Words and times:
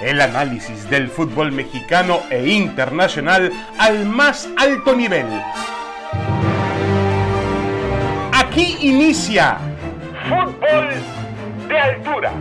El 0.00 0.20
análisis 0.20 0.90
del 0.90 1.08
fútbol 1.08 1.52
mexicano 1.52 2.20
e 2.30 2.46
internacional 2.48 3.50
al 3.78 4.04
más 4.04 4.46
alto 4.58 4.94
nivel. 4.94 5.26
Aquí 8.30 8.76
inicia 8.82 9.58
Fútbol 10.28 10.90
de 11.66 11.78
Altura. 11.78 12.32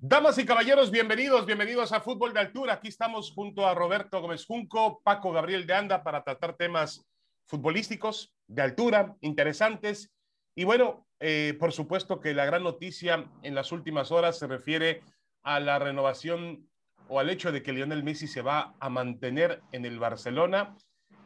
Damas 0.00 0.36
y 0.38 0.44
caballeros, 0.44 0.90
bienvenidos, 0.90 1.46
bienvenidos 1.46 1.92
a 1.92 2.00
Fútbol 2.00 2.34
de 2.34 2.40
Altura. 2.40 2.74
Aquí 2.74 2.88
estamos 2.88 3.30
junto 3.30 3.68
a 3.68 3.74
Roberto 3.74 4.20
Gómez 4.20 4.44
Junco, 4.44 5.00
Paco 5.04 5.30
Gabriel 5.30 5.64
de 5.64 5.74
Anda 5.74 6.02
para 6.02 6.24
tratar 6.24 6.56
temas 6.56 7.06
futbolísticos 7.46 8.34
de 8.48 8.62
altura, 8.62 9.14
interesantes. 9.20 10.10
Y 10.56 10.64
bueno, 10.64 11.06
eh, 11.24 11.56
por 11.60 11.72
supuesto 11.72 12.18
que 12.20 12.34
la 12.34 12.44
gran 12.44 12.64
noticia 12.64 13.30
en 13.44 13.54
las 13.54 13.70
últimas 13.70 14.10
horas 14.10 14.40
se 14.40 14.48
refiere 14.48 15.02
a 15.44 15.60
la 15.60 15.78
renovación 15.78 16.68
o 17.06 17.20
al 17.20 17.30
hecho 17.30 17.52
de 17.52 17.62
que 17.62 17.72
Lionel 17.72 18.02
Messi 18.02 18.26
se 18.26 18.42
va 18.42 18.74
a 18.80 18.88
mantener 18.88 19.62
en 19.70 19.84
el 19.84 20.00
Barcelona 20.00 20.74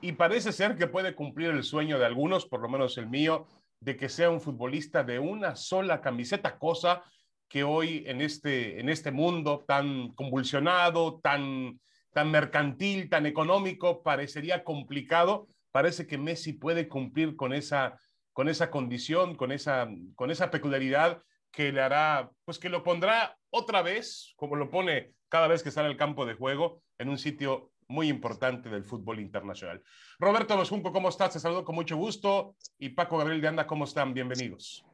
y 0.03 0.13
parece 0.13 0.53
ser 0.53 0.77
que 0.77 0.87
puede 0.87 1.15
cumplir 1.15 1.49
el 1.49 1.63
sueño 1.63 1.99
de 1.99 2.05
algunos, 2.05 2.45
por 2.45 2.61
lo 2.61 2.69
menos 2.69 2.99
el 2.99 3.09
mío, 3.09 3.47
de 3.81 3.97
que 3.97 4.11
sea 4.11 4.29
un 4.29 4.43
futbolista 4.43 5.03
de 5.03 5.19
una 5.19 5.57
sola 5.57 6.03
camiseta, 6.03 6.59
cosa 6.59 7.03
que 7.49 7.65
hoy 7.65 8.05
en 8.07 8.21
este, 8.21 8.79
en 8.79 8.91
este 8.91 9.13
mundo 9.13 9.65
tan 9.67 10.09
convulsionado, 10.09 11.21
tan, 11.23 11.81
tan 12.13 12.31
mercantil, 12.31 13.09
tan 13.09 13.25
económico, 13.25 14.03
parecería 14.03 14.63
complicado. 14.63 15.49
Parece 15.73 16.07
que 16.07 16.19
Messi 16.19 16.53
puede 16.53 16.87
cumplir 16.87 17.35
con 17.35 17.55
esa 17.55 17.99
con 18.37 18.51
esa 18.51 18.71
condición, 18.71 19.35
con 19.35 19.51
esa, 19.51 19.89
con 20.15 20.31
esa 20.31 20.51
peculiaridad 20.51 21.23
que 21.51 21.73
le 21.73 21.81
hará, 21.81 22.31
pues 22.45 22.59
que 22.59 22.69
lo 22.69 22.83
pondrá 22.83 23.39
otra 23.49 23.81
vez, 23.81 24.35
como 24.37 24.57
lo 24.57 24.71
pone 24.71 25.15
cada 25.31 25.49
vez 25.49 25.63
que 25.63 25.71
sale 25.71 25.89
al 25.89 25.97
campo 25.97 26.27
de 26.27 26.35
juego, 26.35 26.83
en 26.99 27.09
un 27.09 27.17
sitio 27.17 27.73
muy 27.89 28.09
importante 28.09 28.69
del 28.69 28.85
fútbol 28.85 29.21
internacional. 29.21 29.83
Roberto 30.19 30.55
Mosjunco, 30.55 30.93
¿cómo 30.93 31.09
estás? 31.09 31.33
Te 31.33 31.41
saludo 31.41 31.65
con 31.65 31.77
mucho 31.77 31.97
gusto. 31.97 32.57
Y 32.79 32.91
Paco 32.91 33.17
Gabriel 33.17 33.41
de 33.41 33.49
Anda, 33.49 33.67
¿cómo 33.67 33.87
están? 33.87 34.13
Bienvenidos. 34.13 34.85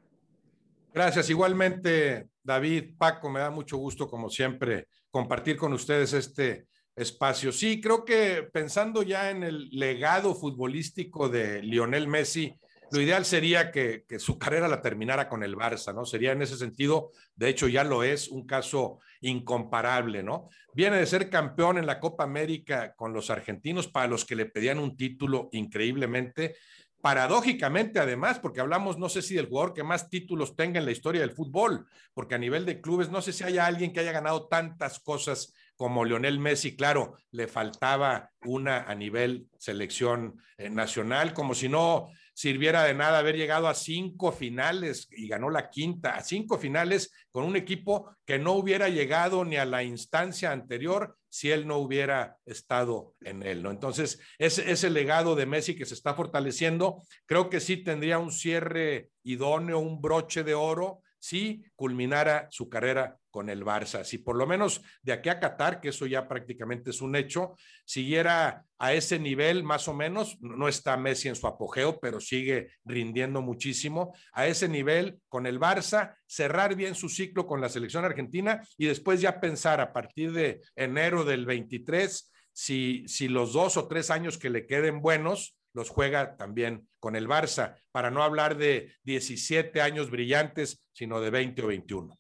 Gracias. 0.95 1.29
Igualmente, 1.29 2.29
David, 2.45 2.95
Paco, 2.97 3.29
me 3.29 3.41
da 3.41 3.51
mucho 3.51 3.77
gusto, 3.77 4.09
como 4.09 4.31
siempre, 4.31 4.87
compartir 5.11 5.57
con 5.57 5.73
ustedes 5.73 6.13
este 6.13 6.69
espacio. 6.95 7.51
Sí, 7.51 7.81
creo 7.81 8.05
que 8.05 8.49
pensando 8.53 9.03
ya 9.03 9.31
en 9.31 9.43
el 9.43 9.69
legado 9.71 10.33
futbolístico 10.37 11.29
de 11.29 11.61
Lionel 11.61 12.07
Messi, 12.07 12.57
lo 12.93 13.01
ideal 13.01 13.25
sería 13.25 13.71
que, 13.71 14.05
su 14.19 14.39
carrera 14.39 14.69
la 14.69 14.83
terminara 14.83 15.29
con 15.29 15.43
el 15.43 15.57
Barça, 15.57 15.95
¿no? 15.95 16.05
Sería 16.05 16.33
en 16.33 16.43
ese 16.43 16.57
sentido, 16.57 17.11
de 17.35 17.49
hecho 17.49 17.67
ya 17.67 17.85
lo 17.85 18.03
es, 18.03 18.29
un 18.29 18.47
caso 18.47 19.01
incomparable, 19.23 20.23
¿no? 20.23 20.51
Viene 20.75 20.99
de 20.99 21.07
ser 21.07 21.31
campeón 21.31 21.79
en 21.79 21.87
la 21.87 22.01
Copa 22.01 22.25
América 22.25 22.95
con 22.95 23.13
los 23.13 23.31
argentinos, 23.31 23.89
para 23.89 24.09
los 24.09 24.25
que 24.25 24.37
le 24.37 24.47
pedían 24.47 24.79
un 24.79 24.97
título 24.97 25.49
increíblemente. 25.53 26.57
Paradójicamente, 27.01 27.99
además, 27.99 28.39
porque 28.39 28.61
hablamos, 28.61 28.99
no 28.99 29.09
sé 29.09 29.23
si 29.23 29.35
del 29.35 29.49
jugador 29.49 29.75
que 29.75 29.83
más 29.83 30.09
títulos 30.11 30.55
tenga 30.55 30.79
en 30.79 30.85
la 30.85 30.93
historia 30.93 31.23
del 31.23 31.33
fútbol, 31.33 31.87
porque 32.15 32.35
a 32.35 32.39
nivel 32.39 32.67
de 32.67 32.81
clubes, 32.81 33.11
no 33.11 33.23
sé 33.23 33.33
si 33.33 33.43
haya 33.43 33.67
alguien 33.67 33.93
que 33.93 34.01
haya 34.01 34.13
ganado 34.13 34.49
tantas 34.49 35.01
cosas 35.01 35.53
como 35.77 36.05
Lionel 36.05 36.39
Messi, 36.39 36.77
claro, 36.77 37.17
le 37.33 37.49
faltaba 37.49 38.31
una 38.45 38.85
a 38.85 38.95
nivel 38.95 39.49
selección 39.59 40.41
eh, 40.59 40.71
nacional, 40.71 41.33
como 41.33 41.55
si 41.55 41.69
no 41.69 42.11
sirviera 42.35 42.85
de 42.85 42.95
nada 42.95 43.19
haber 43.19 43.37
llegado 43.37 43.69
a 43.69 43.75
cinco 43.75 44.33
finales 44.33 45.09
y 45.11 45.29
ganó 45.29 45.51
la 45.51 45.71
quinta, 45.71 46.15
a 46.15 46.23
cinco 46.23 46.59
finales 46.59 47.13
con 47.31 47.45
un 47.45 47.57
equipo 47.57 48.17
que 48.25 48.39
no 48.39 48.53
hubiera 48.53 48.89
llegado 48.89 49.45
ni 49.45 49.57
a 49.57 49.65
la 49.65 49.83
instancia 49.83 50.53
anterior 50.53 51.17
si 51.29 51.51
él 51.51 51.67
no 51.67 51.79
hubiera 51.79 52.37
estado 52.45 53.15
en 53.23 53.43
él, 53.43 53.63
¿no? 53.63 53.71
Entonces, 53.71 54.21
ese, 54.39 54.71
ese 54.71 54.91
legado 54.91 55.35
de 55.35 55.47
Messi 55.47 55.75
que 55.75 55.87
se 55.87 55.95
está 55.95 56.15
fortaleciendo, 56.15 57.03
creo 57.25 57.49
que 57.49 57.61
sí 57.61 57.79
tendría 57.79 58.19
un 58.19 58.31
cierre 58.31 59.09
idóneo, 59.23 59.79
un 59.79 60.03
broche 60.03 60.45
de 60.45 60.55
oro 60.55 61.01
si 61.23 61.63
culminara 61.77 62.49
su 62.51 62.69
carrera 62.69 63.17
con 63.31 63.49
el 63.49 63.65
Barça. 63.65 64.03
Si 64.03 64.19
por 64.19 64.37
lo 64.37 64.45
menos 64.45 64.83
de 65.03 65.13
aquí 65.13 65.29
a 65.29 65.39
Qatar, 65.39 65.81
que 65.81 65.91
eso 65.91 66.05
ya 66.07 66.27
prácticamente 66.27 66.91
es 66.91 67.01
un 67.01 67.15
hecho, 67.15 67.55
siguiera 67.85 68.65
a 68.77 68.93
ese 68.93 69.21
nivel 69.21 69.63
más 69.63 69.87
o 69.87 69.95
menos, 69.95 70.37
no 70.41 70.67
está 70.67 70.97
Messi 70.97 71.29
en 71.29 71.37
su 71.37 71.47
apogeo, 71.47 72.01
pero 72.01 72.21
sigue 72.21 72.73
rindiendo 72.85 73.41
muchísimo, 73.41 74.13
a 74.33 74.49
ese 74.49 74.69
nivel 74.69 75.21
con 75.29 75.47
el 75.47 75.61
Barça, 75.61 76.17
cerrar 76.27 76.75
bien 76.75 76.97
su 76.97 77.09
ciclo 77.09 77.47
con 77.47 77.61
la 77.61 77.69
selección 77.69 78.05
argentina 78.05 78.61
y 78.77 78.87
después 78.87 79.21
ya 79.21 79.39
pensar 79.41 79.81
a 79.81 79.93
partir 79.93 80.33
de 80.33 80.61
enero 80.75 81.25
del 81.25 81.47
23 81.47 82.33
si, 82.53 83.07
si 83.07 83.29
los 83.29 83.53
dos 83.53 83.77
o 83.77 83.87
tres 83.87 84.11
años 84.11 84.39
que 84.39 84.51
le 84.51 84.67
queden 84.67 85.01
buenos, 85.01 85.57
los 85.75 85.91
juega 85.91 86.37
también 86.37 86.89
con 86.99 87.17
el 87.17 87.29
Barça, 87.29 87.77
para 87.91 88.11
no 88.11 88.23
hablar 88.23 88.57
de 88.57 88.93
17 89.05 89.81
años 89.81 90.11
brillantes, 90.11 90.89
sino 90.93 91.21
de 91.21 91.31
20 91.31 91.63
o 91.63 91.67
21. 91.69 92.19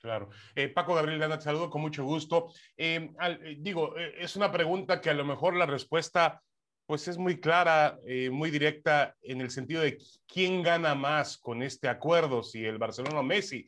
Claro. 0.00 0.30
Eh, 0.54 0.68
Paco 0.68 0.94
Gabriel, 0.94 1.20
te 1.20 1.40
saludo 1.42 1.68
con 1.68 1.82
mucho 1.82 2.04
gusto. 2.04 2.52
Eh, 2.76 3.10
eh, 3.22 3.56
digo, 3.58 3.96
es 3.96 4.34
una 4.34 4.50
pregunta 4.50 5.00
que 5.00 5.10
a 5.10 5.14
lo 5.14 5.24
mejor 5.24 5.54
la 5.54 5.66
respuesta 5.66 6.42
pues 6.86 7.06
es 7.06 7.18
muy 7.18 7.38
clara, 7.38 8.00
muy 8.32 8.50
directa 8.50 9.14
en 9.22 9.40
el 9.40 9.52
sentido 9.52 9.80
de 9.80 9.96
quién 10.26 10.60
gana 10.60 10.96
más 10.96 11.38
con 11.38 11.62
este 11.62 11.86
acuerdo, 11.86 12.42
si 12.42 12.64
el 12.64 12.78
Barcelona 12.78 13.20
o 13.20 13.22
Messi. 13.22 13.64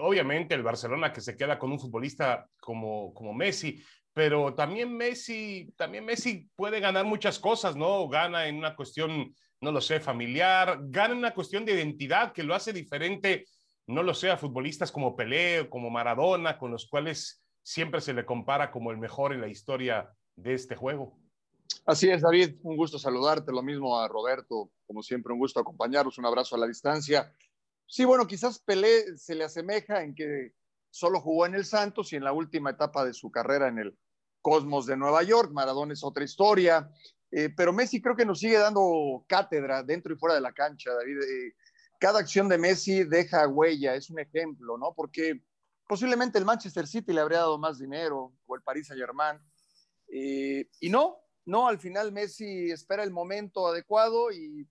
obviamente 0.00 0.56
el 0.56 0.64
Barcelona 0.64 1.12
que 1.12 1.20
se 1.20 1.36
queda 1.36 1.60
con 1.60 1.70
un 1.70 1.78
futbolista 1.78 2.44
como, 2.58 3.14
como 3.14 3.32
Messi, 3.32 3.80
pero 4.16 4.54
también 4.54 4.96
Messi, 4.96 5.74
también 5.76 6.06
Messi 6.06 6.48
puede 6.56 6.80
ganar 6.80 7.04
muchas 7.04 7.38
cosas, 7.38 7.76
¿no? 7.76 8.08
Gana 8.08 8.48
en 8.48 8.56
una 8.56 8.74
cuestión, 8.74 9.34
no 9.60 9.70
lo 9.70 9.82
sé, 9.82 10.00
familiar, 10.00 10.78
gana 10.84 11.12
en 11.12 11.18
una 11.18 11.34
cuestión 11.34 11.66
de 11.66 11.74
identidad 11.74 12.32
que 12.32 12.42
lo 12.42 12.54
hace 12.54 12.72
diferente, 12.72 13.44
no 13.86 14.02
lo 14.02 14.14
sé, 14.14 14.30
a 14.30 14.38
futbolistas 14.38 14.90
como 14.90 15.14
Pelé 15.14 15.60
o 15.60 15.68
como 15.68 15.90
Maradona, 15.90 16.56
con 16.56 16.70
los 16.70 16.88
cuales 16.88 17.44
siempre 17.62 18.00
se 18.00 18.14
le 18.14 18.24
compara 18.24 18.70
como 18.70 18.90
el 18.90 18.96
mejor 18.96 19.34
en 19.34 19.42
la 19.42 19.48
historia 19.48 20.10
de 20.34 20.54
este 20.54 20.76
juego. 20.76 21.18
Así 21.84 22.08
es, 22.08 22.22
David, 22.22 22.56
un 22.62 22.78
gusto 22.78 22.98
saludarte, 22.98 23.52
lo 23.52 23.62
mismo 23.62 24.00
a 24.00 24.08
Roberto, 24.08 24.70
como 24.86 25.02
siempre, 25.02 25.34
un 25.34 25.40
gusto 25.40 25.60
acompañaros, 25.60 26.16
un 26.16 26.24
abrazo 26.24 26.56
a 26.56 26.58
la 26.58 26.66
distancia. 26.66 27.30
Sí, 27.84 28.06
bueno, 28.06 28.26
quizás 28.26 28.60
Pelé 28.60 29.18
se 29.18 29.34
le 29.34 29.44
asemeja 29.44 30.02
en 30.02 30.14
que 30.14 30.52
solo 30.88 31.20
jugó 31.20 31.44
en 31.44 31.54
el 31.54 31.66
Santos 31.66 32.14
y 32.14 32.16
en 32.16 32.24
la 32.24 32.32
última 32.32 32.70
etapa 32.70 33.04
de 33.04 33.12
su 33.12 33.30
carrera 33.30 33.68
en 33.68 33.78
el 33.78 33.98
Cosmos 34.46 34.86
de 34.86 34.96
Nueva 34.96 35.24
York, 35.24 35.50
Maradona 35.50 35.92
es 35.92 36.04
otra 36.04 36.22
historia, 36.22 36.88
eh, 37.32 37.50
pero 37.56 37.72
Messi 37.72 38.00
creo 38.00 38.14
que 38.14 38.24
nos 38.24 38.38
sigue 38.38 38.56
dando 38.56 39.24
cátedra 39.26 39.82
dentro 39.82 40.14
y 40.14 40.16
fuera 40.16 40.36
de 40.36 40.40
la 40.40 40.52
cancha, 40.52 40.94
David. 40.94 41.20
Eh, 41.20 41.54
cada 41.98 42.20
acción 42.20 42.48
de 42.48 42.56
Messi 42.56 43.02
deja 43.02 43.48
huella, 43.48 43.96
es 43.96 44.08
un 44.08 44.20
ejemplo, 44.20 44.78
¿no? 44.78 44.94
Porque 44.94 45.42
posiblemente 45.88 46.38
el 46.38 46.44
Manchester 46.44 46.86
City 46.86 47.12
le 47.12 47.22
habría 47.22 47.38
dado 47.38 47.58
más 47.58 47.80
dinero 47.80 48.34
o 48.46 48.54
el 48.54 48.62
Paris 48.62 48.86
Saint 48.86 49.00
Germain. 49.00 49.36
Eh, 50.06 50.70
y 50.78 50.90
no, 50.90 51.16
no, 51.44 51.66
al 51.66 51.80
final 51.80 52.12
Messi 52.12 52.70
espera 52.70 53.02
el 53.02 53.10
momento 53.10 53.66
adecuado 53.66 54.30
y, 54.30 54.64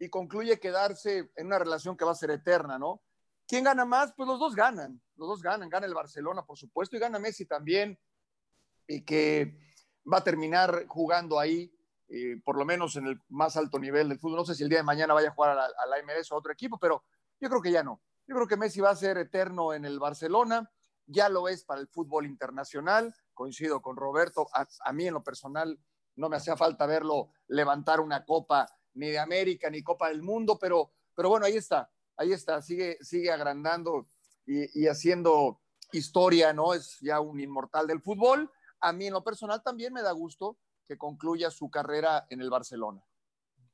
y, 0.00 0.08
concluye 0.08 0.58
quedarse 0.58 1.30
en 1.36 1.46
una 1.46 1.60
relación 1.60 1.96
que 1.96 2.04
va 2.04 2.10
a 2.10 2.16
ser 2.16 2.32
eterna, 2.32 2.80
¿no? 2.80 3.00
¿Quién 3.46 3.62
gana 3.62 3.84
más? 3.84 4.12
Pues 4.16 4.26
los 4.26 4.40
dos 4.40 4.56
ganan, 4.56 5.00
los 5.14 5.28
dos 5.28 5.40
ganan, 5.40 5.68
gana 5.68 5.86
el 5.86 5.94
Barcelona, 5.94 6.44
por 6.44 6.58
supuesto, 6.58 6.96
y 6.96 6.98
gana 6.98 7.20
Messi 7.20 7.46
también 7.46 7.96
y 8.90 9.02
que 9.02 9.56
va 10.12 10.18
a 10.18 10.24
terminar 10.24 10.84
jugando 10.88 11.38
ahí, 11.38 11.72
eh, 12.08 12.40
por 12.44 12.58
lo 12.58 12.64
menos 12.64 12.96
en 12.96 13.06
el 13.06 13.20
más 13.28 13.56
alto 13.56 13.78
nivel 13.78 14.08
del 14.08 14.18
fútbol. 14.18 14.38
No 14.38 14.44
sé 14.44 14.56
si 14.56 14.64
el 14.64 14.68
día 14.68 14.78
de 14.78 14.84
mañana 14.84 15.14
vaya 15.14 15.28
a 15.28 15.32
jugar 15.32 15.56
a 15.56 15.86
la, 15.86 16.02
MLS 16.02 16.32
o 16.32 16.34
a 16.34 16.38
otro 16.38 16.52
equipo, 16.52 16.76
pero 16.78 17.04
yo 17.40 17.48
creo 17.48 17.62
que 17.62 17.70
ya 17.70 17.84
no. 17.84 18.02
Yo 18.26 18.34
creo 18.34 18.48
que 18.48 18.56
Messi 18.56 18.80
va 18.80 18.90
a 18.90 18.96
ser 18.96 19.16
eterno 19.16 19.72
en 19.74 19.84
el 19.84 20.00
Barcelona, 20.00 20.70
ya 21.06 21.28
lo 21.28 21.48
es 21.48 21.64
para 21.64 21.80
el 21.80 21.86
fútbol 21.86 22.26
internacional, 22.26 23.14
coincido 23.32 23.80
con 23.80 23.96
Roberto, 23.96 24.48
a, 24.52 24.92
mí 24.92 25.06
en 25.06 25.14
lo 25.14 25.22
personal 25.22 25.78
no 26.16 26.28
me 26.28 26.36
hacía 26.36 26.56
falta 26.56 26.86
verlo 26.86 27.30
levantar 27.46 28.00
una 28.00 28.24
copa 28.24 28.66
ni 28.94 29.08
de 29.08 29.18
América 29.18 29.70
ni 29.70 29.82
Copa 29.82 30.08
del 30.08 30.22
Mundo, 30.22 30.58
pero, 30.60 30.92
pero 31.14 31.28
bueno, 31.28 31.46
ahí 31.46 31.56
está, 31.56 31.90
ahí 32.16 32.32
está, 32.32 32.60
sigue, 32.60 32.98
sigue 33.00 33.30
agrandando 33.30 34.06
y, 34.46 34.82
y 34.82 34.88
haciendo 34.88 35.60
historia, 35.92 36.52
¿no? 36.52 36.74
Es 36.74 36.98
ya 37.00 37.20
un 37.20 37.40
inmortal 37.40 37.86
del 37.86 38.00
fútbol 38.00 38.50
a 38.80 38.92
mí 38.92 39.06
en 39.06 39.12
lo 39.12 39.22
personal 39.22 39.62
también 39.62 39.92
me 39.92 40.02
da 40.02 40.12
gusto 40.12 40.58
que 40.86 40.98
concluya 40.98 41.50
su 41.50 41.70
carrera 41.70 42.26
en 42.30 42.40
el 42.40 42.50
Barcelona. 42.50 43.00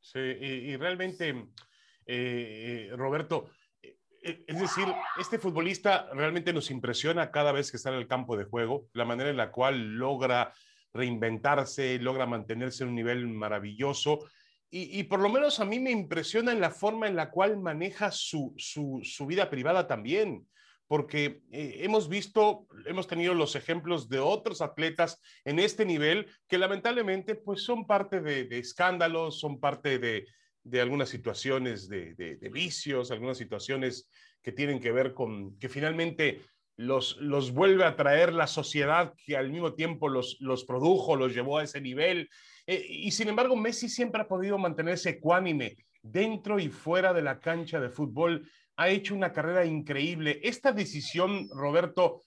Sí, 0.01 0.19
y, 0.19 0.77
realmente, 0.77 1.31
eh, 1.31 1.47
eh, 2.07 2.91
Roberto, 2.95 3.51
eh, 3.83 4.45
es 4.47 4.61
decir, 4.61 4.87
este 5.19 5.39
futbolista 5.39 6.09
realmente 6.13 6.53
nos 6.53 6.71
impresiona 6.71 7.31
cada 7.31 7.53
vez 7.53 7.71
que 7.71 7.79
está 7.79 7.89
en 7.89 7.97
el 7.97 8.07
campo 8.07 8.37
de 8.37 8.45
juego, 8.45 8.89
la 8.93 9.05
manera 9.05 9.31
en 9.31 9.37
la 9.37 9.51
cual 9.51 9.97
logra 9.97 10.53
reinventarse, 10.93 11.99
logra 11.99 12.27
mantenerse 12.27 12.85
en 12.85 12.91
un 12.91 12.97
nivel 12.97 13.27
maravilloso. 13.29 14.29
Y, 14.69 15.05
por 15.05 15.21
lo 15.21 15.31
menos 15.31 15.59
a 15.59 15.65
mí 15.65 15.81
me 15.81 15.91
impresiona 15.91 16.53
en 16.53 16.61
la 16.61 16.71
forma 16.71 17.07
en 17.07 17.17
la 17.17 17.31
cual 17.31 17.57
maneja 17.57 18.11
su, 18.11 18.53
su 18.59 19.27
vida 19.27 19.49
privada 19.49 19.87
también 19.87 20.47
porque 20.89 21.43
eh, 21.51 21.79
hemos 21.81 22.09
visto, 22.09 22.67
hemos 22.87 23.07
tenido 23.07 23.35
los 23.35 23.57
ejemplos 23.57 24.09
de 24.09 24.19
otros 24.19 24.63
atletas 24.63 25.21
en 25.45 25.59
este 25.59 25.85
nivel 25.85 26.27
que 26.49 26.59
lamentablemente 26.59 27.35
pues 27.35 27.63
son 27.63 27.87
parte 27.87 28.21
de, 28.21 28.47
escándalos, 28.59 29.41
son 29.41 29.59
parte 29.59 29.99
de, 29.99 30.27
algunas 30.81 31.09
situaciones 31.09 31.89
de, 31.89 32.51
vicios, 32.53 33.11
algunas 33.11 33.39
situaciones 33.39 34.09
que 34.43 34.53
tienen 34.53 34.81
que 34.81 34.93
ver 34.93 35.15
con 35.15 35.59
que 35.59 35.69
finalmente 35.69 36.41
los, 36.77 37.17
los 37.19 37.53
vuelve 37.53 37.85
a 37.85 37.97
traer 37.97 38.33
la 38.33 38.47
sociedad 38.47 39.15
que 39.25 39.37
al 39.37 39.51
mismo 39.51 39.75
tiempo 39.75 40.09
los, 40.09 40.37
los 40.41 40.65
produjo, 40.65 41.17
los 41.17 41.35
llevó 41.35 41.59
a 41.59 41.65
ese 41.65 41.81
nivel. 41.81 42.29
Eh, 42.67 42.85
y 42.89 43.11
sin 43.13 43.29
embargo, 43.29 43.57
Messi 43.57 43.89
siempre 43.89 44.21
ha 44.21 44.29
podido 44.29 44.59
mantenerse 44.59 45.11
ecuánime 45.11 45.77
dentro 46.03 46.59
y 46.59 46.69
fuera 46.69 47.13
de 47.13 47.23
la 47.23 47.41
cancha 47.41 47.81
de 47.81 47.89
fútbol 47.89 48.49
ha 48.77 48.89
hecho 48.89 49.15
una 49.15 49.33
carrera 49.33 49.65
increíble. 49.65 50.41
Esta 50.43 50.73
decisión, 50.73 51.49
Roberto, 51.51 52.23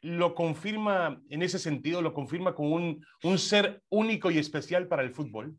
lo 0.00 0.34
confirma 0.34 1.22
en 1.30 1.42
ese 1.42 1.58
sentido, 1.58 2.02
lo 2.02 2.12
confirma 2.12 2.54
como 2.54 2.74
un, 2.74 3.06
un 3.22 3.38
ser 3.38 3.82
único 3.88 4.30
y 4.30 4.38
especial 4.38 4.86
para 4.86 5.02
el 5.02 5.14
fútbol. 5.14 5.56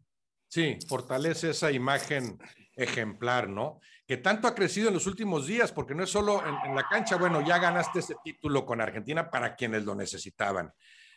Sí, 0.48 0.78
fortalece 0.88 1.50
esa 1.50 1.72
imagen 1.72 2.38
ejemplar, 2.76 3.50
¿no? 3.50 3.80
Que 4.06 4.18
tanto 4.18 4.48
ha 4.48 4.56
crecido 4.56 4.90
en 4.90 4.94
los 4.94 5.08
últimos 5.08 5.48
días, 5.48 5.72
porque 5.72 5.96
no 5.96 6.04
es 6.04 6.10
solo 6.10 6.44
en, 6.66 6.76
la 6.76 6.88
cancha, 6.88 7.16
bueno, 7.16 7.46
ya 7.46 7.58
ganaste 7.58 8.00
ese 8.00 8.16
título 8.24 8.66
con 8.66 8.82
Argentina 8.82 9.30
para 9.30 9.56
quienes 9.56 9.84
lo 9.84 9.96
necesitaban. 9.96 10.72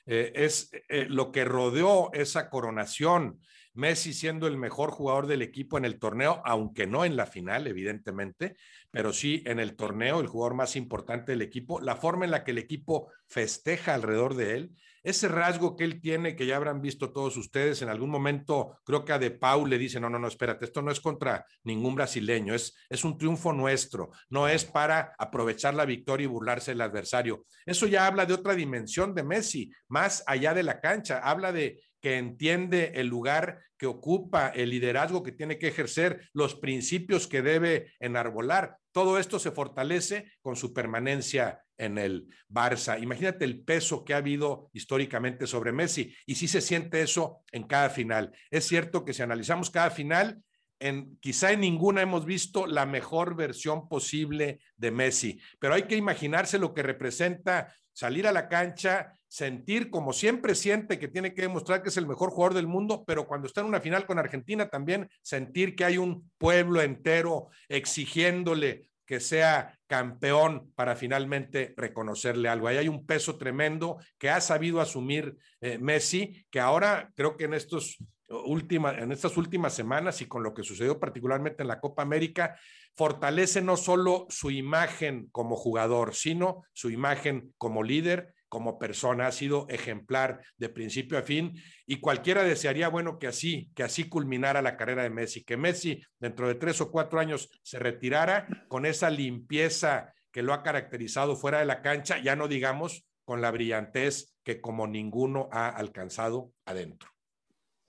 Eh, 0.06 0.32
es 0.34 0.70
eh, 0.88 1.06
lo 1.08 1.30
que 1.30 1.44
rodeó 1.44 2.10
esa 2.14 2.48
coronación, 2.48 3.40
Messi 3.78 4.12
siendo 4.12 4.48
el 4.48 4.56
mejor 4.56 4.90
jugador 4.90 5.28
del 5.28 5.40
equipo 5.40 5.78
en 5.78 5.84
el 5.84 6.00
torneo, 6.00 6.42
aunque 6.44 6.88
no 6.88 7.04
en 7.04 7.16
la 7.16 7.26
final, 7.26 7.68
evidentemente, 7.68 8.56
pero 8.90 9.12
sí 9.12 9.44
en 9.46 9.60
el 9.60 9.76
torneo, 9.76 10.18
el 10.18 10.26
jugador 10.26 10.54
más 10.54 10.74
importante 10.74 11.30
del 11.30 11.42
equipo, 11.42 11.80
la 11.80 11.94
forma 11.94 12.24
en 12.24 12.32
la 12.32 12.42
que 12.42 12.50
el 12.50 12.58
equipo 12.58 13.12
festeja 13.28 13.94
alrededor 13.94 14.34
de 14.34 14.56
él, 14.56 14.76
ese 15.04 15.28
rasgo 15.28 15.76
que 15.76 15.84
él 15.84 16.00
tiene, 16.00 16.34
que 16.34 16.44
ya 16.44 16.56
habrán 16.56 16.82
visto 16.82 17.12
todos 17.12 17.36
ustedes, 17.36 17.80
en 17.80 17.88
algún 17.88 18.10
momento 18.10 18.80
creo 18.84 19.04
que 19.04 19.12
a 19.12 19.18
De 19.20 19.30
Paul 19.30 19.70
le 19.70 19.78
dice, 19.78 20.00
no, 20.00 20.10
no, 20.10 20.18
no, 20.18 20.26
espérate, 20.26 20.64
esto 20.64 20.82
no 20.82 20.90
es 20.90 20.98
contra 20.98 21.46
ningún 21.62 21.94
brasileño, 21.94 22.54
es, 22.54 22.74
es 22.88 23.04
un 23.04 23.16
triunfo 23.16 23.52
nuestro, 23.52 24.10
no 24.28 24.48
es 24.48 24.64
para 24.64 25.14
aprovechar 25.18 25.74
la 25.74 25.84
victoria 25.84 26.24
y 26.24 26.26
burlarse 26.26 26.72
del 26.72 26.80
adversario. 26.80 27.46
Eso 27.64 27.86
ya 27.86 28.08
habla 28.08 28.26
de 28.26 28.34
otra 28.34 28.56
dimensión 28.56 29.14
de 29.14 29.22
Messi, 29.22 29.70
más 29.86 30.24
allá 30.26 30.52
de 30.52 30.64
la 30.64 30.80
cancha, 30.80 31.20
habla 31.20 31.52
de 31.52 31.80
que 32.00 32.16
entiende 32.16 32.92
el 32.94 33.06
lugar 33.06 33.62
que 33.76 33.86
ocupa, 33.86 34.48
el 34.48 34.70
liderazgo 34.70 35.22
que 35.22 35.32
tiene 35.32 35.58
que 35.58 35.68
ejercer, 35.68 36.28
los 36.32 36.54
principios 36.56 37.26
que 37.26 37.42
debe 37.42 37.92
enarbolar. 38.00 38.76
Todo 38.92 39.18
esto 39.18 39.38
se 39.38 39.52
fortalece 39.52 40.32
con 40.40 40.56
su 40.56 40.74
permanencia 40.74 41.62
en 41.78 41.96
el 41.96 42.28
Barça. 42.48 43.00
Imagínate 43.00 43.44
el 43.44 43.60
peso 43.60 44.04
que 44.04 44.14
ha 44.14 44.18
habido 44.18 44.68
históricamente 44.72 45.46
sobre 45.46 45.72
Messi 45.72 46.12
y 46.26 46.34
sí 46.34 46.48
se 46.48 46.60
siente 46.60 47.00
eso 47.00 47.42
en 47.52 47.62
cada 47.64 47.88
final. 47.88 48.32
Es 48.50 48.66
cierto 48.66 49.04
que 49.04 49.14
si 49.14 49.22
analizamos 49.22 49.70
cada 49.70 49.90
final, 49.90 50.42
en, 50.80 51.16
quizá 51.20 51.52
en 51.52 51.60
ninguna 51.60 52.02
hemos 52.02 52.24
visto 52.24 52.66
la 52.66 52.86
mejor 52.86 53.36
versión 53.36 53.88
posible 53.88 54.60
de 54.76 54.90
Messi, 54.90 55.40
pero 55.58 55.74
hay 55.74 55.84
que 55.84 55.96
imaginarse 55.96 56.58
lo 56.58 56.74
que 56.74 56.82
representa 56.82 57.74
salir 57.98 58.28
a 58.28 58.32
la 58.32 58.48
cancha, 58.48 59.12
sentir 59.26 59.90
como 59.90 60.12
siempre 60.12 60.54
siente 60.54 61.00
que 61.00 61.08
tiene 61.08 61.34
que 61.34 61.42
demostrar 61.42 61.82
que 61.82 61.88
es 61.88 61.96
el 61.96 62.06
mejor 62.06 62.30
jugador 62.30 62.54
del 62.54 62.68
mundo, 62.68 63.02
pero 63.04 63.26
cuando 63.26 63.48
está 63.48 63.60
en 63.60 63.66
una 63.66 63.80
final 63.80 64.06
con 64.06 64.20
Argentina 64.20 64.68
también 64.68 65.10
sentir 65.20 65.74
que 65.74 65.84
hay 65.84 65.98
un 65.98 66.30
pueblo 66.38 66.80
entero 66.80 67.48
exigiéndole 67.68 68.87
que 69.08 69.20
sea 69.20 69.74
campeón 69.86 70.70
para 70.74 70.94
finalmente 70.94 71.72
reconocerle 71.78 72.50
algo. 72.50 72.68
Ahí 72.68 72.76
hay 72.76 72.88
un 72.88 73.06
peso 73.06 73.38
tremendo 73.38 73.96
que 74.18 74.28
ha 74.28 74.38
sabido 74.42 74.82
asumir 74.82 75.38
eh, 75.62 75.78
Messi, 75.78 76.44
que 76.50 76.60
ahora 76.60 77.10
creo 77.16 77.38
que 77.38 77.46
en 77.46 77.54
estos 77.54 77.96
última, 78.28 78.92
en 78.92 79.10
estas 79.10 79.38
últimas 79.38 79.72
semanas 79.72 80.20
y 80.20 80.26
con 80.26 80.42
lo 80.42 80.52
que 80.52 80.62
sucedió 80.62 81.00
particularmente 81.00 81.62
en 81.62 81.68
la 81.68 81.80
Copa 81.80 82.02
América, 82.02 82.58
fortalece 82.94 83.62
no 83.62 83.78
solo 83.78 84.26
su 84.28 84.50
imagen 84.50 85.28
como 85.32 85.56
jugador, 85.56 86.14
sino 86.14 86.64
su 86.74 86.90
imagen 86.90 87.54
como 87.56 87.82
líder, 87.82 88.34
como 88.48 88.78
persona. 88.78 89.26
Ha 89.26 89.32
sido 89.32 89.66
ejemplar 89.68 90.40
de 90.56 90.68
principio 90.68 91.18
a 91.18 91.22
fin 91.22 91.54
y 91.86 92.00
cualquiera 92.00 92.42
desearía, 92.42 92.88
bueno, 92.88 93.18
que 93.18 93.26
así, 93.26 93.70
que 93.74 93.82
así 93.82 94.08
culminara 94.08 94.62
la 94.62 94.76
carrera 94.76 95.02
de 95.02 95.10
Messi, 95.10 95.44
que 95.44 95.56
Messi 95.56 96.02
dentro 96.18 96.48
de 96.48 96.54
tres 96.54 96.80
o 96.80 96.90
cuatro 96.90 97.20
años 97.20 97.50
se 97.62 97.78
retirara 97.78 98.48
con 98.68 98.86
esa 98.86 99.10
limpieza 99.10 100.14
que 100.30 100.42
lo 100.42 100.52
ha 100.52 100.62
caracterizado 100.62 101.36
fuera 101.36 101.60
de 101.60 101.66
la 101.66 101.82
cancha, 101.82 102.18
ya 102.18 102.36
no 102.36 102.48
digamos 102.48 103.06
con 103.24 103.40
la 103.40 103.50
brillantez 103.50 104.34
que 104.42 104.60
como 104.60 104.86
ninguno 104.86 105.48
ha 105.52 105.68
alcanzado 105.68 106.52
adentro. 106.64 107.10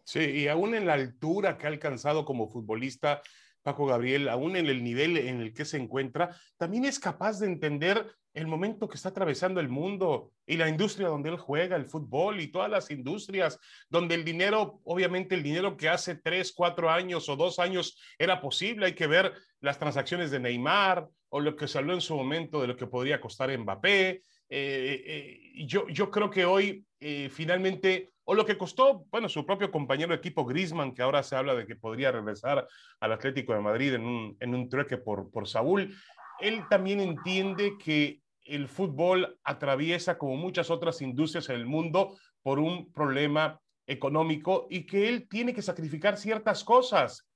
Sí, 0.03 0.19
y 0.19 0.47
aún 0.47 0.73
en 0.73 0.87
la 0.87 0.93
altura 0.93 1.57
que 1.57 1.67
ha 1.67 1.69
alcanzado 1.69 2.25
como 2.25 2.49
futbolista, 2.49 3.21
Paco 3.61 3.85
Gabriel, 3.85 4.29
aún 4.29 4.55
en 4.55 4.65
el 4.65 4.83
nivel 4.83 5.17
en 5.17 5.41
el 5.41 5.53
que 5.53 5.65
se 5.65 5.77
encuentra, 5.77 6.35
también 6.57 6.85
es 6.85 6.99
capaz 6.99 7.39
de 7.39 7.47
entender 7.47 8.11
el 8.33 8.47
momento 8.47 8.87
que 8.87 8.95
está 8.95 9.09
atravesando 9.09 9.59
el 9.59 9.69
mundo 9.69 10.31
y 10.45 10.57
la 10.57 10.69
industria 10.69 11.07
donde 11.07 11.29
él 11.29 11.37
juega, 11.37 11.75
el 11.75 11.85
fútbol 11.85 12.39
y 12.39 12.47
todas 12.47 12.69
las 12.69 12.91
industrias, 12.91 13.59
donde 13.89 14.15
el 14.15 14.23
dinero, 14.23 14.79
obviamente 14.83 15.35
el 15.35 15.43
dinero 15.43 15.75
que 15.75 15.89
hace 15.89 16.15
tres, 16.15 16.53
cuatro 16.55 16.89
años 16.89 17.27
o 17.29 17.35
dos 17.35 17.59
años 17.59 17.99
era 18.17 18.41
posible, 18.41 18.87
hay 18.87 18.93
que 18.93 19.07
ver 19.07 19.33
las 19.61 19.79
transacciones 19.79 20.31
de 20.31 20.39
Neymar 20.39 21.07
o 21.29 21.39
lo 21.39 21.55
que 21.55 21.67
salió 21.67 21.93
en 21.93 22.01
su 22.01 22.15
momento 22.15 22.61
de 22.61 22.67
lo 22.67 22.75
que 22.75 22.87
podría 22.87 23.19
costar 23.19 23.55
Mbappé. 23.57 24.23
Eh, 24.51 25.03
eh, 25.05 25.65
yo, 25.67 25.87
yo 25.89 26.09
creo 26.09 26.29
que 26.29 26.45
hoy 26.45 26.85
eh, 26.99 27.29
finalmente 27.31 28.11
o 28.31 28.35
lo 28.35 28.45
que 28.45 28.59
costó, 28.59 29.05
bueno, 29.09 29.27
su 29.27 29.43
propio 29.43 29.71
compañero 29.71 30.11
de 30.11 30.17
equipo 30.17 30.45
Grisman, 30.45 30.93
que 30.93 31.01
ahora 31.01 31.23
se 31.23 31.35
habla 31.35 31.55
de 31.55 31.65
que 31.65 31.75
podría 31.75 32.11
regresar 32.11 32.67
al 32.99 33.11
Atlético 33.11 33.55
de 33.55 33.59
Madrid 33.59 33.95
en 33.95 34.05
un, 34.05 34.37
en 34.39 34.53
un 34.53 34.69
trueque 34.69 34.97
por, 34.97 35.31
por 35.31 35.47
Saúl, 35.47 35.95
él 36.41 36.63
también 36.69 36.99
entiende 36.99 37.73
que 37.83 38.21
el 38.45 38.67
fútbol 38.67 39.39
atraviesa, 39.43 40.17
como 40.17 40.35
muchas 40.35 40.69
otras 40.69 41.01
industrias 41.01 41.49
en 41.49 41.55
el 41.55 41.65
mundo, 41.65 42.17
por 42.41 42.59
un 42.59 42.91
problema 42.91 43.59
económico 43.85 44.67
y 44.69 44.85
que 44.85 45.09
él 45.09 45.27
tiene 45.29 45.53
que 45.53 45.61
sacrificar 45.61 46.17
ciertas 46.17 46.63
cosas. 46.63 47.27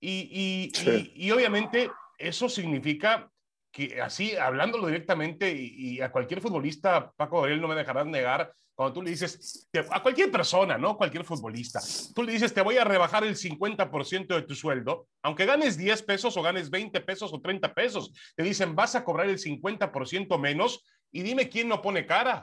Y, 0.00 0.70
y, 0.84 1.12
y, 1.14 1.30
obviamente 1.30 1.90
eso 2.18 2.48
significa 2.48 3.30
que 3.72 4.00
así, 4.00 4.36
hablándolo 4.36 4.86
directamente, 4.86 5.52
y, 5.52 6.00
a 6.00 6.12
cualquier 6.12 6.40
futbolista, 6.40 7.10
Paco 7.16 7.38
Gabriel 7.38 7.60
no 7.60 7.68
me 7.68 7.74
dejarás 7.74 8.06
negar, 8.06 8.52
cuando 8.74 8.94
tú 8.94 9.02
le 9.02 9.10
dices, 9.10 9.68
a 9.90 10.02
cualquier 10.02 10.32
persona, 10.32 10.76
¿no? 10.76 10.96
Cualquier 10.96 11.24
futbolista, 11.24 11.80
tú 12.14 12.22
le 12.22 12.32
dices, 12.32 12.52
te 12.52 12.60
voy 12.60 12.76
a 12.76 12.84
rebajar 12.84 13.24
el 13.24 13.36
50% 13.36 14.26
de 14.26 14.42
tu 14.42 14.54
sueldo, 14.54 15.08
aunque 15.22 15.46
ganes 15.46 15.76
10 15.76 16.02
pesos 16.02 16.36
o 16.36 16.42
ganes 16.42 16.70
20 16.70 17.00
pesos 17.02 17.32
o 17.32 17.40
30 17.40 17.72
pesos, 17.72 18.12
te 18.34 18.42
dicen, 18.42 18.74
vas 18.74 18.96
a 18.96 19.04
cobrar 19.04 19.28
el 19.28 19.38
50% 19.38 20.38
menos 20.40 20.84
y 21.12 21.22
dime 21.22 21.48
quién 21.48 21.68
no 21.68 21.80
pone 21.80 22.04
cara. 22.04 22.42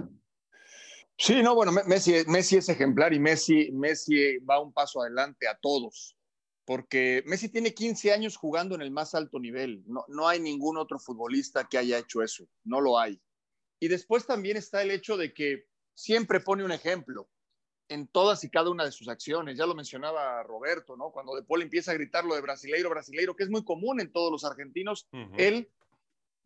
Sí, 1.17 1.43
no, 1.43 1.53
bueno, 1.53 1.73
Messi, 1.85 2.23
Messi 2.27 2.57
es 2.57 2.69
ejemplar 2.69 3.13
y 3.13 3.19
Messi, 3.19 3.69
Messi 3.73 4.38
va 4.38 4.61
un 4.61 4.71
paso 4.71 5.01
adelante 5.01 5.47
a 5.50 5.55
todos, 5.55 6.17
porque 6.65 7.23
Messi 7.25 7.50
tiene 7.50 7.73
15 7.73 8.13
años 8.13 8.38
jugando 8.38 8.73
en 8.75 8.81
el 8.81 8.91
más 8.91 9.13
alto 9.13 9.38
nivel. 9.38 9.83
No, 9.85 10.05
no 10.07 10.29
hay 10.29 10.39
ningún 10.39 10.77
otro 10.77 10.97
futbolista 10.97 11.67
que 11.69 11.77
haya 11.77 11.97
hecho 11.97 12.23
eso, 12.23 12.47
no 12.63 12.79
lo 12.79 12.97
hay. 12.97 13.21
Y 13.81 13.89
después 13.89 14.25
también 14.25 14.55
está 14.55 14.81
el 14.81 14.91
hecho 14.91 15.17
de 15.17 15.33
que 15.33 15.65
siempre 16.01 16.39
pone 16.39 16.63
un 16.63 16.72
ejemplo 16.72 17.29
en 17.88 18.08
todas 18.08 18.43
y 18.43 18.50
cada 18.50 18.72
una 18.72 18.86
de 18.86 18.91
sus 18.91 19.08
acciones. 19.08 19.58
Ya 19.58 19.67
lo 19.67 19.75
mencionaba 19.75 20.41
Roberto, 20.43 20.98
¿no? 20.98 21.12
Cuando 21.12 21.36
De 21.36 21.43
Paul 21.43 21.62
empieza 21.62 21.91
a 21.91 21.93
gritar 21.93 22.25
lo 22.25 22.34
de 22.34 22.41
brasileiro, 22.41 22.89
brasileiro, 22.89 23.36
que 23.36 23.43
es 23.43 23.50
muy 23.50 23.63
común 23.63 24.01
en 24.01 24.12
todos 24.12 24.31
los 24.31 24.43
argentinos, 24.43 25.08
él 25.38 25.70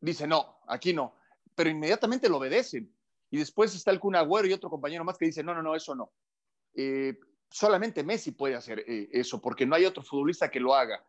dice, 0.01 0.27
no, 0.27 0.59
aquí 0.67 0.93
no, 0.93 1.15
pero 1.55 1.69
inmediatamente 1.69 2.27
lo 2.27 2.37
obedecen. 2.37 2.93
Y 3.31 3.37
después 3.37 3.73
está 3.73 3.91
el 3.91 3.99
Kun 3.99 4.15
Agüero 4.15 4.47
y 4.47 4.53
otro 4.53 4.69
compañero 4.69 5.05
más 5.05 5.17
que 5.17 5.25
dice, 5.25 5.43
no, 5.43 5.53
no, 5.53 5.61
no, 5.61 5.75
eso 5.75 5.95
no. 5.95 6.11
Eh, 6.73 7.17
solamente 7.49 8.03
Messi 8.03 8.31
puede 8.31 8.55
hacer 8.55 8.79
eh, 8.79 9.07
eso, 9.11 9.41
porque 9.41 9.65
no 9.65 9.75
hay 9.75 9.85
otro 9.85 10.03
futbolista 10.03 10.51
que 10.51 10.59
lo 10.59 10.75
haga. 10.75 11.05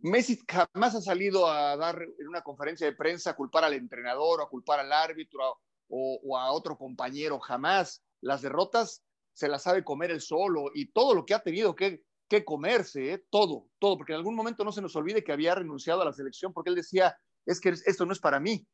Messi 0.00 0.40
jamás 0.48 0.94
ha 0.94 1.02
salido 1.02 1.50
a 1.50 1.76
dar 1.76 2.02
en 2.02 2.28
una 2.28 2.42
conferencia 2.42 2.86
de 2.86 2.96
prensa 2.96 3.30
a 3.30 3.36
culpar 3.36 3.64
al 3.64 3.74
entrenador 3.74 4.40
o 4.40 4.44
a 4.44 4.48
culpar 4.48 4.80
al 4.80 4.92
árbitro 4.92 5.60
o, 5.94 6.38
a 6.38 6.50
otro 6.52 6.78
compañero, 6.78 7.38
jamás. 7.38 8.02
Las 8.22 8.40
derrotas 8.40 9.02
se 9.34 9.48
las 9.48 9.62
sabe 9.62 9.84
comer 9.84 10.10
él 10.10 10.20
solo 10.20 10.70
y 10.74 10.90
todo 10.92 11.14
lo 11.14 11.26
que 11.26 11.34
ha 11.34 11.42
tenido 11.42 11.74
que, 11.74 12.02
que 12.28 12.44
comerse, 12.44 13.12
¿eh? 13.12 13.24
todo, 13.30 13.68
todo, 13.78 13.98
porque 13.98 14.12
en 14.12 14.18
algún 14.18 14.34
momento 14.34 14.64
no 14.64 14.72
se 14.72 14.80
nos 14.80 14.96
olvide 14.96 15.22
que 15.22 15.32
había 15.32 15.54
renunciado 15.54 16.00
a 16.02 16.06
la 16.06 16.12
selección 16.12 16.52
porque 16.52 16.70
él 16.70 16.76
decía, 16.76 17.16
es 17.44 17.60
que 17.60 17.70
esto 17.70 18.06
no 18.06 18.12
es 18.12 18.20
para 18.20 18.40
mí, 18.40 18.66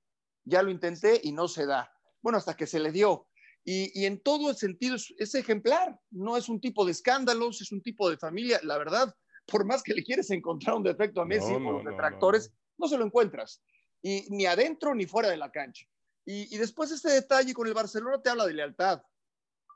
ya 0.45 0.63
lo 0.63 0.71
intenté 0.71 1.21
y 1.23 1.33
no 1.33 1.49
se 1.49 1.67
da. 1.67 1.91
Bueno, 2.23 2.39
hasta 2.39 2.55
que 2.55 2.67
se 2.67 2.79
le 2.79 2.93
dio. 2.93 3.27
Y, 3.65 4.07
en 4.07 4.23
todo 4.23 4.51
el 4.51 4.57
sentido 4.57 4.97
es, 4.97 5.35
ejemplar, 5.35 5.99
no 6.11 6.37
es 6.37 6.49
un 6.49 6.61
tipo 6.61 6.87
de 6.87 6.93
escándalos, 6.93 7.61
es 7.61 7.71
un 7.71 7.83
tipo 7.83 8.09
de 8.09 8.17
familia, 8.17 8.61
la 8.63 8.79
verdad, 8.79 9.15
por 9.47 9.67
más 9.67 9.83
que 9.83 9.93
le 9.93 10.05
quieres 10.05 10.31
encontrar 10.31 10.77
un 10.77 10.85
defecto 10.85 11.21
a 11.21 11.27
Messi 11.27 11.53
o 11.53 11.83
detractores, 11.85 12.51
no, 12.79 12.89
se 12.89 12.97
lo 12.97 13.05
encuentras, 13.05 13.63
y 14.01 14.27
ni 14.31 14.47
adentro 14.47 14.95
ni 14.95 15.05
fuera 15.05 15.29
de 15.29 15.37
la 15.37 15.51
cancha. 15.51 15.87
Y, 16.31 16.59
después 16.59 16.91
este 16.91 17.11
detalle 17.11 17.55
con 17.55 17.67
el 17.67 17.73
Barcelona 17.73 18.21
te 18.21 18.29
habla 18.29 18.47
de 18.47 18.53
lealtad, 18.53 19.01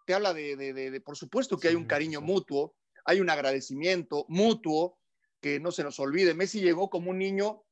te 0.04 0.12
habla 0.12 0.34
de, 0.34 0.54
de, 0.54 1.00
por 1.00 1.16
supuesto 1.16 1.58
que 1.58 1.68
hay 1.68 1.74
un 1.74 1.86
cariño 1.86 2.20
mutuo, 2.20 2.76
hay 3.06 3.22
un 3.22 3.30
agradecimiento 3.30 4.26
mutuo, 4.28 4.98
que 5.40 5.58
no 5.60 5.72
se 5.72 5.82
nos 5.82 5.98
olvide. 5.98 6.34
Messi 6.34 6.60
llegó 6.60 6.90
como 6.90 7.10
un 7.10 7.16
niño 7.16 7.64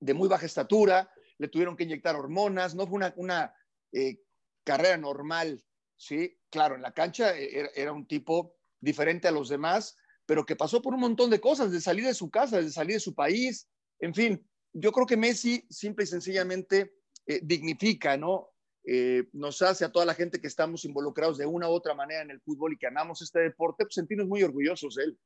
de 0.00 0.14
muy 0.14 0.28
baja 0.28 0.46
estatura, 0.46 1.12
le 1.36 1.48
tuvieron 1.48 1.76
que 1.76 1.84
inyectar 1.84 2.16
hormonas, 2.16 2.74
no 2.74 2.86
fue 2.86 2.96
una, 2.96 3.12
una 3.18 3.54
eh, 3.92 4.22
carrera 4.64 4.96
normal, 4.96 5.62
¿sí? 5.98 6.38
Claro, 6.48 6.74
en 6.74 6.80
la 6.80 6.94
cancha 6.94 7.36
eh, 7.36 7.70
era, 7.74 7.92
un 7.92 8.06
tipo 8.06 8.56
diferente 8.80 9.28
a 9.28 9.30
los 9.30 9.50
demás, 9.50 9.94
pero 10.24 10.46
que 10.46 10.56
pasó 10.56 10.80
por 10.80 10.94
un 10.94 11.00
montón 11.00 11.28
de 11.28 11.42
cosas, 11.42 11.70
de 11.70 11.82
salir 11.82 12.06
de 12.06 12.14
su 12.14 12.30
casa, 12.30 12.62
de 12.62 12.70
salir 12.70 12.94
de 12.94 13.00
su 13.00 13.14
país, 13.14 13.68
en 13.98 14.14
fin, 14.14 14.50
yo 14.72 14.90
creo 14.90 15.06
que 15.06 15.18
Messi 15.18 15.66
simple 15.68 16.04
y 16.04 16.08
sencillamente 16.08 16.95
eh, 17.26 17.40
dignifica, 17.42 18.16
¿no? 18.16 18.50
nos 19.32 19.62
hace 19.62 19.84
a 19.84 19.90
toda 19.90 20.06
la 20.06 20.14
gente 20.14 20.40
que 20.40 20.46
estamos 20.46 20.84
involucrados 20.84 21.38
de 21.38 21.44
una 21.44 21.68
u 21.68 21.72
otra 21.72 21.92
manera 21.92 22.22
en 22.22 22.30
el 22.30 22.40
fútbol 22.40 22.72
y 22.72 22.78
que 22.78 22.86
amamos 22.86 23.20
este 23.20 23.40
deporte, 23.40 23.82
pues 23.82 23.94
sentirnos 23.94 24.28
muy 24.28 24.44
orgullosos 24.44 24.94
de 24.94 25.04
él. 25.06 25.18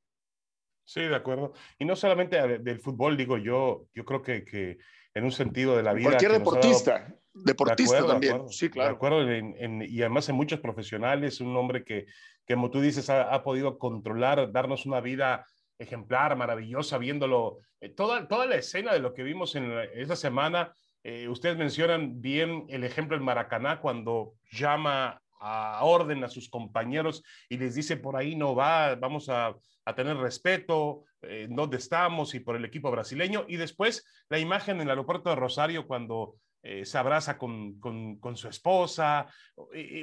Sí, 0.91 1.03
de 1.03 1.15
acuerdo. 1.15 1.53
Y 1.79 1.85
no 1.85 1.95
solamente 1.95 2.37
del 2.59 2.81
fútbol, 2.81 3.17
digo 3.17 3.39
yo, 3.39 3.87
yo 3.95 4.05
creo 4.05 4.23
que, 4.23 4.45
que 4.45 4.79
en 5.15 5.25
un 5.25 5.33
sentido 5.33 5.77
de 5.77 5.83
la 5.83 5.93
vida. 5.93 6.09
Cualquier 6.09 6.33
deportista, 6.33 7.15
deportista 7.33 8.07
también, 8.07 8.49
sí, 8.49 8.71
claro. 8.71 8.91
De 8.91 8.95
acuerdo, 8.97 9.85
y 9.85 10.01
además 10.01 10.29
en 10.29 10.35
muchos 10.35 10.61
profesionales, 10.61 11.41
un 11.41 11.57
hombre 11.57 11.85
que, 11.85 12.07
que 12.45 12.55
como 12.55 12.71
tú 12.71 12.81
dices, 12.81 13.09
ha, 13.11 13.43
podido 13.43 13.79
controlar, 13.79 14.51
darnos 14.53 14.87
una 14.87 15.01
vida 15.01 15.47
ejemplar, 15.79 16.37
maravillosa, 16.37 16.99
viéndolo, 16.99 17.59
eh, 17.81 17.89
toda, 17.91 18.29
toda 18.29 18.47
la 18.47 18.57
escena 18.57 18.93
de 18.93 18.99
lo 18.99 19.15
que 19.15 19.23
vimos 19.23 19.55
en 19.55 19.73
esa 19.95 20.17
semana. 20.17 20.75
Eh, 21.03 21.29
ustedes 21.29 21.57
mencionan 21.57 22.21
bien 22.21 22.67
el 22.69 22.85
ejemplo 22.85 23.17
en 23.17 23.23
Maracaná 23.23 23.81
cuando 23.81 24.35
llama 24.51 25.21
a 25.41 25.83
orden 25.85 26.23
a 26.23 26.29
sus 26.29 26.51
compañeros 26.51 27.23
y 27.49 27.57
les 27.57 27.75
dice 27.75 27.97
por 27.97 28.17
ahí 28.17 28.37
no 28.37 28.55
va, 28.55 28.95
vamos 28.95 29.29
a, 29.29 29.57
tener 29.97 30.17
respeto, 30.19 31.03
eh, 31.23 31.49
dónde 31.51 31.79
estamos 31.79 32.37
y 32.37 32.41
por 32.41 32.55
el 32.55 32.65
equipo 32.65 32.93
brasileño. 32.93 33.45
Y 33.49 33.57
después 33.57 34.07
la 34.29 34.39
imagen 34.39 34.77
en 34.77 34.83
el 34.83 34.91
aeropuerto 34.91 35.31
de 35.31 35.35
Rosario 35.35 35.89
cuando 35.89 36.37
eh, 36.63 36.85
se 36.85 36.99
abraza 36.99 37.39
con, 37.39 37.81
con, 37.81 38.37
su 38.37 38.49
esposa. 38.49 39.27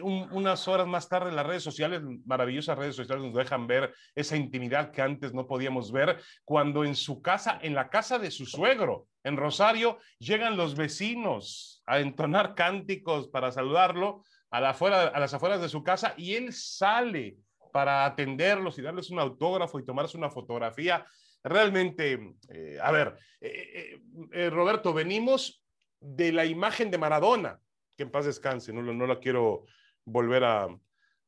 unas 0.01 0.67
horas 0.67 0.87
más 0.87 1.07
tarde 1.07 1.31
las 1.31 1.45
redes 1.45 1.61
sociales, 1.61 2.01
maravillosas 2.25 2.77
redes 2.77 2.95
sociales, 2.95 3.25
nos 3.25 3.35
dejan 3.35 3.67
ver 3.67 3.93
esa 4.15 4.37
intimidad 4.37 4.91
que 4.91 5.03
antes 5.03 5.33
no 5.33 5.45
podíamos 5.45 5.91
ver 5.91 6.19
cuando 6.43 6.83
en 6.83 6.95
su 6.95 7.21
casa, 7.21 7.59
en 7.61 7.75
la 7.75 7.89
casa 7.89 8.17
de 8.17 8.31
su 8.31 8.47
suegro, 8.47 9.05
en 9.23 9.37
Rosario, 9.37 9.99
llegan 10.17 10.57
los 10.57 10.75
vecinos 10.75 11.83
a 11.85 11.99
entonar 11.99 12.55
cánticos 12.55 13.27
para 13.27 13.51
saludarlo 13.51 14.23
a, 14.49 14.57
a 14.57 15.19
las 15.19 15.33
afueras 15.33 15.61
de 15.61 15.69
su 15.69 15.83
casa 15.83 16.15
y 16.17 16.33
él 16.33 16.53
sale 16.53 17.37
para 17.71 18.05
atenderlos 18.05 18.79
y 18.79 18.81
darles 18.81 19.11
un 19.11 19.19
autógrafo 19.19 19.77
y 19.77 19.85
tomarse 19.85 20.17
una 20.17 20.31
fotografía. 20.31 21.05
Realmente, 21.43 22.33
eh, 22.49 22.79
a 22.81 22.91
ver, 22.91 23.15
eh, 23.39 24.49
Roberto, 24.49 24.91
venimos 24.91 25.61
de 26.15 26.31
la 26.31 26.45
imagen 26.45 26.89
de 26.89 26.97
Maradona, 26.97 27.59
que 27.95 28.03
en 28.03 28.11
paz 28.11 28.25
descanse, 28.25 28.71
no, 28.71 28.81
no 28.81 29.07
la 29.07 29.19
quiero 29.19 29.65
volver 30.05 30.43
a, 30.43 30.67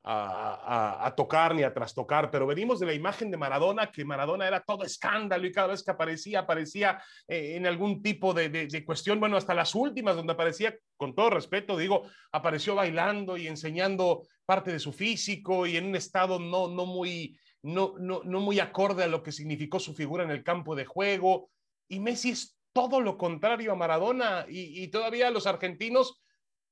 a, 0.03 1.13
tocar 1.15 1.53
ni 1.53 1.63
a 1.63 1.73
trastocar, 1.73 2.31
pero 2.31 2.47
venimos 2.47 2.79
de 2.79 2.85
la 2.85 2.93
imagen 2.93 3.29
de 3.29 3.37
Maradona, 3.37 3.91
que 3.91 4.05
Maradona 4.05 4.47
era 4.47 4.61
todo 4.61 4.83
escándalo 4.83 5.45
y 5.45 5.51
cada 5.51 5.67
vez 5.67 5.83
que 5.83 5.91
aparecía, 5.91 6.39
aparecía 6.39 7.01
eh, 7.27 7.55
en 7.55 7.67
algún 7.67 8.01
tipo 8.01 8.33
de, 8.33 8.49
de, 8.49 8.85
cuestión, 8.85 9.19
bueno, 9.19 9.35
hasta 9.35 9.53
las 9.53 9.75
últimas 9.75 10.15
donde 10.15 10.33
aparecía, 10.33 10.75
con 10.95 11.13
todo 11.13 11.31
respeto, 11.31 11.77
digo, 11.77 12.03
apareció 12.31 12.75
bailando 12.75 13.35
y 13.37 13.47
enseñando 13.47 14.23
parte 14.45 14.71
de 14.71 14.79
su 14.79 14.93
físico 14.93 15.67
y 15.67 15.75
en 15.77 15.87
un 15.87 15.95
estado 15.95 16.39
no, 16.39 16.69
no, 16.69 16.85
muy, 16.85 17.37
no, 17.61 17.93
no, 17.99 18.21
no 18.23 18.39
muy 18.39 18.59
acorde 18.59 19.03
a 19.03 19.07
lo 19.07 19.21
que 19.21 19.31
significó 19.31 19.79
su 19.79 19.93
figura 19.93 20.23
en 20.23 20.31
el 20.31 20.43
campo 20.43 20.75
de 20.75 20.85
juego. 20.85 21.49
Y 21.87 21.99
Messi 21.99 22.31
es 22.31 22.58
todo 22.79 23.01
lo 23.01 23.17
contrario 23.17 23.73
a 23.73 23.75
Maradona 23.75 24.45
y, 24.47 24.83
y 24.83 24.87
todavía 24.87 25.29
los 25.31 25.47
argentinos 25.47 26.21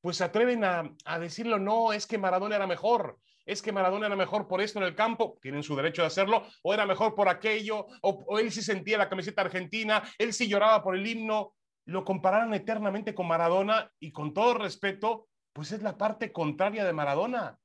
pues 0.01 0.17
se 0.17 0.23
atreven 0.23 0.63
a, 0.63 0.95
a, 1.03 1.19
decirlo, 1.19 1.59
no, 1.59 1.91
es 1.91 2.07
que 2.07 2.17
Maradona 2.17 2.55
era 2.55 2.65
mejor, 2.65 3.19
es 3.45 3.61
que 3.61 3.73
Maradona 3.73 4.05
era 4.07 4.15
mejor 4.15 4.47
por 4.47 4.61
esto 4.61 4.79
en 4.79 4.85
el 4.85 4.95
campo, 4.95 5.37
tienen 5.41 5.63
su 5.63 5.75
derecho 5.75 6.01
de 6.03 6.07
hacerlo, 6.07 6.45
o 6.63 6.73
era 6.73 6.85
mejor 6.85 7.13
por 7.13 7.27
aquello, 7.27 7.87
o, 8.01 8.39
él 8.39 8.51
sí 8.51 8.61
sentía 8.61 8.97
la 8.97 9.09
camiseta 9.09 9.41
argentina, 9.41 10.01
él 10.17 10.31
sí 10.31 10.47
lloraba 10.47 10.81
por 10.81 10.95
el 10.95 11.05
himno, 11.05 11.55
lo 11.85 12.05
compararon 12.05 12.53
eternamente 12.53 13.13
con 13.13 13.27
Maradona 13.27 13.91
y 13.99 14.11
con 14.11 14.33
todo 14.33 14.53
respeto, 14.53 15.27
pues 15.51 15.73
es 15.73 15.81
la 15.81 15.97
parte 15.97 16.31
contraria 16.31 16.85
de 16.85 16.93
Maradona. 16.93 17.59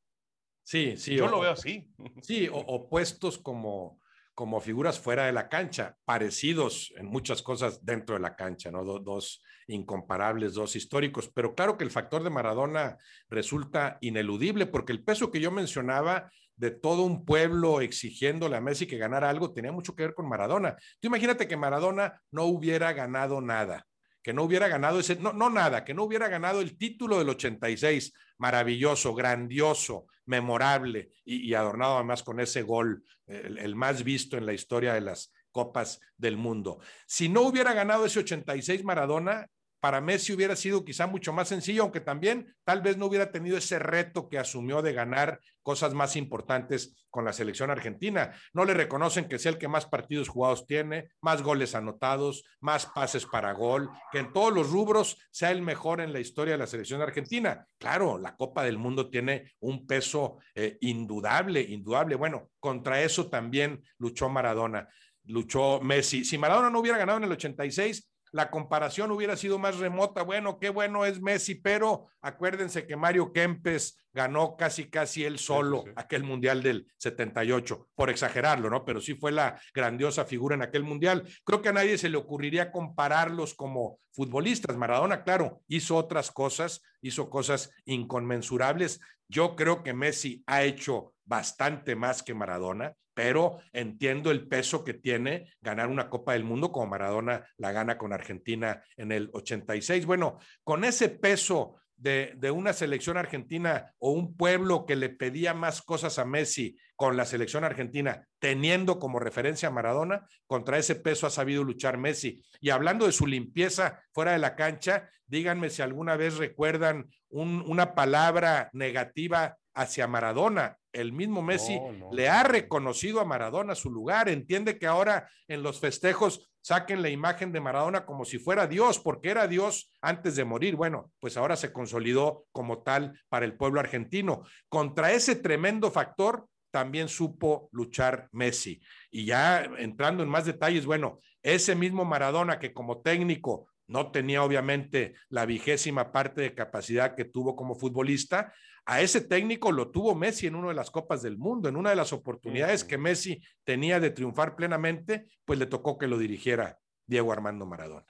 Sí, 0.65 0.97
sí. 0.97 1.15
Yo 1.17 1.29
lo 1.29 1.41
veo 1.41 1.53
así. 1.53 1.89
Sí, 2.23 2.49
opuestos 2.51 3.39
como 3.39 4.01
como 4.35 4.61
figuras 4.61 4.99
fuera 4.99 5.27
de 5.27 5.33
la 5.33 5.49
cancha, 5.49 5.97
parecidos 6.05 6.93
en 6.97 7.07
muchas 7.07 7.43
cosas 7.43 7.85
dentro 7.85 8.15
de 8.15 8.21
la 8.21 8.35
cancha, 8.35 8.71
¿no? 8.71 8.85
dos 8.85 9.43
incomparables, 9.67 10.55
dos 10.55 10.77
históricos. 10.77 11.31
Pero 11.35 11.55
claro 11.55 11.77
que 11.77 11.85
el 11.85 11.91
factor 11.91 12.23
de 12.23 12.31
Maradona 12.31 12.97
resulta 13.29 13.99
ineludible 14.01 14.67
porque 14.67 14.93
el 14.93 15.05
peso 15.05 15.31
que 15.31 15.41
yo 15.41 15.51
mencionaba 15.51 16.31
de 16.57 16.71
todo 16.71 17.03
un 17.03 17.25
pueblo 17.25 17.81
exigiéndole 17.81 18.57
a 18.57 18.61
Messi 18.61 18.87
que 18.87 18.99
ganara 18.99 19.31
algo 19.31 19.53
tenía 19.53 19.73
mucho 19.73 19.95
que 19.95 20.05
ver 20.05 20.15
con 20.15 20.29
Maradona. 20.29 20.77
Tú 21.01 21.09
imagínate 21.09 21.49
que 21.49 21.57
Maradona 21.57 22.21
no 22.31 22.45
hubiera 22.45 22.93
ganado 22.93 23.41
nada 23.41 23.87
que 24.23 24.33
no 24.33 24.45
hubiera 24.45 24.69
ganado 24.69 25.01
ese, 25.01 25.17
no, 25.17 25.33
no 25.33 25.51
nada, 25.51 25.85
que 25.85 25.95
no 25.95 26.05
hubiera 26.05 26.29
ganado 26.29 26.61
el 26.61 26.77
título 26.79 27.19
del 27.19 27.29
86, 27.31 28.13
maravilloso, 28.39 29.15
grandioso, 29.15 30.07
memorable 30.27 31.11
y, 31.25 31.53
adornado 31.55 31.97
además 31.97 32.23
con 32.23 32.41
ese 32.41 32.63
gol, 32.63 33.05
el, 33.27 33.75
más 33.75 34.05
visto 34.05 34.37
en 34.37 34.47
la 34.47 34.53
historia 34.53 34.95
de 34.95 35.01
las 35.01 35.33
copas 35.51 36.01
del 36.17 36.37
mundo. 36.37 36.81
Si 37.07 37.29
no 37.29 37.43
hubiera 37.43 37.73
ganado 37.73 38.07
ese 38.07 38.21
86 38.21 38.85
Maradona, 38.85 39.47
para 39.83 40.01
Messi 40.01 40.33
hubiera 40.33 40.55
sido 40.55 40.85
quizá 40.85 41.09
mucho 41.09 41.33
más 41.33 41.49
sencillo, 41.49 41.83
aunque 41.83 41.99
también 41.99 42.55
tal 42.63 42.83
vez 42.83 42.97
no 42.97 43.07
hubiera 43.07 43.33
tenido 43.33 43.57
ese 43.57 43.81
reto 43.81 44.29
que 44.29 44.39
asumió 44.39 44.81
de 44.81 44.93
ganar 44.93 45.41
cosas 45.61 45.93
más 45.93 46.15
importantes 46.15 46.95
con 47.11 47.25
la 47.25 47.33
selección 47.33 47.69
argentina. 47.69 48.33
No 48.53 48.65
le 48.65 48.75
reconocen 48.75 49.29
que 49.29 49.41
sea 49.41 49.51
el 49.51 49.59
que 49.59 49.67
más 49.67 49.87
partidos 49.87 50.29
jugados 50.29 50.69
tiene, 50.69 51.09
más 51.21 51.43
goles 51.43 51.75
anotados, 51.75 52.45
más 52.61 52.87
pases 52.87 53.27
para 53.27 53.55
gol, 53.55 53.91
que 54.13 54.21
en 54.21 54.33
todos 54.33 54.55
los 54.55 54.71
rubros 54.71 55.19
sea 55.33 55.51
el 55.51 55.63
mejor 55.63 56.01
en 56.01 56.13
la 56.13 56.21
historia 56.21 56.53
de 56.53 56.59
la 56.59 56.69
selección 56.69 57.03
argentina. 57.03 57.67
Claro, 57.77 58.19
la 58.19 58.37
Copa 58.37 58.63
del 58.63 58.79
Mundo 58.79 59.11
tiene 59.11 59.51
un 59.59 59.85
peso 59.85 60.39
eh, 60.55 60.79
indudable, 60.81 61.61
indudable. 61.61 62.15
Bueno, 62.15 62.51
contra 62.61 63.03
eso 63.03 63.29
también 63.29 63.83
luchó 63.99 64.29
Maradona 64.29 64.89
luchó 65.25 65.81
Messi. 65.81 66.25
Si 66.25 66.39
Maradona 66.39 66.71
no 66.71 66.81
hubiera 66.81 66.99
ganado 66.99 67.19
en 67.19 67.25
el 67.25 67.33
86, 67.33 68.12
la 68.33 68.51
comparación 68.51 69.11
hubiera 69.11 69.37
sido 69.37 69.59
más 69.59 69.79
remota. 69.79 70.23
Bueno, 70.23 70.59
qué 70.59 70.71
bueno 70.71 71.05
es 71.05 71.21
Messi, 71.21 71.55
pero 71.55 72.09
acuérdense 72.23 72.87
que 72.87 72.97
Mario 72.97 73.33
Kempes 73.33 73.99
ganó 74.13 74.57
casi, 74.57 74.91
casi 74.91 75.25
él 75.25 75.39
solo 75.39 75.85
aquel 75.97 76.25
mundial 76.25 76.63
del 76.63 76.87
78, 76.97 77.89
por 77.95 78.11
exagerarlo, 78.11 78.71
¿no? 78.71 78.85
Pero 78.85 79.01
sí 79.01 79.15
fue 79.15 79.33
la 79.33 79.61
grandiosa 79.75 80.25
figura 80.25 80.55
en 80.55 80.63
aquel 80.63 80.83
mundial. 80.83 81.29
Creo 81.45 81.61
que 81.61 81.69
a 81.69 81.75
nadie 81.75 81.99
se 81.99 82.09
le 82.09 82.17
ocurriría 82.17 82.73
compararlos 82.73 83.55
como 83.55 84.01
futbolistas. 84.13 84.77
Maradona, 84.77 85.23
claro, 85.25 85.63
hizo 85.69 85.97
otras 85.97 86.31
cosas, 86.31 86.83
hizo 87.03 87.29
cosas 87.29 87.71
inconmensurables. 87.85 89.01
Yo 89.29 89.57
creo 89.57 89.83
que 89.83 89.93
Messi 89.93 90.43
ha 90.47 90.63
hecho 90.63 91.15
bastante 91.25 91.97
más 91.97 92.23
que 92.23 92.35
Maradona 92.35 92.95
pero 93.15 93.61
entiendo 93.73 94.31
el 94.31 94.49
peso 94.49 94.85
que 94.85 94.95
tiene 94.95 95.53
ganar 95.61 95.89
una 95.89 96.09
Copa 96.09 96.33
del 96.33 96.45
Mundo 96.45 96.73
como 96.73 96.87
Maradona 96.87 97.45
la 97.57 97.73
gana 97.73 97.99
con 97.99 98.13
Argentina 98.13 98.83
en 98.97 99.13
el 99.13 99.31
86. 99.33 100.07
Bueno, 100.07 100.39
con 100.65 100.85
ese 100.85 101.09
peso 101.09 101.77
de, 102.03 102.51
una 102.51 102.73
selección 102.73 103.17
argentina 103.17 103.95
o 103.99 104.11
un 104.11 104.37
pueblo 104.37 104.87
que 104.87 104.97
le 104.97 105.09
pedía 105.09 105.55
más 105.55 105.83
cosas 105.83 106.19
a 106.19 106.25
Messi 106.25 106.77
con 106.97 107.17
la 107.17 107.25
selección 107.25 107.65
argentina, 107.65 108.27
teniendo 108.41 108.99
como 108.99 109.21
referencia 109.21 109.69
a 109.69 109.73
Maradona, 109.73 110.27
contra 110.47 110.79
ese 110.79 110.97
peso 110.97 111.27
ha 111.27 111.31
sabido 111.31 111.63
luchar 111.63 111.99
Messi. 111.99 112.43
Y 112.61 112.71
hablando 112.71 113.07
de 113.07 113.13
su 113.13 113.27
limpieza 113.27 114.03
fuera 114.13 114.33
de 114.33 114.39
la 114.39 114.57
cancha, 114.57 115.11
díganme 115.27 115.71
si 115.71 115.83
alguna 115.83 116.17
vez 116.17 116.37
recuerdan 116.37 117.09
un, 117.29 117.65
una 117.67 117.95
palabra 117.95 118.69
negativa 118.73 119.57
hacia 119.75 120.09
Maradona. 120.09 120.77
El 120.93 121.13
mismo 121.13 121.43
Messi 121.43 121.81
le 122.13 122.29
ha 122.29 122.43
reconocido 122.43 123.21
a 123.21 123.25
Maradona 123.25 123.75
su 123.75 123.91
lugar, 123.91 124.29
entiende 124.29 124.79
que 124.79 124.87
ahora 124.87 125.29
en 125.49 125.63
los 125.63 125.81
festejos 125.81 126.51
saquen 126.61 127.03
la 127.03 127.11
imagen 127.11 127.53
de 127.53 127.61
Maradona 127.61 128.07
como 128.07 128.25
si 128.25 128.39
fuera 128.39 128.67
Dios, 128.67 128.99
porque 128.99 129.31
era 129.31 129.49
Dios 129.49 129.93
antes 130.01 130.37
de 130.37 130.45
morir. 130.45 130.77
Bueno, 130.77 131.11
pues 131.19 131.37
ahora 131.37 131.57
se 131.57 131.73
consolidó 131.73 132.45
como 132.53 132.83
tal 132.83 133.21
para 133.29 133.45
el 133.45 133.57
pueblo 133.57 133.81
argentino. 133.81 134.45
Contra 134.69 135.13
ese 135.13 135.37
tremendo 135.37 135.91
factor 135.91 136.47
también 136.71 137.09
supo 137.09 137.69
luchar 137.73 138.29
Messi. 138.33 138.81
Y 139.11 139.27
ya 139.27 139.65
entrando 139.79 140.23
en 140.23 140.29
más 140.29 140.47
detalles, 140.47 140.87
bueno, 140.87 141.21
ese 141.43 141.75
mismo 141.75 142.05
Maradona 142.05 142.59
que 142.59 142.73
como 142.73 143.03
técnico 143.03 143.69
no 143.89 144.11
tenía 144.11 144.43
obviamente 144.43 145.15
la 145.29 145.45
vigésima 145.45 146.13
parte 146.13 146.41
de 146.41 146.55
capacidad 146.55 147.15
que 147.15 147.27
tuvo 147.27 147.57
como 147.57 147.75
futbolista. 147.75 148.55
A 148.85 149.01
ese 149.01 149.21
técnico 149.21 149.71
lo 149.71 149.91
tuvo 149.91 150.15
Messi 150.15 150.49
en 150.49 150.57
una 150.57 150.69
de 150.69 150.75
las 150.75 150.91
Copas 150.91 151.23
del 151.23 151.39
Mundo, 151.39 151.69
en 151.69 151.77
una 151.77 151.91
de 151.91 151.97
las 151.97 152.13
oportunidades 152.13 152.83
que 152.83 152.99
Messi 152.99 153.41
tenía 153.65 154.01
de 154.01 154.11
triunfar 154.11 154.57
plenamente, 154.57 155.27
pues 155.45 155.59
le 155.59 155.67
tocó 155.67 155.99
que 155.99 156.09
lo 156.09 156.19
dirigiera 156.19 156.79
Diego 157.07 157.33
Armando 157.33 157.65
Maradona. 157.65 158.07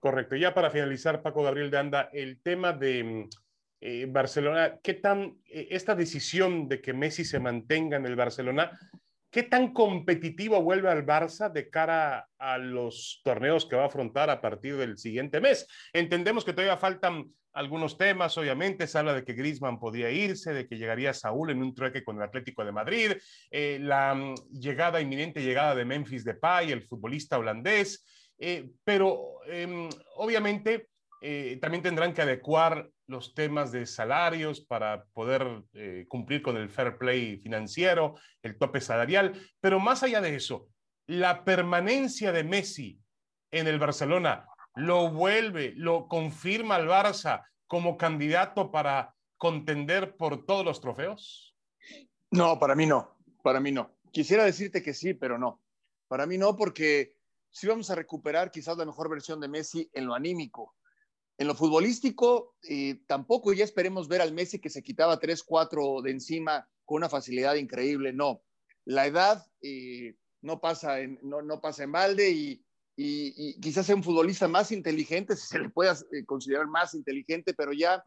Correcto. 0.00 0.34
Ya 0.34 0.52
para 0.52 0.70
finalizar, 0.70 1.22
Paco 1.22 1.44
Gabriel 1.44 1.70
de 1.70 1.78
Anda, 1.78 2.10
el 2.12 2.42
tema 2.42 2.72
de 2.72 3.28
eh, 3.80 4.06
Barcelona, 4.08 4.80
¿qué 4.82 4.94
tan 4.94 5.38
eh, 5.44 5.68
esta 5.70 5.94
decisión 5.94 6.68
de 6.68 6.80
que 6.80 6.92
Messi 6.92 7.24
se 7.24 7.38
mantenga 7.38 7.98
en 7.98 8.06
el 8.06 8.16
Barcelona, 8.16 8.76
qué 9.30 9.44
tan 9.44 9.72
competitivo 9.72 10.60
vuelve 10.60 10.90
al 10.90 11.06
Barça 11.06 11.52
de 11.52 11.70
cara 11.70 12.28
a 12.36 12.58
los 12.58 13.20
torneos 13.22 13.64
que 13.64 13.76
va 13.76 13.84
a 13.84 13.86
afrontar 13.86 14.28
a 14.28 14.40
partir 14.40 14.76
del 14.76 14.98
siguiente 14.98 15.40
mes? 15.40 15.68
Entendemos 15.92 16.44
que 16.44 16.52
todavía 16.52 16.76
faltan 16.76 17.32
algunos 17.52 17.98
temas, 17.98 18.36
obviamente, 18.38 18.86
se 18.86 18.98
habla 18.98 19.14
de 19.14 19.24
que 19.24 19.34
Griezmann 19.34 19.78
podría 19.78 20.10
irse, 20.10 20.52
de 20.52 20.66
que 20.66 20.78
llegaría 20.78 21.12
Saúl 21.12 21.50
en 21.50 21.62
un 21.62 21.74
trueque 21.74 22.02
con 22.02 22.16
el 22.16 22.22
Atlético 22.22 22.64
de 22.64 22.72
Madrid, 22.72 23.12
eh, 23.50 23.78
la 23.80 24.14
mm, 24.14 24.34
llegada, 24.52 25.00
inminente 25.00 25.42
llegada 25.42 25.74
de 25.74 25.84
Memphis 25.84 26.24
Depay, 26.24 26.72
el 26.72 26.82
futbolista 26.82 27.38
holandés, 27.38 28.04
eh, 28.38 28.70
pero 28.84 29.40
em, 29.46 29.88
obviamente 30.16 30.88
eh, 31.20 31.58
también 31.60 31.82
tendrán 31.82 32.14
que 32.14 32.22
adecuar 32.22 32.88
los 33.06 33.34
temas 33.34 33.70
de 33.70 33.84
salarios 33.84 34.62
para 34.62 35.04
poder 35.12 35.62
cumplir 36.08 36.40
con 36.40 36.56
el 36.56 36.70
fair 36.70 36.96
play 36.96 37.36
financiero, 37.36 38.14
el 38.42 38.56
tope 38.56 38.80
salarial, 38.80 39.34
pero 39.60 39.78
más 39.78 40.02
allá 40.02 40.22
de 40.22 40.34
eso, 40.34 40.68
la 41.06 41.44
permanencia 41.44 42.32
de 42.32 42.42
Messi 42.42 42.98
en 43.50 43.66
el 43.66 43.78
Barcelona 43.78 44.46
lo 44.74 45.10
vuelve, 45.10 45.74
lo 45.76 46.08
confirma 46.08 46.76
al 46.76 46.88
Barça 46.88 47.44
como 47.66 47.96
candidato 47.96 48.70
para 48.70 49.14
contender 49.36 50.16
por 50.16 50.46
todos 50.46 50.64
los 50.64 50.80
trofeos? 50.80 51.54
No, 52.30 52.58
para 52.58 52.74
mí 52.74 52.86
no, 52.86 53.16
para 53.42 53.60
mí 53.60 53.72
no. 53.72 53.90
Quisiera 54.12 54.44
decirte 54.44 54.82
que 54.82 54.94
sí, 54.94 55.14
pero 55.14 55.38
no. 55.38 55.60
Para 56.08 56.26
mí 56.26 56.38
no, 56.38 56.56
porque 56.56 57.16
si 57.50 57.66
vamos 57.66 57.90
a 57.90 57.94
recuperar 57.94 58.50
quizás 58.50 58.76
la 58.76 58.84
mejor 58.84 59.08
versión 59.10 59.40
de 59.40 59.48
Messi 59.48 59.90
en 59.92 60.06
lo 60.06 60.14
anímico. 60.14 60.74
En 61.38 61.48
lo 61.48 61.54
futbolístico, 61.54 62.56
eh, 62.68 63.00
tampoco 63.06 63.52
ya 63.52 63.64
esperemos 63.64 64.06
ver 64.06 64.20
al 64.20 64.32
Messi 64.32 64.60
que 64.60 64.70
se 64.70 64.82
quitaba 64.82 65.18
3, 65.18 65.42
4 65.42 66.02
de 66.02 66.10
encima 66.10 66.68
con 66.84 66.98
una 66.98 67.08
facilidad 67.08 67.54
increíble. 67.54 68.12
No, 68.12 68.42
la 68.84 69.06
edad 69.06 69.46
eh, 69.62 70.16
no, 70.42 70.60
pasa 70.60 70.98
no 71.22 71.60
pasa 71.60 71.84
en 71.84 71.92
balde 71.92 72.30
y, 72.30 72.64
y, 72.96 73.58
quizás 73.60 73.86
sea 73.86 73.94
un 73.94 74.02
futbolista 74.02 74.48
más 74.48 74.72
inteligente, 74.72 75.36
si 75.36 75.46
se 75.46 75.58
le 75.58 75.70
puede 75.70 75.92
eh, 76.12 76.24
considerar 76.26 76.66
más 76.66 76.94
inteligente, 76.94 77.54
pero 77.54 77.72
ya 77.72 78.04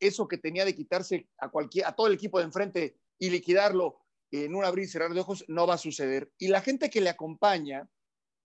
eso 0.00 0.26
que 0.28 0.38
tenía 0.38 0.64
de 0.64 0.74
quitarse 0.74 1.28
a, 1.38 1.50
todo 1.94 2.06
el 2.06 2.14
equipo 2.14 2.38
de 2.38 2.44
enfrente 2.44 2.96
y 3.18 3.30
liquidarlo 3.30 3.98
en 4.30 4.54
un 4.54 4.64
abrir 4.64 4.84
y 4.84 4.88
cerrar 4.88 5.12
de 5.12 5.20
ojos, 5.20 5.44
no 5.48 5.66
va 5.66 5.74
a 5.74 5.78
suceder. 5.78 6.30
Y 6.38 6.48
la 6.48 6.60
gente 6.60 6.90
que 6.90 7.00
le 7.00 7.10
acompaña 7.10 7.88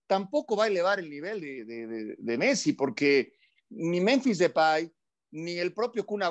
tampoco 0.06 0.56
va 0.56 0.64
a 0.64 0.68
elevar 0.68 0.98
el 0.98 1.10
nivel 1.10 1.40
de, 1.40 2.16
de, 2.18 2.38
Messi, 2.38 2.72
porque 2.72 3.34
ni 3.70 4.00
Memphis 4.00 4.38
Depay, 4.38 4.92
ni 5.32 5.58
el 5.58 5.72
propio 5.72 6.06
Kun 6.06 6.22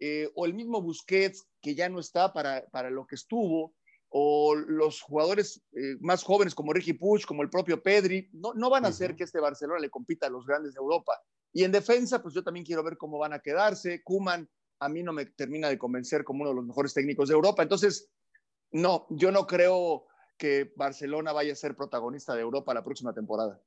eh, 0.00 0.30
o 0.34 0.46
el 0.46 0.54
mismo 0.54 0.80
Busquets, 0.80 1.46
que 1.60 1.74
ya 1.74 1.88
no 1.88 2.00
está 2.00 2.32
para, 2.32 2.66
para 2.66 2.90
lo 2.90 3.06
que 3.06 3.14
estuvo, 3.14 3.74
o 4.10 4.54
los 4.54 5.00
jugadores 5.02 5.62
eh, 5.72 5.96
más 6.00 6.22
jóvenes 6.22 6.54
como 6.54 6.72
Ricky 6.72 6.94
Puig, 6.94 7.26
como 7.26 7.42
el 7.42 7.50
propio 7.50 7.82
Pedri, 7.82 8.28
no, 8.32 8.54
no 8.54 8.70
van 8.70 8.84
a 8.84 8.88
hacer 8.88 9.14
que 9.14 9.24
este 9.24 9.40
Barcelona 9.40 9.80
le 9.80 9.90
compita 9.90 10.26
a 10.26 10.30
los 10.30 10.46
grandes 10.46 10.74
de 10.74 10.78
Europa. 10.78 11.12
Y 11.52 11.64
en 11.64 11.72
defensa, 11.72 12.22
pues 12.22 12.34
yo 12.34 12.42
también 12.42 12.64
quiero 12.64 12.82
ver 12.82 12.96
cómo 12.96 13.18
van 13.18 13.32
a 13.32 13.40
quedarse. 13.40 14.02
Kuman 14.02 14.48
a 14.80 14.88
mí 14.88 15.02
no 15.02 15.12
me 15.12 15.26
termina 15.26 15.68
de 15.68 15.78
convencer 15.78 16.24
como 16.24 16.42
uno 16.42 16.50
de 16.50 16.56
los 16.56 16.66
mejores 16.66 16.94
técnicos 16.94 17.28
de 17.28 17.34
Europa. 17.34 17.62
Entonces, 17.62 18.10
no, 18.70 19.06
yo 19.10 19.30
no 19.32 19.46
creo 19.46 20.06
que 20.36 20.72
Barcelona 20.76 21.32
vaya 21.32 21.52
a 21.52 21.56
ser 21.56 21.74
protagonista 21.74 22.34
de 22.34 22.42
Europa 22.42 22.74
la 22.74 22.84
próxima 22.84 23.12
temporada. 23.12 23.60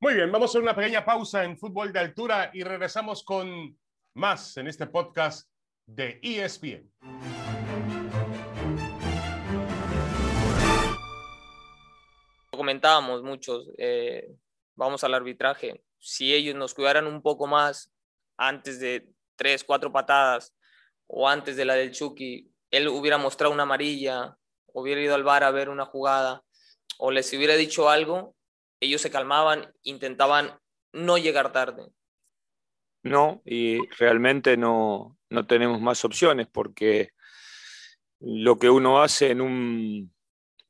Muy 0.00 0.14
bien, 0.14 0.30
vamos 0.30 0.50
a 0.50 0.52
hacer 0.52 0.62
una 0.62 0.76
pequeña 0.76 1.04
pausa 1.04 1.44
en 1.44 1.56
fútbol 1.56 1.92
de 1.92 2.00
altura 2.00 2.50
y 2.52 2.62
regresamos 2.62 3.24
con 3.24 3.78
más 4.14 4.56
en 4.56 4.66
este 4.66 4.86
podcast 4.86 5.48
de 5.86 6.18
ESPN. 6.22 6.92
Comentábamos 12.56 13.22
muchos, 13.22 13.68
eh, 13.78 14.28
vamos 14.74 15.04
al 15.04 15.14
arbitraje, 15.14 15.82
si 15.98 16.34
ellos 16.34 16.54
nos 16.54 16.74
cuidaran 16.74 17.06
un 17.06 17.22
poco 17.22 17.46
más 17.46 17.92
antes 18.36 18.80
de 18.80 19.08
tres, 19.36 19.64
cuatro 19.64 19.92
patadas 19.92 20.54
o 21.06 21.28
antes 21.28 21.56
de 21.56 21.64
la 21.64 21.74
del 21.74 21.92
Chucky, 21.92 22.50
él 22.70 22.88
hubiera 22.88 23.18
mostrado 23.18 23.52
una 23.52 23.62
amarilla, 23.62 24.36
hubiera 24.72 25.00
ido 25.00 25.14
al 25.14 25.24
bar 25.24 25.44
a 25.44 25.50
ver 25.50 25.68
una 25.68 25.86
jugada 25.86 26.42
o 26.98 27.10
les 27.10 27.32
hubiera 27.32 27.54
dicho 27.54 27.88
algo, 27.88 28.36
ellos 28.80 29.00
se 29.00 29.10
calmaban, 29.10 29.72
intentaban 29.82 30.58
no 30.92 31.18
llegar 31.18 31.52
tarde. 31.52 31.88
No, 33.02 33.42
y 33.44 33.86
realmente 33.98 34.56
no, 34.56 35.16
no 35.30 35.46
tenemos 35.46 35.80
más 35.80 36.04
opciones 36.04 36.48
porque 36.48 37.10
lo 38.20 38.58
que 38.58 38.70
uno 38.70 39.02
hace 39.02 39.30
en 39.30 39.40
un, 39.40 40.15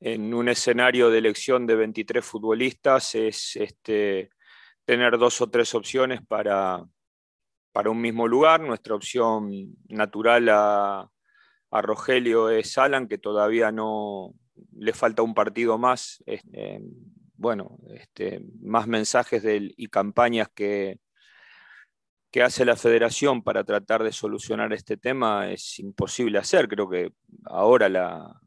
en 0.00 0.34
un 0.34 0.48
escenario 0.48 1.10
de 1.10 1.18
elección 1.18 1.66
de 1.66 1.76
23 1.76 2.24
futbolistas 2.24 3.14
es 3.14 3.56
este, 3.56 4.30
tener 4.84 5.18
dos 5.18 5.40
o 5.40 5.48
tres 5.48 5.74
opciones 5.74 6.20
para, 6.26 6.84
para 7.72 7.90
un 7.90 8.00
mismo 8.00 8.28
lugar. 8.28 8.60
Nuestra 8.60 8.94
opción 8.94 9.50
natural 9.88 10.48
a, 10.50 11.10
Rogelio 11.70 12.48
es 12.48 12.78
Alan, 12.78 13.06
que 13.06 13.18
todavía 13.18 13.70
no 13.70 14.32
le 14.78 14.94
falta 14.94 15.20
un 15.20 15.34
partido 15.34 15.76
más. 15.76 16.22
Este, 16.24 16.80
bueno, 17.34 17.78
este, 17.90 18.40
más 18.62 18.86
mensajes 18.86 19.42
y 19.44 19.86
campañas 19.88 20.48
que, 20.54 21.00
que 22.30 22.42
hace 22.42 22.64
la 22.64 22.76
federación 22.76 23.42
para 23.42 23.62
tratar 23.62 24.02
de 24.02 24.12
solucionar 24.12 24.72
este 24.72 24.96
tema 24.96 25.50
es 25.50 25.78
imposible 25.80 26.38
hacer. 26.38 26.66
Creo 26.66 26.88
que 26.88 27.12
ahora 27.44 27.90
la, 27.90 28.40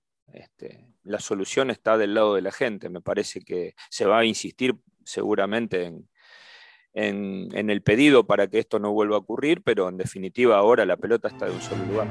la 1.03 1.19
solución 1.19 1.69
está 1.69 1.97
del 1.97 2.13
lado 2.13 2.35
de 2.35 2.41
la 2.41 2.51
gente. 2.51 2.89
Me 2.89 3.01
parece 3.01 3.41
que 3.41 3.75
se 3.89 4.05
va 4.05 4.19
a 4.19 4.25
insistir 4.25 4.75
seguramente 5.03 5.85
en, 5.85 6.09
en, 6.93 7.69
el 7.69 7.81
pedido 7.81 8.25
para 8.25 8.47
que 8.47 8.59
esto 8.59 8.79
no 8.79 8.91
vuelva 8.91 9.15
a 9.15 9.19
ocurrir, 9.19 9.61
pero 9.63 9.87
en 9.89 9.97
definitiva 9.97 10.57
ahora 10.57 10.85
la 10.85 10.97
pelota 10.97 11.27
está 11.27 11.45
de 11.45 11.51
un 11.51 11.61
solo 11.61 11.85
lugar. 11.85 12.07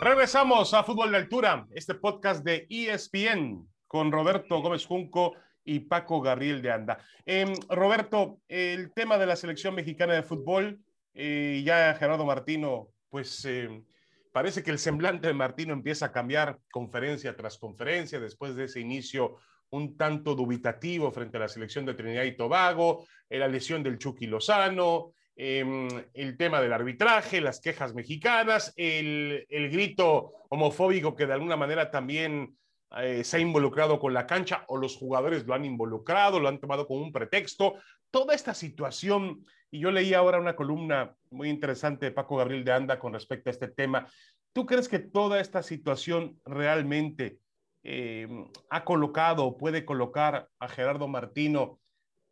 Regresamos 0.00 0.72
a 0.72 0.82
Fútbol 0.82 1.10
de 1.10 1.18
Altura, 1.18 1.66
este 1.72 1.94
podcast 1.94 2.42
de 2.42 2.66
ESPN 2.70 3.68
con 3.86 4.10
Roberto 4.10 4.60
Gómez 4.62 4.86
Junco 4.86 5.34
y 5.64 5.80
Paco 5.80 6.22
Gabriel 6.22 6.62
de 6.62 6.72
Anda. 6.72 6.98
Em, 7.26 7.52
Roberto, 7.68 8.40
el 8.48 8.92
tema 8.92 9.18
de 9.18 9.26
la 9.26 9.36
selección 9.36 9.74
mexicana 9.74 10.14
de 10.14 10.22
fútbol, 10.22 10.80
eh, 11.12 11.62
ya 11.64 11.94
Gerardo 11.94 12.24
Martino, 12.24 12.88
pues 13.10 13.44
em, 13.44 13.84
parece 14.32 14.62
que 14.62 14.70
el 14.70 14.78
semblante 14.78 15.26
de 15.26 15.34
Martino 15.34 15.72
empieza 15.72 16.06
a 16.06 16.12
cambiar 16.12 16.58
conferencia 16.70 17.36
tras 17.36 17.58
conferencia 17.58 18.20
después 18.20 18.54
de 18.54 18.64
ese 18.64 18.80
inicio 18.80 19.38
un 19.70 19.96
tanto 19.96 20.34
dubitativo 20.34 21.10
frente 21.12 21.36
a 21.36 21.40
la 21.40 21.48
selección 21.48 21.86
de 21.86 21.94
Trinidad 21.94 22.24
y 22.24 22.36
Tobago, 22.36 23.06
eh, 23.28 23.38
la 23.38 23.48
lesión 23.48 23.82
del 23.82 23.98
Chucky 23.98 24.26
Lozano, 24.26 25.12
em, 25.36 25.88
el 26.12 26.36
tema 26.36 26.60
del 26.60 26.72
arbitraje, 26.72 27.40
las 27.40 27.60
quejas 27.60 27.94
mexicanas, 27.94 28.72
el, 28.76 29.46
grito 29.48 30.32
homofóbico 30.48 31.14
que 31.14 31.26
de 31.26 31.34
alguna 31.34 31.56
manera 31.56 31.90
también 31.90 32.56
eh, 32.98 33.22
se 33.22 33.36
ha 33.36 33.40
involucrado 33.40 34.00
con 34.00 34.12
la 34.12 34.26
cancha 34.26 34.64
o 34.66 34.76
los 34.76 34.96
jugadores 34.96 35.46
lo 35.46 35.54
han 35.54 35.64
involucrado, 35.64 36.40
lo 36.40 36.48
han 36.48 36.58
tomado 36.58 36.86
como 36.86 37.02
un 37.02 37.12
pretexto. 37.12 37.74
Toda 38.10 38.34
esta 38.34 38.52
situación 38.52 39.46
y 39.70 39.80
yo 39.80 39.90
leí 39.90 40.14
ahora 40.14 40.40
una 40.40 40.56
columna 40.56 41.14
muy 41.30 41.48
interesante 41.48 42.06
de 42.06 42.12
Paco 42.12 42.36
Gabriel 42.36 42.64
de 42.64 42.72
Anda 42.72 42.98
con 42.98 43.12
respecto 43.12 43.50
a 43.50 43.52
este 43.52 43.68
tema. 43.68 44.06
¿Tú 44.52 44.66
crees 44.66 44.88
que 44.88 44.98
toda 44.98 45.40
esta 45.40 45.62
situación 45.62 46.40
realmente 46.44 47.38
eh, 47.84 48.28
ha 48.68 48.84
colocado 48.84 49.44
o 49.44 49.56
puede 49.56 49.84
colocar 49.84 50.48
a 50.58 50.68
Gerardo 50.68 51.06
Martino 51.06 51.80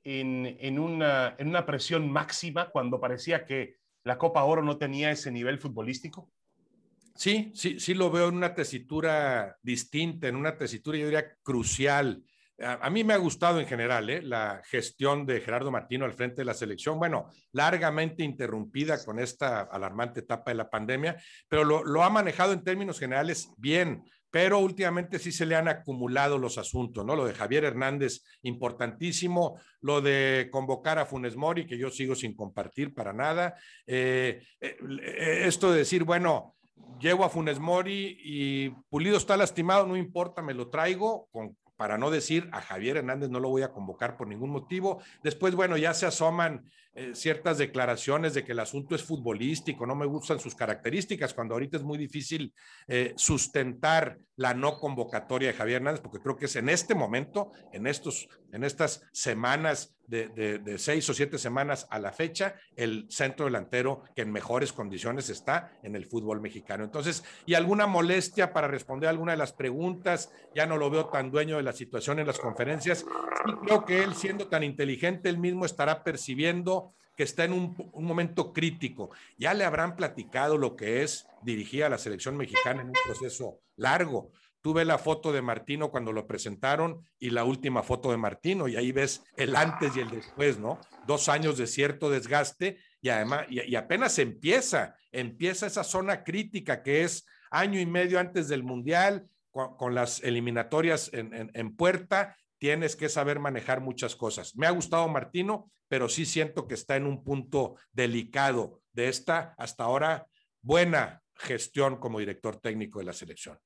en, 0.03 0.57
en, 0.61 0.79
una, 0.79 1.37
en 1.39 1.49
una 1.49 1.65
presión 1.65 2.11
máxima 2.11 2.71
cuando 2.71 3.01
parecía 3.01 3.45
que 3.45 3.77
la 4.05 4.19
Copa 4.19 4.45
Oro 4.45 4.63
no 4.63 4.79
tenía 4.79 5.11
ese 5.11 5.31
nivel 5.31 5.59
futbolístico? 5.59 6.31
Sí, 7.15 7.51
sí, 7.55 7.81
sí 7.81 7.95
lo 7.95 8.11
veo 8.11 8.29
en 8.29 8.37
una 8.37 8.55
tesitura 8.55 9.57
distinta, 9.63 10.29
en 10.29 10.37
una 10.37 10.57
tesitura 10.57 10.99
yo 10.99 11.07
diría 11.07 11.37
crucial 11.43 12.23
a, 12.61 12.91
mí 12.91 13.05
me 13.05 13.15
ha 13.15 13.19
gustado 13.19 13.61
en 13.61 13.67
general 13.67 14.11
¿eh? 14.11 14.23
la 14.23 14.61
gestión 14.65 15.27
de 15.27 15.41
Gerardo 15.41 15.71
Martino 15.71 16.05
al 16.05 16.13
frente 16.13 16.37
de 16.37 16.45
la 16.45 16.55
selección, 16.55 16.99
bueno, 16.99 17.29
largamente 17.53 18.25
interrumpida 18.25 19.05
con 19.05 19.19
esta 19.19 19.61
alarmante 19.63 20.21
etapa 20.21 20.51
de 20.51 20.57
la 20.57 20.69
pandemia, 20.69 21.17
pero 21.49 21.65
lo, 21.65 22.03
ha 22.03 22.11
manejado 22.11 22.53
en 22.53 22.65
términos 22.65 22.99
generales 22.99 23.51
bien. 23.57 24.03
pero 24.31 24.59
últimamente 24.59 25.19
sí 25.19 25.33
se 25.33 25.47
le 25.47 25.57
han 25.57 25.69
acumulado 25.69 26.37
los 26.37 26.59
asuntos, 26.59 27.03
¿no? 27.03 27.17
Lo 27.17 27.25
de 27.25 27.33
Javier 27.33 27.65
Hernández, 27.65 28.23
importantísimo, 28.43 29.59
lo 29.81 30.03
de 30.03 30.51
convocar 30.53 30.99
a 30.99 31.07
Funes 31.07 31.35
Mori, 31.35 31.67
que 31.67 31.79
yo 31.79 31.91
sigo 31.91 32.15
sin 32.15 32.37
compartir 32.37 32.93
para 32.93 33.15
nada, 33.15 33.55
eh, 33.87 34.43
eh, 34.61 34.77
esto 35.47 35.73
de 35.73 35.79
decir, 35.79 36.05
bueno, 36.05 36.57
llego 37.01 37.25
a 37.25 37.31
Funes 37.31 37.59
Mori 37.59 38.19
y 38.23 38.69
Pulido 38.91 39.17
está 39.17 39.35
lastimado, 39.35 39.87
no 39.87 39.97
importa, 39.97 40.43
me 40.43 40.53
lo 40.53 40.69
traigo, 40.69 41.27
con, 41.33 41.57
para 41.79 41.97
no 41.97 42.11
decir 42.11 42.51
a 42.53 42.61
Javier 42.61 42.97
Hernández 42.97 43.31
no 43.31 43.39
lo 43.39 43.49
voy 43.49 43.63
a 43.63 43.71
convocar 43.71 44.17
por 44.17 44.27
ningún 44.27 44.51
motivo. 44.51 45.01
Después, 45.23 45.55
bueno, 45.55 45.77
ya 45.77 45.95
se 45.95 46.07
asoman 46.07 46.69
eh, 46.93 47.13
ciertas 47.15 47.57
declaraciones 47.57 48.35
de 48.35 48.45
que 48.45 48.51
el 48.51 48.59
asunto 48.59 48.97
es 48.97 49.05
futbolístico, 49.05 49.87
no 49.87 49.95
me 49.95 50.05
gustan 50.05 50.41
sus 50.41 50.57
características, 50.57 51.35
cuando 51.35 51.55
ahorita 51.55 51.77
es 51.77 51.85
muy 51.85 51.97
difícil 51.97 52.53
eh, 52.89 53.15
sustentar 53.17 54.19
la 54.35 54.55
no 54.55 54.81
convocatoria 54.81 55.53
de 55.53 55.55
Javier 55.57 55.77
Hernández, 55.77 56.01
porque 56.01 56.19
creo 56.19 56.37
que 56.37 56.47
es 56.47 56.57
en 56.57 56.69
este 56.69 56.97
momento, 56.97 57.53
en, 57.73 57.87
estos, 57.87 58.29
en 58.51 58.65
estas 58.65 59.05
semanas 59.13 59.95
de, 60.09 60.75
seis 60.79 61.09
o 61.11 61.15
siete 61.15 61.39
semanas 61.39 61.87
a 61.91 61.99
la 61.99 62.13
fecha, 62.13 62.57
el 62.77 63.07
centro 63.11 63.45
delantero 63.45 64.03
que 64.17 64.23
en 64.23 64.33
mejores 64.33 64.73
condiciones 64.73 65.29
está 65.29 65.79
en 65.83 65.95
el 65.95 66.07
fútbol 66.07 66.41
mexicano. 66.41 66.85
Entonces, 66.85 67.25
y 67.47 67.55
alguna 67.55 67.87
molestia 67.87 68.53
para 68.53 68.69
responder 68.69 69.09
alguna 69.09 69.33
de 69.33 69.39
las 69.39 69.53
preguntas, 69.53 70.33
ya 70.55 70.67
no 70.67 70.77
lo 70.77 70.91
veo 70.91 71.07
tan 71.07 71.31
dueño 71.31 71.57
de 71.57 71.63
la 71.63 71.73
situación 71.73 72.19
en 72.19 72.27
las 72.27 72.39
conferencias. 72.39 73.01
Sí 73.01 73.07
creo 73.65 73.85
que 73.85 74.03
él, 74.03 74.15
siendo 74.15 74.49
tan 74.49 74.63
inteligente, 74.63 75.29
él 75.29 75.39
mismo 75.39 75.65
estará 75.65 76.03
percibiendo 76.03 76.95
que 77.17 77.25
está 77.25 77.45
en 77.45 77.53
un, 77.53 77.91
un, 77.93 78.05
momento 78.05 78.53
crítico. 78.53 79.11
Ya 79.37 79.53
le 79.53 79.65
habrán 79.65 79.97
platicado 79.97 80.57
lo 80.57 80.77
que 80.77 81.03
es 81.03 81.27
dirigir 81.43 81.85
a 81.85 81.89
la 81.89 81.99
selección 81.99 82.37
mexicana 82.37 82.83
en 82.83 82.89
un 82.89 82.97
proceso 83.05 83.61
largo. 83.77 84.31
Tú 84.61 84.75
ves 84.75 84.87
la 84.87 84.99
foto 84.99 85.33
de 85.33 85.41
Martino 85.41 85.91
cuando 85.91 86.13
lo 86.13 86.27
presentaron 86.27 87.05
y 87.19 87.31
la 87.31 87.45
última 87.45 87.83
foto 87.83 88.11
de 88.11 88.17
Martino 88.17 88.67
y 88.69 88.77
ahí 88.77 88.93
ves 88.93 89.23
el 89.37 89.55
antes 89.55 89.97
y 89.97 90.01
el 90.01 90.11
después, 90.11 90.59
¿no? 90.59 90.81
Dos 91.07 91.29
años 91.29 91.57
de 91.59 91.67
cierto 91.67 92.11
desgaste 92.11 92.79
y 93.01 93.09
además, 93.11 93.47
y, 93.49 93.77
apenas 93.77 94.19
empieza, 94.19 94.97
empieza 95.13 95.67
esa 95.67 95.85
zona 95.85 96.25
crítica 96.25 96.83
que 96.83 97.05
es 97.05 97.25
año 97.51 97.79
y 97.81 97.87
medio 97.87 98.19
antes 98.19 98.49
del 98.49 98.63
Mundial, 98.63 99.29
con, 99.51 99.95
las 99.95 100.23
eliminatorias 100.23 101.11
en, 101.13 101.51
en 101.53 101.75
puerta, 101.75 102.37
tienes 102.59 102.95
que 102.95 103.09
saber 103.09 103.41
manejar 103.41 103.81
muchas 103.81 104.15
cosas. 104.15 104.55
Me 104.57 104.67
ha 104.67 104.71
gustado 104.71 105.09
Martino, 105.09 105.71
pero 105.89 106.09
sí 106.09 106.27
siento 106.27 106.69
que 106.69 106.75
está 106.75 106.97
en 106.97 107.07
un 107.07 107.25
punto 107.25 107.77
delicado 107.93 108.83
de 108.93 109.09
esta 109.09 109.55
hasta 109.57 109.85
ahora 109.85 110.27
buena 110.61 111.23
gestión 111.35 111.97
como 111.97 112.19
director 112.19 112.57
técnico 112.61 112.99
de 112.99 113.07
la 113.07 113.13
selección. 113.13 113.59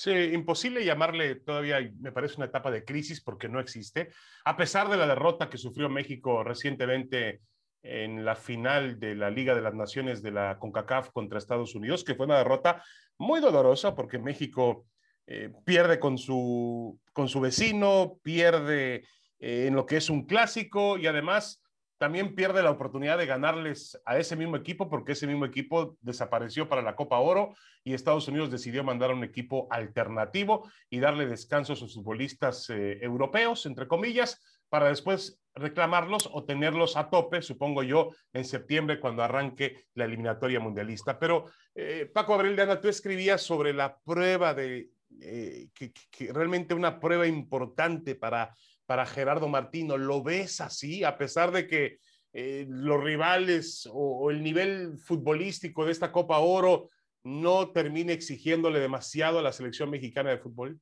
Sí, 0.00 0.12
imposible 0.12 0.84
llamarle 0.84 1.34
todavía, 1.34 1.80
me 1.98 2.12
parece 2.12 2.36
una 2.36 2.46
etapa 2.46 2.70
de 2.70 2.84
crisis 2.84 3.20
porque 3.20 3.48
no 3.48 3.58
existe, 3.58 4.10
a 4.44 4.56
pesar 4.56 4.88
de 4.88 4.96
la 4.96 5.08
derrota 5.08 5.50
que 5.50 5.58
sufrió 5.58 5.88
México 5.88 6.44
recientemente 6.44 7.40
en 7.82 8.24
la 8.24 8.36
final 8.36 9.00
de 9.00 9.16
la 9.16 9.28
Liga 9.28 9.56
de 9.56 9.60
las 9.60 9.74
Naciones 9.74 10.22
de 10.22 10.30
la 10.30 10.56
CONCACAF 10.60 11.10
contra 11.10 11.38
Estados 11.38 11.74
Unidos, 11.74 12.04
que 12.04 12.14
fue 12.14 12.26
una 12.26 12.38
derrota 12.38 12.80
muy 13.18 13.40
dolorosa 13.40 13.96
porque 13.96 14.20
México 14.20 14.86
eh, 15.26 15.50
pierde 15.64 15.98
con 15.98 16.16
su, 16.16 17.00
con 17.12 17.28
su 17.28 17.40
vecino, 17.40 18.20
pierde 18.22 19.02
eh, 19.40 19.66
en 19.66 19.74
lo 19.74 19.84
que 19.84 19.96
es 19.96 20.10
un 20.10 20.26
clásico 20.26 20.96
y 20.96 21.08
además 21.08 21.60
también 21.98 22.34
pierde 22.34 22.62
la 22.62 22.70
oportunidad 22.70 23.18
de 23.18 23.26
ganarles 23.26 24.00
a 24.04 24.18
ese 24.18 24.36
mismo 24.36 24.56
equipo 24.56 24.88
porque 24.88 25.12
ese 25.12 25.26
mismo 25.26 25.44
equipo 25.44 25.96
desapareció 26.00 26.68
para 26.68 26.80
la 26.80 26.94
Copa 26.94 27.18
Oro 27.18 27.54
y 27.82 27.92
Estados 27.92 28.28
Unidos 28.28 28.50
decidió 28.50 28.84
mandar 28.84 29.10
a 29.10 29.14
un 29.14 29.24
equipo 29.24 29.66
alternativo 29.70 30.70
y 30.88 31.00
darle 31.00 31.26
descanso 31.26 31.72
a 31.72 31.76
sus 31.76 31.94
futbolistas 31.94 32.70
eh, 32.70 32.98
europeos, 33.02 33.66
entre 33.66 33.88
comillas, 33.88 34.40
para 34.68 34.88
después 34.88 35.42
reclamarlos 35.54 36.28
o 36.32 36.44
tenerlos 36.44 36.96
a 36.96 37.10
tope, 37.10 37.42
supongo 37.42 37.82
yo, 37.82 38.10
en 38.32 38.44
septiembre 38.44 39.00
cuando 39.00 39.24
arranque 39.24 39.86
la 39.94 40.04
eliminatoria 40.04 40.60
mundialista. 40.60 41.18
Pero 41.18 41.46
eh, 41.74 42.08
Paco 42.12 42.34
Abril 42.34 42.54
de 42.54 42.62
Ana, 42.62 42.80
tú 42.80 42.88
escribías 42.88 43.42
sobre 43.42 43.72
la 43.72 43.98
prueba 43.98 44.54
de, 44.54 44.90
eh, 45.20 45.68
que, 45.74 45.92
que 46.10 46.32
realmente 46.32 46.74
una 46.74 47.00
prueba 47.00 47.26
importante 47.26 48.14
para 48.14 48.54
para 48.88 49.04
Gerardo 49.04 49.48
Martino. 49.48 49.98
¿Lo 49.98 50.22
ves 50.22 50.62
así, 50.62 51.04
a 51.04 51.18
pesar 51.18 51.52
de 51.52 51.66
que 51.66 51.98
eh, 52.32 52.64
los 52.66 53.04
rivales 53.04 53.86
o, 53.92 54.30
el 54.30 54.42
nivel 54.42 54.96
futbolístico 54.96 55.84
de 55.84 55.92
esta 55.92 56.10
Copa 56.10 56.38
Oro 56.38 56.88
no 57.22 57.70
termine 57.70 58.14
exigiéndole 58.14 58.80
demasiado 58.80 59.38
a 59.38 59.42
la 59.42 59.52
selección 59.52 59.90
mexicana 59.90 60.30
de 60.30 60.38
fútbol? 60.38 60.80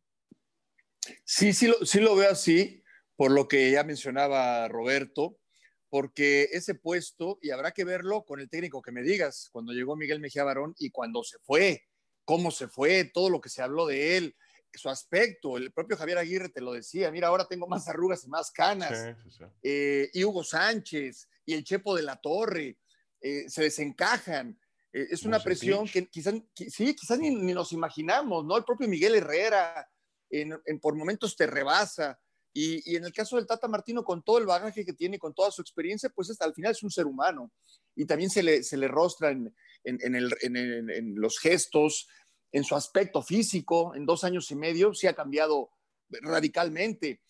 Sí, 1.24 1.52
sí 1.52 1.66
lo, 1.66 1.84
sí 1.84 1.98
lo 1.98 2.14
veo 2.14 2.30
así, 2.30 2.80
por 3.16 3.32
lo 3.32 3.48
que 3.48 3.72
ya 3.72 3.82
mencionaba 3.82 4.68
Roberto, 4.68 5.36
porque 5.88 6.44
ese 6.52 6.76
puesto, 6.76 7.40
y 7.42 7.50
habrá 7.50 7.72
que 7.72 7.82
verlo 7.82 8.24
con 8.24 8.38
el 8.38 8.48
técnico 8.48 8.82
que 8.82 8.92
me 8.92 9.02
digas, 9.02 9.48
cuando 9.50 9.72
llegó 9.72 9.96
Miguel 9.96 10.20
Mejía 10.20 10.44
Barón 10.44 10.76
y 10.78 10.90
cuando 10.90 11.24
se 11.24 11.38
fue, 11.40 11.82
cómo 12.24 12.52
se 12.52 12.68
fue, 12.68 13.10
todo 13.12 13.30
lo 13.30 13.40
que 13.40 13.48
se 13.48 13.62
habló 13.62 13.84
de 13.84 14.16
él, 14.16 14.36
su 14.76 14.88
aspecto. 14.88 15.56
El 15.56 15.72
propio 15.72 15.96
Javier 15.96 16.18
Aguirre 16.18 16.48
te 16.48 16.60
lo 16.60 16.72
decía, 16.72 17.10
mira, 17.10 17.28
ahora 17.28 17.46
tengo 17.46 17.66
más 17.66 17.88
arrugas 17.88 18.24
y 18.24 18.28
más 18.28 18.50
canas. 18.50 19.16
Eh, 19.62 20.10
y 20.12 20.24
Hugo 20.24 20.44
Sánchez 20.44 21.28
y 21.44 21.54
el 21.54 21.64
Chepo 21.64 21.94
de 21.94 22.02
la 22.02 22.16
Torre 22.16 22.78
eh, 23.20 23.48
se 23.48 23.62
desencajan. 23.62 24.58
Eh, 24.92 25.06
es 25.10 25.24
una 25.24 25.40
presión 25.40 25.86
que 25.86 26.06
quizás, 26.08 26.34
sí, 26.54 26.94
quizás 26.94 27.18
ni, 27.18 27.30
nos 27.30 27.72
imaginamos, 27.72 28.44
¿no? 28.44 28.56
El 28.56 28.64
propio 28.64 28.88
Miguel 28.88 29.14
Herrera 29.14 29.88
en, 30.30 30.58
por 30.80 30.94
momentos 30.94 31.36
te 31.36 31.46
rebasa. 31.46 32.18
Y, 32.52 32.96
en 32.96 33.04
el 33.04 33.12
caso 33.12 33.36
del 33.36 33.46
Tata 33.46 33.68
Martino, 33.68 34.02
con 34.02 34.22
todo 34.22 34.38
el 34.38 34.46
bagaje 34.46 34.84
que 34.84 34.94
tiene, 34.94 35.18
con 35.18 35.34
toda 35.34 35.50
su 35.50 35.60
experiencia, 35.60 36.08
pues 36.08 36.34
al 36.40 36.54
final 36.54 36.72
es 36.72 36.82
un 36.82 36.90
ser 36.90 37.04
humano. 37.04 37.52
Y 37.94 38.06
también 38.06 38.30
se 38.30 38.42
le, 38.42 38.62
se 38.62 38.78
le 38.78 38.88
rostra 38.88 39.30
en, 39.30 39.54
en, 39.84 40.14
el, 40.14 40.34
en 40.40 41.14
los 41.16 41.38
gestos, 41.38 42.08
en 42.56 42.64
su 42.64 42.74
aspecto 42.74 43.22
físico, 43.22 43.94
en 43.94 44.06
dos 44.06 44.24
años 44.24 44.50
y 44.50 44.54
medio, 44.54 44.94
sí 44.94 45.06
ha 45.06 45.14
cambiado 45.14 45.72
radicalmente. 46.08 47.20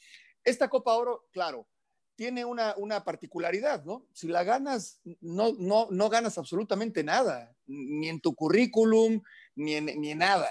Esta 0.44 0.68
Copa 0.68 0.94
Oro, 0.94 1.26
claro, 1.32 1.66
tiene 2.14 2.44
una, 2.44 2.74
una 2.76 3.02
particularidad, 3.02 3.84
¿no? 3.84 4.06
Si 4.12 4.28
la 4.28 4.44
ganas, 4.44 5.00
no, 5.20 5.52
no, 5.58 5.88
no 5.90 6.08
ganas 6.08 6.38
absolutamente 6.38 7.02
nada, 7.02 7.52
ni 7.66 8.08
en 8.08 8.20
tu 8.20 8.36
currículum, 8.36 9.20
ni 9.56 9.74
en, 9.74 9.86
ni 10.00 10.12
en 10.12 10.18
nada. 10.18 10.48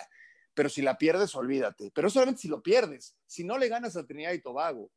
Pero 0.53 0.67
si 0.67 0.81
la 0.81 0.97
pierdes, 0.97 1.33
olvídate. 1.35 1.89
Pero 1.95 2.09
solamente 2.09 2.41
si 2.41 2.49
lo 2.49 2.61
pierdes, 2.61 3.15
si 3.25 3.45
no 3.45 3.57
le 3.57 3.69
ganas 3.69 3.95
a 3.95 4.05
Trinidad 4.05 4.33
y 4.33 4.41
Tobago, 4.41 4.91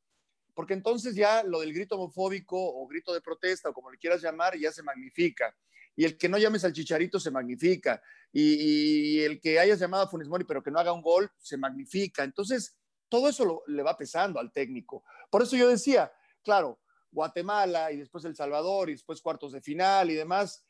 porque 0.55 0.75
entonces 0.75 1.14
ya 1.14 1.45
lo 1.45 1.61
del 1.61 1.73
grito 1.73 1.95
homofóbico 1.95 2.59
o 2.59 2.85
grito 2.88 3.14
de 3.14 3.21
protesta 3.21 3.69
o 3.69 3.73
como 3.73 3.93
le 3.93 3.99
quieras 3.99 4.23
llamar, 4.23 4.59
ya 4.59 4.73
se 4.73 4.83
magnifica 4.83 5.55
y 5.99 6.05
el 6.05 6.17
que 6.17 6.29
no 6.29 6.39
llames 6.39 6.63
al 6.65 6.73
chicharito 6.73 7.19
se 7.19 7.33
magnifica, 7.33 8.01
y, 8.33 9.19
el 9.21 9.41
que 9.41 9.59
hayas 9.59 9.81
llamado 9.81 10.05
a 10.05 10.09
Funes 10.09 10.29
Mori 10.29 10.45
pero 10.45 10.63
que 10.63 10.71
no 10.71 10.79
haga 10.79 10.93
un 10.93 11.03
gol 11.03 11.29
se 11.39 11.57
magnifica. 11.57 12.23
Entonces, 12.23 12.79
todo 13.09 13.29
eso 13.29 13.65
le 13.67 13.83
va 13.83 13.97
pesando 13.97 14.39
al 14.39 14.53
técnico. 14.53 15.03
Por 15.29 15.43
eso 15.43 15.57
yo 15.57 15.69
decía, 15.69 16.13
claro, 16.45 16.79
Guatemala 17.11 17.91
y 17.91 17.97
después 17.97 18.25
El 18.25 18.37
Salvador 18.37 18.91
y 18.91 18.93
después 18.93 19.21
cuartos 19.21 19.51
de 19.51 19.61
final 19.61 20.09
y 20.09 20.15
demás, 20.15 20.65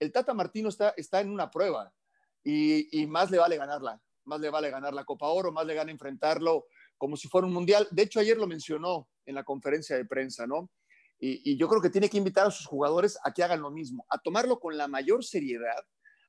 el 0.00 0.10
Tata 0.10 0.34
Martino 0.34 0.70
está, 0.70 0.92
está 0.96 1.20
en 1.20 1.30
una 1.30 1.52
prueba 1.52 1.94
y, 2.42 3.00
y 3.00 3.06
más 3.06 3.30
le 3.30 3.38
vale 3.38 3.56
ganarla, 3.56 4.02
más 4.24 4.40
le 4.40 4.50
vale 4.50 4.70
ganar 4.70 4.92
la 4.92 5.04
Copa 5.04 5.28
Oro, 5.28 5.52
más 5.52 5.66
le 5.66 5.74
gana 5.74 5.92
enfrentarlo 5.92 6.66
como 6.98 7.16
si 7.16 7.28
fuera 7.28 7.46
un 7.46 7.52
mundial. 7.52 7.86
De 7.92 8.02
hecho, 8.02 8.18
ayer 8.18 8.36
lo 8.36 8.48
mencionó 8.48 9.08
en 9.24 9.36
la 9.36 9.44
conferencia 9.44 9.96
de 9.96 10.04
prensa, 10.04 10.48
¿no? 10.48 10.68
Y, 11.18 11.56
yo 11.56 11.68
creo 11.68 11.80
que 11.80 11.90
tiene 11.90 12.10
que 12.10 12.18
invitar 12.18 12.46
a 12.46 12.50
sus 12.50 12.66
jugadores 12.66 13.18
a 13.24 13.32
que 13.32 13.42
hagan 13.42 13.62
lo 13.62 13.70
mismo, 13.70 14.06
a 14.10 14.18
tomarlo 14.18 14.60
con 14.60 14.76
la 14.76 14.88
mayor 14.88 15.24
seriedad, 15.24 15.84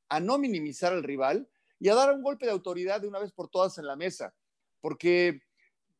a 0.09 0.19
no 0.19 0.37
minimizar 0.37 0.93
al 0.93 1.03
rival 1.03 1.49
y 1.79 1.89
a 1.89 1.95
dar 1.95 2.13
un 2.13 2.21
golpe 2.21 2.45
de 2.45 2.51
autoridad 2.51 3.01
de 3.01 3.07
una 3.07 3.19
vez 3.19 3.31
por 3.31 3.49
todas 3.49 3.77
en 3.77 3.87
la 3.87 3.95
mesa. 3.95 4.33
Porque 4.81 5.41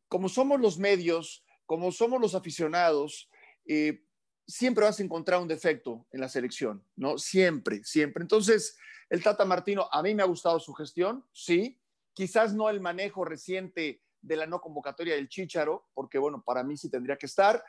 como 0.07 0.29
somos 0.29 0.61
los 0.61 0.77
medios, 0.77 1.43
como 1.65 1.91
somos 1.91 2.21
los 2.21 2.35
aficionados, 2.35 3.29
eh, 3.67 4.03
siempre 4.47 4.85
vas 4.85 4.99
a 4.99 5.03
encontrar 5.03 5.41
un 5.41 5.47
defecto 5.47 6.05
en 6.11 6.21
la 6.21 6.29
selección, 6.29 6.83
¿no? 6.95 7.17
Siempre, 7.17 7.83
siempre. 7.83 8.21
Entonces, 8.21 8.77
el 9.09 9.23
Tata 9.23 9.45
Martino, 9.45 9.87
a 9.91 10.01
mí 10.01 10.13
me 10.15 10.23
ha 10.23 10.27
gustado 10.27 10.59
su 10.59 10.73
gestión, 10.73 11.25
sí. 11.31 11.79
Quizás 12.13 12.53
no 12.53 12.69
el 12.69 12.79
manejo 12.79 13.25
reciente 13.25 14.01
de 14.21 14.35
la 14.35 14.47
no 14.47 14.61
convocatoria 14.61 15.15
del 15.15 15.29
Chícharo, 15.29 15.87
porque 15.93 16.17
bueno, 16.17 16.43
para 16.43 16.63
mí 16.63 16.77
sí 16.77 16.89
tendría 16.89 17.17
que 17.17 17.25
estar, 17.27 17.63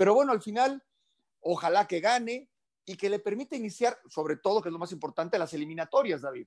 pero 0.00 0.14
bueno, 0.14 0.32
al 0.32 0.40
final, 0.40 0.82
ojalá 1.40 1.86
que 1.86 2.00
gane 2.00 2.48
y 2.86 2.96
que 2.96 3.10
le 3.10 3.18
permita 3.18 3.54
iniciar, 3.54 3.98
sobre 4.08 4.38
todo, 4.38 4.62
que 4.62 4.70
es 4.70 4.72
lo 4.72 4.78
más 4.78 4.92
importante, 4.92 5.38
las 5.38 5.52
eliminatorias, 5.52 6.22
David. 6.22 6.46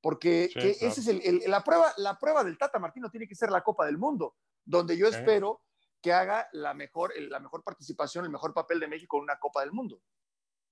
Porque 0.00 0.50
esa 0.80 1.00
es 1.00 1.46
la, 1.46 1.62
prueba, 1.62 1.92
la 1.98 2.18
prueba 2.18 2.42
del 2.42 2.58
Tata 2.58 2.80
Martino 2.80 3.08
tiene 3.08 3.28
que 3.28 3.36
ser 3.36 3.52
la 3.52 3.62
Copa 3.62 3.86
del 3.86 3.98
Mundo, 3.98 4.34
donde 4.64 4.96
yo 4.96 5.06
espero 5.06 5.62
que 6.02 6.12
haga 6.12 6.48
la 6.50 6.74
mejor, 6.74 7.12
la 7.20 7.38
mejor 7.38 7.62
participación, 7.62 8.24
el 8.24 8.32
mejor 8.32 8.52
papel 8.52 8.80
de 8.80 8.88
México 8.88 9.16
en 9.18 9.22
una 9.22 9.38
Copa 9.38 9.60
del 9.60 9.70
Mundo. 9.70 10.02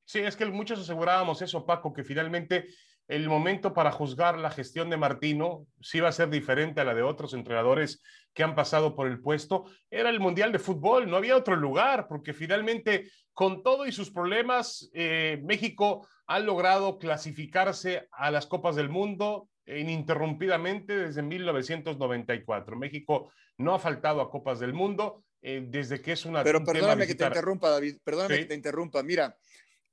Sí, 0.04 0.18
es 0.18 0.34
que 0.34 0.46
muchos 0.46 0.80
asegurábamos 0.80 1.40
eso, 1.42 1.64
Paco, 1.64 1.92
que 1.92 2.02
finalmente 2.02 2.66
el 3.08 3.28
momento 3.28 3.72
para 3.72 3.92
juzgar 3.92 4.38
la 4.38 4.50
gestión 4.50 4.90
de 4.90 4.96
Martino, 4.96 5.66
sí 5.80 6.00
va 6.00 6.08
a 6.08 6.12
ser 6.12 6.28
diferente 6.28 6.80
a 6.80 6.84
la 6.84 6.94
de 6.94 7.02
otros 7.02 7.34
entrenadores 7.34 8.02
que 8.34 8.42
han 8.42 8.54
pasado 8.54 8.94
por 8.96 9.06
el 9.06 9.20
puesto, 9.20 9.64
era 9.90 10.10
el 10.10 10.20
Mundial 10.20 10.52
de 10.52 10.58
Fútbol, 10.58 11.08
no 11.08 11.16
había 11.16 11.36
otro 11.36 11.56
lugar, 11.56 12.08
porque 12.08 12.34
finalmente, 12.34 13.10
con 13.32 13.62
todo 13.62 13.86
y 13.86 13.92
sus 13.92 14.10
problemas, 14.10 14.90
eh, 14.92 15.40
México 15.44 16.06
ha 16.26 16.40
logrado 16.40 16.98
clasificarse 16.98 18.08
a 18.10 18.30
las 18.30 18.46
Copas 18.46 18.76
del 18.76 18.88
Mundo 18.88 19.48
ininterrumpidamente 19.66 20.96
desde 20.96 21.22
1994. 21.22 22.76
México 22.76 23.32
no 23.58 23.74
ha 23.74 23.78
faltado 23.78 24.20
a 24.20 24.30
Copas 24.30 24.60
del 24.60 24.72
Mundo 24.72 25.24
eh, 25.42 25.64
desde 25.66 26.00
que 26.00 26.12
es 26.12 26.24
una... 26.24 26.42
Pero 26.42 26.64
perdóname 26.64 27.06
que 27.06 27.14
te 27.14 27.26
interrumpa, 27.26 27.70
David, 27.70 27.98
perdóname 28.02 28.38
que 28.38 28.44
te 28.46 28.54
interrumpa. 28.54 29.02
Mira, 29.02 29.36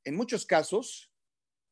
en 0.04 0.15
muchos 0.15 0.45
casos 0.45 1.12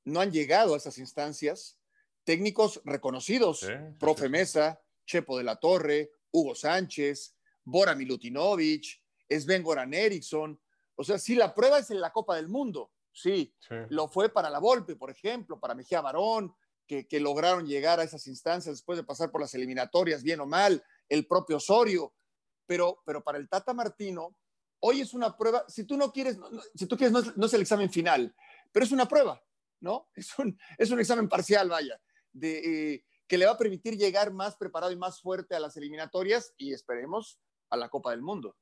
no 0.05 0.19
han 0.19 0.31
llegado 0.31 0.73
a 0.73 0.77
esas 0.77 0.97
instancias 0.97 1.77
técnicos 2.23 2.81
reconocidos, 2.85 3.67
Profe 3.99 4.29
Mesa, 4.29 4.81
Chepo 5.05 5.37
de 5.37 5.43
la 5.43 5.55
Torre, 5.57 6.11
Hugo 6.31 6.55
Sánchez, 6.55 7.35
Bora 7.63 7.95
Milutinovic, 7.95 9.01
Sven 9.29 9.63
Goran 9.63 9.93
Eriksson. 9.93 10.59
O 10.95 11.03
sea, 11.03 11.17
sí, 11.17 11.35
la 11.35 11.53
prueba 11.53 11.79
es 11.79 11.89
en 11.89 11.99
la 11.99 12.11
Copa 12.11 12.35
del 12.35 12.47
Mundo. 12.47 12.91
Sí, 13.11 13.53
lo 13.89 14.07
fue 14.07 14.29
para 14.29 14.49
la 14.49 14.59
Volpe, 14.59 14.95
por 14.95 15.09
ejemplo, 15.09 15.59
para 15.59 15.75
Mejía 15.75 15.99
Barón, 15.99 16.55
que, 16.87 17.07
que, 17.07 17.19
lograron 17.19 17.65
llegar 17.65 17.99
a 17.99 18.03
esas 18.03 18.25
instancias 18.27 18.75
después 18.75 18.97
de 18.97 19.03
pasar 19.03 19.31
por 19.31 19.41
las 19.41 19.53
eliminatorias, 19.53 20.23
bien 20.23 20.39
o 20.39 20.45
mal, 20.45 20.83
el 21.09 21.27
propio 21.27 21.57
Osorio. 21.57 22.13
Pero, 22.65 23.01
pero 23.05 23.21
para 23.23 23.37
el 23.37 23.49
Tata 23.49 23.73
Martino, 23.73 24.35
hoy 24.81 25.01
es 25.01 25.13
una 25.13 25.35
prueba, 25.37 25.65
si 25.67 25.85
tú 25.85 25.97
no 25.97 26.11
quieres, 26.11 26.37
si 26.75 26.85
tú 26.85 26.97
quieres, 26.97 27.35
no 27.35 27.45
es, 27.45 27.53
el 27.53 27.61
examen 27.61 27.89
final, 27.89 28.35
pero 28.71 28.85
es 28.85 28.91
una 28.91 29.07
prueba, 29.07 29.41
¿no? 29.81 30.07
Es 30.15 30.37
un, 30.39 30.57
es 30.77 30.89
un 30.91 30.99
examen 30.99 31.27
parcial, 31.27 31.69
vaya, 31.69 31.99
de, 32.31 32.93
eh, 32.93 33.05
que 33.27 33.37
le 33.37 33.45
va 33.45 33.53
a 33.53 33.57
permitir 33.57 33.97
llegar 33.97 34.31
más 34.31 34.55
preparado 34.55 34.91
y 34.91 34.97
más 34.97 35.21
fuerte 35.21 35.55
a 35.55 35.59
las 35.59 35.75
eliminatorias 35.77 36.53
y 36.57 36.73
esperemos 36.73 37.39
a 37.69 37.77
la 37.77 37.89
Copa 37.89 38.11
del 38.11 38.21
Mundo. 38.21 38.55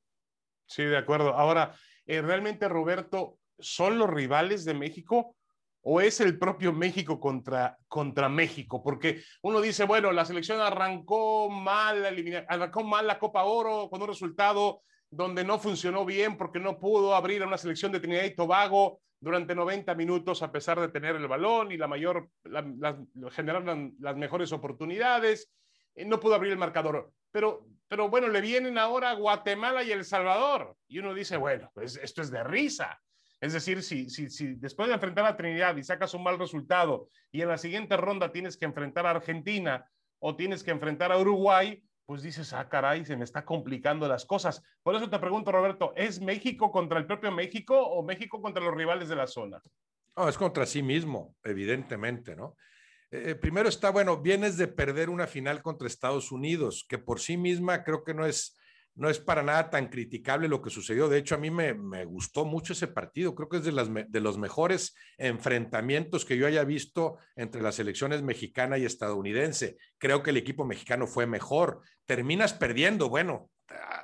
Sí, 0.66 0.84
de 0.84 0.96
acuerdo. 0.96 1.34
Ahora, 1.34 1.74
eh, 2.06 2.22
realmente, 2.22 2.68
Roberto, 2.68 3.38
¿son 3.58 3.98
los 3.98 4.08
rivales 4.08 4.64
de 4.64 4.74
México? 4.74 5.36
¿O 5.82 6.00
es 6.00 6.20
el 6.20 6.38
propio 6.38 6.72
México 6.72 7.18
contra, 7.18 7.78
contra 7.88 8.28
México? 8.28 8.82
Porque 8.82 9.22
uno 9.42 9.60
dice, 9.60 9.84
bueno, 9.84 10.12
la 10.12 10.24
selección 10.24 10.60
arrancó 10.60 11.48
mal, 11.48 12.04
arrancó 12.48 12.84
mal 12.84 13.06
la 13.06 13.18
Copa 13.18 13.44
Oro 13.44 13.88
con 13.90 14.02
un 14.02 14.08
resultado 14.08 14.82
donde 15.10 15.44
no 15.44 15.58
funcionó 15.58 16.04
bien 16.04 16.36
porque 16.36 16.60
no 16.60 16.78
pudo 16.78 17.14
abrir 17.14 17.42
a 17.42 17.46
una 17.46 17.58
selección 17.58 17.90
de 17.92 18.00
Trinidad 18.00 18.24
y 18.24 18.34
Tobago 18.34 19.00
durante 19.20 19.54
90 19.54 19.94
minutos 19.94 20.42
a 20.42 20.50
pesar 20.50 20.80
de 20.80 20.88
tener 20.88 21.16
el 21.16 21.28
balón 21.28 21.72
y 21.72 21.76
la 21.76 21.88
mayor, 21.88 22.30
generar 23.32 23.64
las 23.98 24.16
mejores 24.16 24.52
oportunidades, 24.52 25.52
eh, 25.94 26.04
no 26.04 26.20
pudo 26.20 26.34
abrir 26.34 26.52
el 26.52 26.58
marcador. 26.58 27.12
Pero, 27.30 27.66
pero 27.86 28.08
bueno, 28.08 28.28
le 28.28 28.40
vienen 28.40 28.78
ahora 28.78 29.12
Guatemala 29.12 29.82
y 29.82 29.92
El 29.92 30.04
Salvador. 30.04 30.76
Y 30.88 31.00
uno 31.00 31.12
dice, 31.12 31.36
bueno, 31.36 31.70
pues 31.74 31.96
esto 31.96 32.22
es 32.22 32.30
de 32.30 32.42
risa. 32.44 32.98
Es 33.40 33.52
decir, 33.52 33.82
si, 33.82 34.08
si, 34.08 34.28
si 34.30 34.54
después 34.54 34.88
de 34.88 34.94
enfrentar 34.94 35.24
a 35.26 35.36
Trinidad 35.36 35.76
y 35.76 35.82
sacas 35.82 36.14
un 36.14 36.22
mal 36.22 36.38
resultado 36.38 37.08
y 37.30 37.42
en 37.42 37.48
la 37.48 37.58
siguiente 37.58 37.96
ronda 37.96 38.32
tienes 38.32 38.56
que 38.56 38.66
enfrentar 38.66 39.06
a 39.06 39.10
Argentina 39.10 39.86
o 40.18 40.36
tienes 40.36 40.62
que 40.62 40.70
enfrentar 40.70 41.10
a 41.10 41.18
Uruguay, 41.18 41.82
pues 42.10 42.22
dices, 42.22 42.52
ah, 42.54 42.68
caray, 42.68 43.04
se 43.04 43.16
me 43.16 43.22
está 43.22 43.44
complicando 43.44 44.08
las 44.08 44.24
cosas. 44.24 44.64
Por 44.82 44.96
eso 44.96 45.08
te 45.08 45.20
pregunto, 45.20 45.52
Roberto, 45.52 45.92
¿es 45.94 46.20
México 46.20 46.72
contra 46.72 46.98
el 46.98 47.06
propio 47.06 47.30
México 47.30 47.80
o 47.80 48.02
México 48.02 48.42
contra 48.42 48.64
los 48.64 48.74
rivales 48.74 49.08
de 49.08 49.14
la 49.14 49.28
zona? 49.28 49.62
No, 50.16 50.28
es 50.28 50.36
contra 50.36 50.66
sí 50.66 50.82
mismo, 50.82 51.36
evidentemente, 51.44 52.34
¿no? 52.34 52.56
Eh, 53.12 53.36
primero 53.36 53.68
está, 53.68 53.90
bueno, 53.90 54.20
vienes 54.20 54.56
de 54.56 54.66
perder 54.66 55.08
una 55.08 55.28
final 55.28 55.62
contra 55.62 55.86
Estados 55.86 56.32
Unidos, 56.32 56.84
que 56.88 56.98
por 56.98 57.20
sí 57.20 57.36
misma 57.36 57.84
creo 57.84 58.02
que 58.02 58.12
no 58.12 58.26
es 58.26 58.58
no 59.00 59.08
es 59.08 59.18
para 59.18 59.42
nada 59.42 59.70
tan 59.70 59.88
criticable 59.88 60.46
lo 60.46 60.60
que 60.60 60.68
sucedió. 60.68 61.08
De 61.08 61.16
hecho, 61.16 61.34
a 61.34 61.38
mí 61.38 61.50
me, 61.50 61.72
gustó 62.04 62.44
mucho 62.44 62.74
ese 62.74 62.86
partido. 62.86 63.34
Creo 63.34 63.48
que 63.48 63.56
es 63.56 63.64
de, 63.64 63.72
las, 63.72 63.88
de, 63.90 64.20
los 64.20 64.36
mejores 64.36 64.94
enfrentamientos 65.16 66.26
que 66.26 66.36
yo 66.36 66.46
haya 66.46 66.64
visto 66.64 67.16
entre 67.34 67.62
las 67.62 67.76
selecciones 67.76 68.20
mexicana 68.20 68.76
y 68.76 68.84
estadounidense. 68.84 69.78
Creo 69.96 70.22
que 70.22 70.30
el 70.30 70.36
equipo 70.36 70.66
mexicano 70.66 71.06
fue 71.06 71.26
mejor. 71.26 71.80
Terminas 72.04 72.52
perdiendo, 72.52 73.08
bueno, 73.08 73.48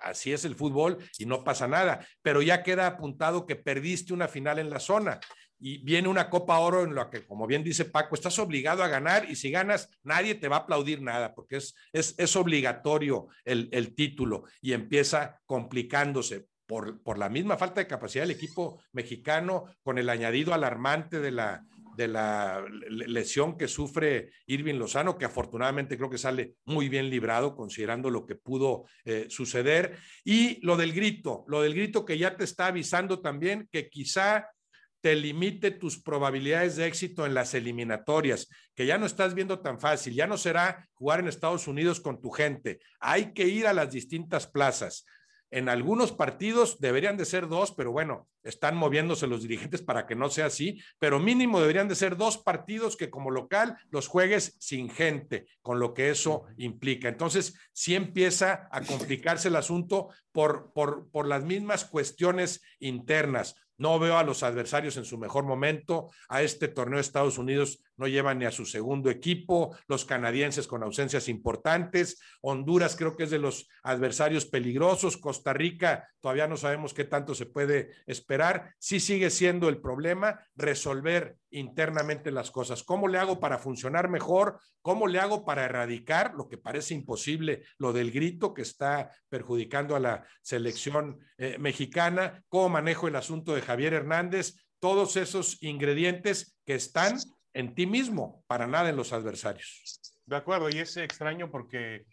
así 0.00 0.32
es 0.32 0.46
el 0.46 0.54
fútbol 0.54 0.96
y 1.18 1.26
no 1.26 1.44
pasa 1.44 1.68
nada, 1.68 2.06
pero 2.22 2.40
ya 2.40 2.62
queda 2.62 2.86
apuntado 2.86 3.44
que 3.44 3.56
perdiste 3.56 4.14
una 4.14 4.28
final 4.28 4.58
en 4.58 4.70
la 4.70 4.80
zona 4.80 5.20
y 5.58 5.78
viene 5.78 6.08
una 6.08 6.28
Copa 6.28 6.58
Oro 6.58 6.84
en 6.84 6.94
la 6.94 7.10
que, 7.10 7.26
como 7.26 7.46
bien 7.46 7.64
dice 7.64 7.84
Paco, 7.84 8.14
estás 8.14 8.38
obligado 8.38 8.82
a 8.82 8.88
ganar 8.88 9.30
y 9.30 9.36
si 9.36 9.50
ganas, 9.50 9.90
nadie 10.02 10.34
te 10.34 10.48
va 10.48 10.56
a 10.56 10.60
aplaudir 10.60 11.00
nada 11.00 11.34
porque 11.34 11.56
es, 11.56 11.74
es, 11.92 12.14
es 12.18 12.36
obligatorio 12.36 13.28
el, 13.44 13.68
el, 13.72 13.94
título 13.94 14.44
y 14.60 14.72
empieza 14.72 15.40
complicándose 15.46 16.46
por, 16.66 17.02
por 17.02 17.18
la 17.18 17.28
misma 17.28 17.56
falta 17.56 17.80
de 17.80 17.86
capacidad 17.86 18.24
del 18.24 18.36
equipo 18.36 18.82
mexicano, 18.92 19.66
con 19.82 19.98
el 19.98 20.08
añadido 20.08 20.52
alarmante 20.52 21.20
de 21.20 21.30
la, 21.30 21.64
de 21.96 22.08
la 22.08 22.64
lesión 22.88 23.56
que 23.56 23.68
sufre 23.68 24.30
Irving 24.46 24.74
Lozano, 24.74 25.16
que 25.16 25.24
afortunadamente 25.24 25.96
creo 25.96 26.10
que 26.10 26.18
sale 26.18 26.54
muy 26.64 26.88
bien 26.88 27.08
librado 27.08 27.56
considerando 27.56 28.10
lo 28.10 28.26
que 28.26 28.34
pudo 28.34 28.84
eh, 29.04 29.26
suceder. 29.30 29.96
Y 30.24 30.60
lo 30.64 30.76
del 30.76 30.92
grito, 30.92 31.44
lo 31.48 31.62
del 31.62 31.74
grito 31.74 32.04
que 32.04 32.18
ya 32.18 32.36
te 32.36 32.44
está 32.44 32.66
avisando 32.66 33.20
también 33.20 33.68
que 33.72 33.88
quizá 33.88 34.50
te 35.00 35.14
limite 35.14 35.70
tus 35.70 36.02
probabilidades 36.02 36.76
de 36.76 36.86
éxito 36.86 37.26
en 37.26 37.34
las 37.34 37.54
eliminatorias, 37.54 38.48
que 38.74 38.86
ya 38.86 38.98
no 38.98 39.06
estás 39.06 39.34
viendo 39.34 39.60
tan 39.60 39.78
fácil, 39.78 40.14
ya 40.14 40.26
no 40.26 40.36
será 40.36 40.88
jugar 40.94 41.20
en 41.20 41.28
Estados 41.28 41.68
Unidos 41.68 42.00
con 42.00 42.20
tu 42.20 42.30
gente, 42.30 42.80
hay 43.00 43.32
que 43.32 43.46
ir 43.46 43.66
a 43.66 43.72
las 43.72 43.90
distintas 43.90 44.46
plazas. 44.46 45.04
En 45.50 45.68
algunos 45.68 46.10
partidos 46.10 46.80
deberían 46.80 47.16
de 47.16 47.24
ser 47.24 47.46
dos, 47.46 47.72
pero 47.72 47.92
bueno, 47.92 48.28
están 48.42 48.76
moviéndose 48.76 49.28
los 49.28 49.42
dirigentes 49.42 49.80
para 49.80 50.06
que 50.06 50.16
no 50.16 50.28
sea 50.28 50.46
así, 50.46 50.82
pero 50.98 51.20
mínimo 51.20 51.60
deberían 51.60 51.88
de 51.88 51.94
ser 51.94 52.16
dos 52.16 52.36
partidos 52.38 52.96
que 52.96 53.10
como 53.10 53.30
local 53.30 53.76
los 53.90 54.08
juegues 54.08 54.56
sin 54.58 54.90
gente, 54.90 55.46
con 55.62 55.78
lo 55.78 55.94
que 55.94 56.10
eso 56.10 56.46
implica. 56.56 57.08
Entonces, 57.08 57.54
sí 57.72 57.94
empieza 57.94 58.68
a 58.72 58.80
complicarse 58.82 59.48
el 59.48 59.56
asunto 59.56 60.08
por, 60.32 60.72
por, 60.72 61.10
por 61.10 61.28
las 61.28 61.44
mismas 61.44 61.84
cuestiones 61.84 62.60
internas. 62.80 63.54
No 63.78 63.98
veo 63.98 64.16
a 64.16 64.22
los 64.22 64.42
adversarios 64.42 64.96
en 64.96 65.04
su 65.04 65.18
mejor 65.18 65.44
momento. 65.44 66.10
A 66.28 66.42
este 66.42 66.68
torneo 66.68 66.96
de 66.96 67.02
Estados 67.02 67.38
Unidos 67.38 67.80
no 67.96 68.06
llevan 68.06 68.38
ni 68.38 68.44
a 68.44 68.50
su 68.50 68.64
segundo 68.64 69.10
equipo. 69.10 69.76
Los 69.88 70.04
canadienses 70.04 70.66
con 70.66 70.82
ausencias 70.82 71.28
importantes. 71.28 72.20
Honduras 72.40 72.96
creo 72.96 73.16
que 73.16 73.24
es 73.24 73.30
de 73.30 73.38
los 73.38 73.68
adversarios 73.82 74.46
peligrosos. 74.46 75.16
Costa 75.16 75.52
Rica 75.52 76.08
todavía 76.20 76.46
no 76.46 76.56
sabemos 76.56 76.94
qué 76.94 77.04
tanto 77.04 77.34
se 77.34 77.46
puede 77.46 77.90
esperar. 78.06 78.74
Sí 78.78 79.00
sigue 79.00 79.30
siendo 79.30 79.68
el 79.68 79.80
problema 79.80 80.40
resolver 80.54 81.36
internamente 81.50 82.30
las 82.30 82.50
cosas. 82.50 82.82
¿Cómo 82.82 83.08
le 83.08 83.18
hago 83.18 83.40
para 83.40 83.58
funcionar 83.58 84.08
mejor? 84.08 84.60
¿Cómo 84.82 85.06
le 85.06 85.18
hago 85.18 85.44
para 85.44 85.64
erradicar 85.64 86.34
lo 86.34 86.48
que 86.48 86.58
parece 86.58 86.94
imposible, 86.94 87.64
lo 87.78 87.92
del 87.92 88.10
grito 88.12 88.54
que 88.54 88.62
está 88.62 89.10
perjudicando 89.28 89.96
a 89.96 90.00
la 90.00 90.24
selección 90.42 91.18
eh, 91.38 91.56
mexicana? 91.58 92.44
¿Cómo 92.48 92.68
manejo 92.68 93.08
el 93.08 93.16
asunto 93.16 93.54
de 93.54 93.62
Javier 93.62 93.94
Hernández? 93.94 94.54
Todos 94.78 95.16
esos 95.16 95.62
ingredientes 95.62 96.58
que 96.66 96.74
están 96.74 97.18
en 97.56 97.74
ti 97.74 97.86
mismo, 97.86 98.44
para 98.46 98.66
nada 98.66 98.90
en 98.90 98.96
los 98.96 99.14
adversarios. 99.14 99.98
De 100.26 100.36
acuerdo, 100.36 100.68
y 100.68 100.78
es 100.78 100.94
extraño 100.98 101.50
porque, 101.50 102.04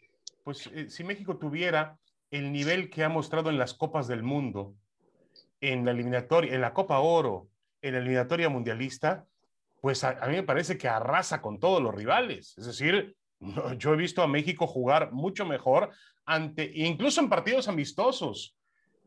pues, 0.46 0.68
eh, 0.68 0.90
si 0.90 1.04
México 1.04 1.38
tuviera 1.38 1.98
el 2.32 2.54
nivel 2.54 2.90
que 2.90 3.04
ha 3.04 3.10
mostrado 3.10 3.50
en 3.50 3.58
las 3.58 3.74
Copas 3.74 4.08
del 4.08 4.24
Mundo, 4.24 4.74
en 5.60 5.84
la 5.84 5.92
eliminatoria, 5.92 6.54
en 6.54 6.62
la 6.62 6.74
Copa 6.74 7.00
Oro, 7.00 7.50
en 7.82 7.94
la 7.94 8.00
eliminatoria 8.00 8.48
mundialista, 8.48 9.26
pues 9.82 10.06
a, 10.06 10.14
mí 10.28 10.36
me 10.36 10.44
parece 10.44 10.78
que 10.78 10.88
arrasa 10.88 11.42
con 11.42 11.60
todos 11.60 11.84
los 11.84 11.94
rivales. 11.94 12.58
Es 12.58 12.66
decir, 12.66 13.14
yo 13.78 13.94
he 13.94 13.98
visto 13.98 14.24
a 14.24 14.28
México 14.28 14.66
jugar 14.66 15.12
mucho 15.12 15.46
mejor 15.46 15.92
ante, 16.26 16.72
incluso 16.74 17.20
en 17.20 17.28
partidos 17.28 17.68
amistosos, 17.68 18.56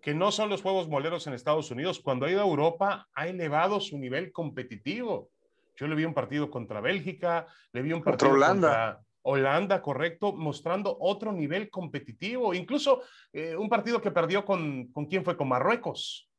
que 0.02 0.12
no 0.12 0.30
son 0.30 0.50
los 0.50 0.60
juegos 0.60 0.86
moleros 0.86 1.26
en 1.26 1.32
Estados 1.32 1.70
Unidos. 1.70 2.00
Cuando 2.00 2.26
ha 2.26 2.30
ido 2.30 2.42
a 2.42 2.46
Europa, 2.46 3.08
ha 3.14 3.26
elevado 3.26 3.80
su 3.80 3.96
nivel 3.96 4.32
competitivo. 4.32 5.30
Yo 5.76 5.86
le 5.86 5.94
vi 5.94 6.04
un 6.04 6.14
partido 6.14 6.50
contra 6.50 6.80
Bélgica, 6.80 7.46
le 7.72 7.82
vi 7.82 7.92
un 7.92 8.02
partido 8.02 8.30
contra 8.30 8.48
Holanda. 8.48 9.02
Holanda, 9.22 9.82
correcto, 9.82 10.32
mostrando 10.32 10.96
otro 11.00 11.32
nivel 11.32 11.68
competitivo. 11.68 12.54
Incluso 12.54 13.02
eh, 13.32 13.56
un 13.56 13.68
partido 13.68 14.00
que 14.00 14.12
perdió 14.12 14.44
con, 14.44 14.92
¿con 14.92 15.06
quién 15.06 15.24
fue? 15.24 15.36
Con 15.36 15.48
Marruecos, 15.48 16.30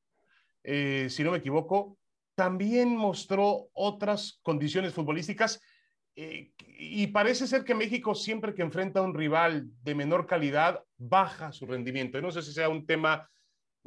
eh, 0.63 1.07
si 1.09 1.23
no 1.23 1.31
me 1.31 1.39
equivoco, 1.39 1.97
también 2.35 2.95
mostró 2.95 3.67
otras 3.73 4.39
condiciones 4.41 4.93
futbolísticas 4.93 5.61
eh, 6.15 6.51
y 6.57 7.07
parece 7.07 7.45
ser 7.45 7.63
que 7.63 7.75
México 7.75 8.15
siempre 8.15 8.55
que 8.55 8.61
enfrenta 8.61 8.99
a 8.99 9.03
un 9.03 9.13
rival 9.13 9.67
de 9.83 9.95
menor 9.95 10.25
calidad 10.25 10.83
baja 10.97 11.51
su 11.51 11.65
rendimiento. 11.65 12.21
no 12.21 12.31
sé 12.31 12.41
si 12.41 12.53
sea 12.53 12.69
un 12.69 12.85
tema 12.85 13.29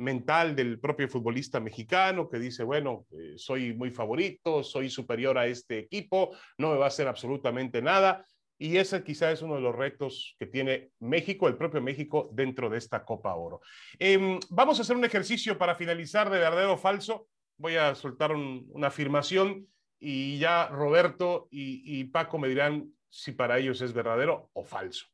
mental 0.00 0.56
del 0.56 0.80
propio 0.80 1.08
futbolista 1.08 1.60
mexicano 1.60 2.28
que 2.28 2.38
dice, 2.38 2.64
bueno, 2.64 3.06
eh, 3.12 3.34
soy 3.36 3.74
muy 3.74 3.90
favorito, 3.90 4.64
soy 4.64 4.90
superior 4.90 5.38
a 5.38 5.46
este 5.46 5.78
equipo, 5.78 6.36
no 6.58 6.72
me 6.72 6.78
va 6.78 6.86
a 6.86 6.88
hacer 6.88 7.06
absolutamente 7.06 7.82
nada. 7.82 8.24
Y 8.58 8.76
ese 8.76 9.02
quizá 9.02 9.30
es 9.30 9.40
uno 9.40 9.54
de 9.54 9.62
los 9.62 9.74
retos 9.74 10.36
que 10.38 10.46
tiene 10.46 10.90
México, 10.98 11.48
el 11.48 11.56
propio 11.56 11.80
México, 11.80 12.28
dentro 12.32 12.68
de 12.68 12.76
esta 12.78 13.04
Copa 13.04 13.34
Oro. 13.34 13.60
Em, 13.98 14.38
vamos 14.50 14.78
a 14.78 14.82
hacer 14.82 14.96
un 14.96 15.04
ejercicio 15.04 15.56
para 15.56 15.74
finalizar 15.74 16.28
de 16.28 16.38
verdadero 16.38 16.74
o 16.74 16.76
falso. 16.76 17.28
Voy 17.56 17.76
a 17.76 17.94
soltar 17.94 18.32
una 18.32 18.88
afirmación 18.88 19.66
y 19.98 20.38
ya 20.38 20.68
Roberto 20.68 21.48
y, 21.50 22.00
y 22.00 22.04
Paco 22.04 22.38
me 22.38 22.48
dirán 22.48 22.92
si 23.08 23.32
para 23.32 23.58
ellos 23.58 23.80
es 23.80 23.92
verdadero 23.92 24.50
o 24.52 24.64
falso. 24.64 25.06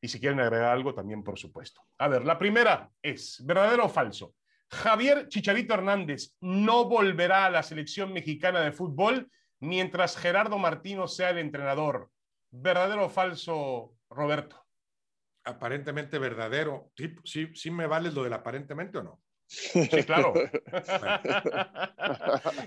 Y 0.00 0.08
si 0.08 0.18
quieren 0.18 0.40
agregar 0.40 0.70
algo, 0.70 0.94
también, 0.94 1.22
por 1.22 1.38
supuesto. 1.38 1.82
A 1.98 2.08
ver, 2.08 2.24
la 2.24 2.38
primera 2.38 2.90
es, 3.02 3.42
¿verdadero 3.44 3.84
o 3.86 3.88
falso? 3.88 4.34
Javier 4.70 5.28
Chicharito 5.28 5.74
Hernández 5.74 6.36
no 6.40 6.84
volverá 6.84 7.46
a 7.46 7.50
la 7.50 7.62
selección 7.62 8.12
mexicana 8.12 8.60
de 8.60 8.72
fútbol 8.72 9.30
mientras 9.58 10.16
Gerardo 10.16 10.58
Martino 10.58 11.08
sea 11.08 11.30
el 11.30 11.38
entrenador. 11.38 12.10
¿Verdadero 12.50 13.06
o 13.06 13.10
falso, 13.10 13.94
Roberto? 14.08 14.64
Aparentemente 15.44 16.18
verdadero. 16.18 16.90
¿Sí, 17.24 17.48
sí, 17.54 17.70
me 17.70 17.86
vales 17.86 18.14
lo 18.14 18.24
del 18.24 18.32
aparentemente 18.32 18.98
o 18.98 19.02
no? 19.02 19.22
Sí, 19.46 19.88
claro. 20.04 20.32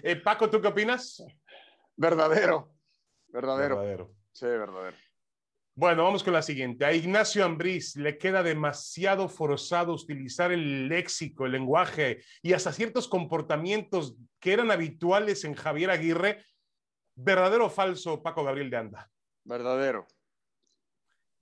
Eh, 0.04 0.18
Paco, 0.18 0.50
¿tú 0.50 0.62
qué 0.62 0.68
opinas? 0.68 1.24
Verdadero. 1.96 2.76
Verdadero. 3.28 3.78
Verdadero. 3.78 4.16
Sí, 4.32 4.46
verdadero. 4.46 4.98
Bueno, 5.76 6.04
vamos 6.04 6.24
con 6.24 6.34
la 6.34 6.44
siguiente. 6.44 6.86
A 6.86 6.94
Ignacio 6.94 7.44
Ambriz 7.44 7.96
le 7.96 8.20
queda 8.20 8.44
demasiado 8.44 9.28
forzado 9.28 9.94
utilizar 9.94 10.52
el 10.52 10.88
léxico, 10.88 11.48
el 11.48 11.54
lenguaje 11.54 12.24
y 12.44 12.54
hasta 12.54 12.72
ciertos 12.72 13.08
comportamientos 13.08 14.16
que 14.40 14.54
eran 14.54 14.70
habituales 14.70 15.44
en 15.46 15.56
Javier 15.56 15.90
Aguirre. 15.90 16.46
¿Verdadero 17.16 17.66
o 17.66 17.70
falso, 17.72 18.22
Paco 18.22 18.44
Gabriel 18.44 18.70
de 18.70 18.78
Anda? 18.78 19.12
Verdadero. 19.44 20.06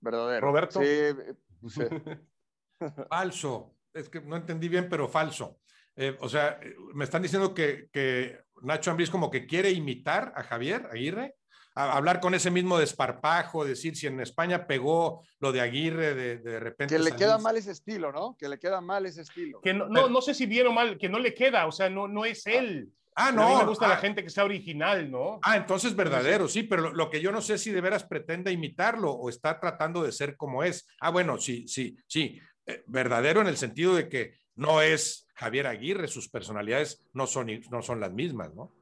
Verdadero. 0.00 0.40
¿Roberto? 0.40 0.80
Sí. 0.80 1.78
falso. 3.10 3.76
Es 3.92 4.08
que 4.08 4.22
no 4.22 4.36
entendí 4.36 4.68
bien, 4.68 4.88
pero 4.88 5.08
falso. 5.08 5.60
Eh, 5.94 6.16
o 6.20 6.28
sea, 6.28 6.58
me 6.94 7.04
están 7.04 7.20
diciendo 7.20 7.52
que, 7.52 7.90
que 7.92 8.40
Nacho 8.62 8.90
Ambriz 8.90 9.10
como 9.10 9.30
que 9.30 9.46
quiere 9.46 9.70
imitar 9.70 10.32
a 10.34 10.42
Javier 10.42 10.88
Aguirre 10.90 11.36
hablar 11.74 12.20
con 12.20 12.34
ese 12.34 12.50
mismo 12.50 12.78
desparpajo, 12.78 13.64
decir 13.64 13.96
si 13.96 14.06
en 14.06 14.20
España 14.20 14.66
pegó 14.66 15.22
lo 15.38 15.52
de 15.52 15.60
Aguirre 15.60 16.14
de, 16.14 16.38
de 16.38 16.60
repente. 16.60 16.94
Que 16.94 17.02
le 17.02 17.12
queda 17.12 17.38
mal 17.38 17.56
ese 17.56 17.72
estilo, 17.72 18.12
¿no? 18.12 18.36
Que 18.38 18.48
le 18.48 18.58
queda 18.58 18.80
mal 18.80 19.06
ese 19.06 19.22
estilo. 19.22 19.60
Que 19.60 19.72
no, 19.72 19.86
no, 19.86 20.20
sé 20.20 20.34
si 20.34 20.46
bien 20.46 20.66
o 20.66 20.72
mal, 20.72 20.98
que 20.98 21.08
no 21.08 21.18
le 21.18 21.34
queda, 21.34 21.66
o 21.66 21.72
sea, 21.72 21.88
no, 21.88 22.08
no 22.08 22.24
es 22.24 22.46
él. 22.46 22.90
Ah, 23.14 23.30
no. 23.30 23.42
A 23.42 23.50
mí 23.50 23.56
me 23.56 23.68
gusta 23.68 23.88
la 23.88 23.94
ah. 23.94 23.98
gente 23.98 24.22
que 24.22 24.30
sea 24.30 24.44
original, 24.44 25.10
¿no? 25.10 25.38
Ah, 25.42 25.56
entonces 25.56 25.94
verdadero, 25.94 26.48
sí, 26.48 26.62
pero 26.62 26.92
lo, 26.92 27.10
que 27.10 27.20
yo 27.20 27.30
no 27.32 27.42
sé 27.42 27.58
si 27.58 27.70
de 27.70 27.80
veras 27.80 28.04
pretende 28.04 28.52
imitarlo 28.52 29.10
o 29.12 29.28
está 29.28 29.60
tratando 29.60 30.02
de 30.02 30.12
ser 30.12 30.36
como 30.36 30.62
es. 30.62 30.86
Ah, 31.00 31.10
bueno, 31.10 31.38
sí, 31.38 31.66
sí, 31.68 31.96
sí. 32.06 32.40
Eh, 32.66 32.84
verdadero 32.86 33.40
en 33.40 33.48
el 33.48 33.56
sentido 33.56 33.94
de 33.94 34.08
que 34.08 34.34
no 34.54 34.80
es 34.80 35.26
Javier 35.34 35.66
Aguirre, 35.66 36.08
sus 36.08 36.28
personalidades 36.28 37.02
no 37.12 37.26
son, 37.26 37.48
no 37.70 37.82
son 37.82 38.00
las 38.00 38.12
mismas, 38.12 38.54
¿no? 38.54 38.72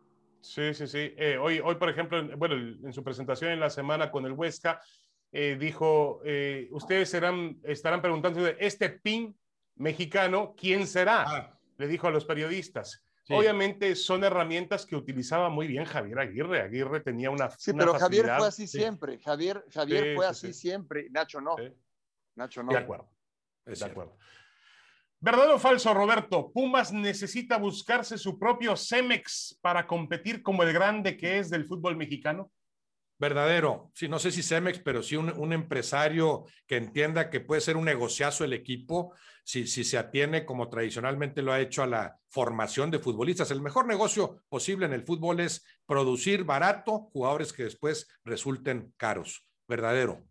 Sí, 0.41 0.75
sí, 0.75 0.87
sí. 0.87 1.15
Eh, 1.17 1.37
hoy, 1.39 1.61
hoy, 1.63 1.75
por 1.77 1.91
ejemplo, 1.91 2.23
bueno, 2.37 2.55
en 2.55 2.93
su 2.93 3.05
presentación 3.05 3.51
en 3.53 3.61
la 3.61 3.71
semana 3.71 4.11
con 4.11 4.25
el 4.27 4.33
Huesca, 4.33 4.81
eh, 5.33 5.57
dijo, 5.59 6.21
eh, 6.25 6.69
ustedes 6.73 7.11
serán, 7.11 7.59
estarán 7.63 8.03
preguntando 8.03 8.43
de 8.43 8.57
este 8.59 8.91
PIN 8.91 9.37
mexicano, 9.77 10.55
¿quién 10.57 10.87
será? 10.87 11.25
Ah. 11.27 11.59
Le 11.79 11.87
dijo 11.87 12.09
a 12.09 12.11
los 12.11 12.25
periodistas. 12.25 13.05
Obviamente 13.33 13.95
son 13.95 14.25
herramientas 14.25 14.85
que 14.85 14.97
utilizaba 14.97 15.49
muy 15.51 15.69
bien 15.69 15.85
Javier 15.85 16.19
Aguirre. 16.19 16.63
Aguirre 16.63 16.99
tenía 16.99 17.31
una. 17.31 17.49
Sí, 17.51 17.73
pero 17.73 17.95
Javier 17.95 18.29
fue 18.37 18.49
así 18.49 18.67
siempre. 18.67 19.21
Javier, 19.21 19.65
Javier 19.73 20.17
fue 20.17 20.27
así 20.27 20.53
siempre. 20.53 21.09
Nacho 21.11 21.41
no. 21.41 21.55
Nacho 22.35 22.65
no. 22.65 22.73
De 22.73 22.79
acuerdo. 22.79 23.09
de 23.65 23.85
acuerdo. 23.85 24.17
¿Verdadero 25.23 25.57
o 25.57 25.59
falso, 25.59 25.93
Roberto? 25.93 26.51
Pumas 26.51 26.95
necesita 26.95 27.59
buscarse 27.59 28.17
su 28.17 28.39
propio 28.39 28.75
Cemex 28.75 29.59
para 29.61 29.87
competir 29.87 30.43
como 30.43 30.63
el 30.63 30.73
grande 30.73 31.19
que 31.19 31.39
es 31.39 31.51
del 31.51 31.67
fútbol 31.67 31.95
mexicano. 31.95 32.51
Verdadero. 33.19 33.91
Sí, 33.95 34.09
no 34.09 34.19
sé 34.19 34.33
si 34.33 34.43
Cemex, 34.43 34.79
pero 34.79 35.03
sí 35.03 35.17
un, 35.17 35.53
empresario 35.53 36.47
que 36.67 36.79
entienda 36.79 37.29
que 37.29 37.41
puede 37.41 37.61
ser 37.61 37.77
un 37.77 37.85
negociazo 37.85 38.45
el 38.45 38.55
equipo 38.55 39.13
si, 39.45 39.67
si 39.67 39.85
se 39.85 39.99
atiene 39.99 40.47
como 40.47 40.71
tradicionalmente 40.71 41.43
lo 41.43 41.53
ha 41.53 41.61
hecho 41.61 41.83
a 41.83 41.87
la 41.87 42.19
formación 42.31 42.91
de 42.91 42.99
futbolistas. 42.99 43.51
El 43.51 43.61
mejor 43.61 43.87
negocio 43.87 44.43
posible 44.49 44.87
en 44.87 44.95
el 44.95 45.05
fútbol 45.05 45.41
es 45.41 45.67
producir 45.85 46.45
barato 46.45 47.11
jugadores 47.13 47.53
que 47.53 47.65
después 47.65 48.09
resulten 48.25 48.95
caros. 48.97 49.47
Verdadero. 49.69 50.25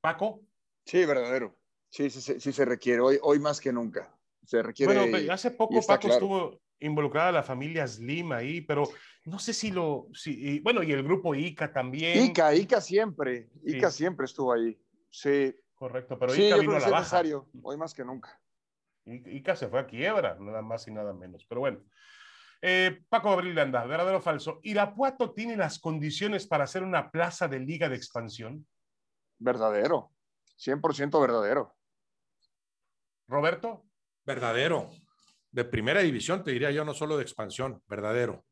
Paco. 0.00 0.42
Sí, 0.84 1.04
verdadero. 1.04 1.58
Sí, 1.88 2.10
sí, 2.10 2.38
sí, 2.38 2.52
se 2.52 2.64
requiere 2.64 3.00
hoy, 3.00 3.18
hoy 3.22 3.40
más 3.40 3.60
que 3.60 3.72
nunca 3.72 4.16
se 4.50 4.62
requiere. 4.64 5.08
Bueno, 5.08 5.32
hace 5.32 5.52
poco 5.52 5.80
Paco 5.86 6.08
estuvo 6.08 6.60
involucrada 6.80 7.30
la 7.30 7.44
familia 7.44 7.86
Slim 7.86 8.32
ahí, 8.32 8.60
pero 8.60 8.82
no 9.26 9.38
sé 9.38 9.52
si 9.52 9.70
lo. 9.70 10.08
Si, 10.12 10.58
bueno, 10.58 10.82
y 10.82 10.90
el 10.90 11.04
grupo 11.04 11.36
ICA 11.36 11.72
también. 11.72 12.24
ICA, 12.24 12.52
ICA 12.56 12.80
siempre. 12.80 13.48
ICA 13.64 13.92
siempre 13.92 14.24
estuvo 14.24 14.52
ahí. 14.52 14.76
Sí. 15.08 15.54
Correcto, 15.76 16.18
pero 16.18 16.34
ICA 16.34 16.56
vino 16.56 16.72
a 16.72 16.80
la 16.80 16.88
baja. 16.88 16.98
necesario, 16.98 17.48
hoy 17.62 17.76
más 17.76 17.94
que 17.94 18.04
nunca. 18.04 18.40
ICA 19.06 19.54
se 19.54 19.68
fue 19.68 19.78
a 19.78 19.86
quiebra, 19.86 20.36
nada 20.40 20.62
más 20.62 20.86
y 20.88 20.90
nada 20.90 21.12
menos. 21.12 21.46
Pero 21.48 21.60
bueno. 21.60 21.80
Eh, 22.60 23.04
Paco 23.08 23.30
Abril 23.30 23.58
Anda, 23.58 23.86
verdadero 23.86 24.18
o 24.18 24.20
falso. 24.20 24.58
¿Irapuato 24.64 25.32
tiene 25.32 25.56
las 25.56 25.78
condiciones 25.78 26.46
para 26.46 26.64
hacer 26.64 26.82
una 26.82 27.10
plaza 27.10 27.46
de 27.46 27.60
liga 27.60 27.88
de 27.88 27.96
expansión? 27.96 28.66
Verdadero, 29.38 30.12
100% 30.58 31.20
verdadero. 31.20 31.74
Roberto. 33.28 33.86
Verdadero. 34.24 34.90
De 35.50 35.64
primera 35.64 36.00
división, 36.00 36.44
te 36.44 36.52
diría 36.52 36.70
yo, 36.70 36.84
no 36.84 36.94
solo 36.94 37.16
de 37.16 37.22
expansión, 37.22 37.82
verdadero. 37.88 38.44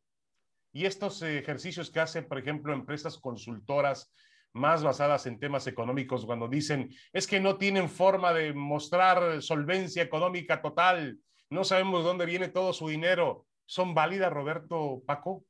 Y 0.72 0.86
estos 0.86 1.22
ejercicios 1.22 1.90
que 1.90 2.00
hacen, 2.00 2.26
por 2.26 2.38
ejemplo, 2.38 2.72
empresas 2.72 3.18
consultoras 3.18 4.12
más 4.52 4.82
basadas 4.82 5.26
en 5.26 5.38
temas 5.38 5.66
económicos, 5.66 6.26
cuando 6.26 6.48
dicen, 6.48 6.90
es 7.12 7.26
que 7.26 7.40
no 7.40 7.56
tienen 7.56 7.88
forma 7.88 8.32
de 8.32 8.52
mostrar 8.52 9.40
solvencia 9.42 10.02
económica 10.02 10.60
total, 10.60 11.18
no 11.50 11.64
sabemos 11.64 12.04
dónde 12.04 12.26
viene 12.26 12.48
todo 12.48 12.72
su 12.72 12.88
dinero, 12.88 13.46
¿son 13.66 13.94
válidas, 13.94 14.32
Roberto 14.32 15.02
Paco? 15.06 15.44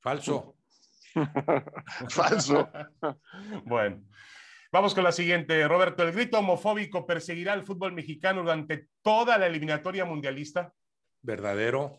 Falso. 0.00 0.56
Falso. 2.08 2.68
bueno. 3.64 4.02
Vamos 4.74 4.92
con 4.92 5.04
la 5.04 5.12
siguiente, 5.12 5.68
Roberto. 5.68 6.02
¿El 6.02 6.10
grito 6.10 6.40
homofóbico 6.40 7.06
perseguirá 7.06 7.52
al 7.52 7.62
fútbol 7.62 7.92
mexicano 7.92 8.40
durante 8.40 8.88
toda 9.02 9.38
la 9.38 9.46
eliminatoria 9.46 10.04
mundialista? 10.04 10.74
Verdadero. 11.22 11.96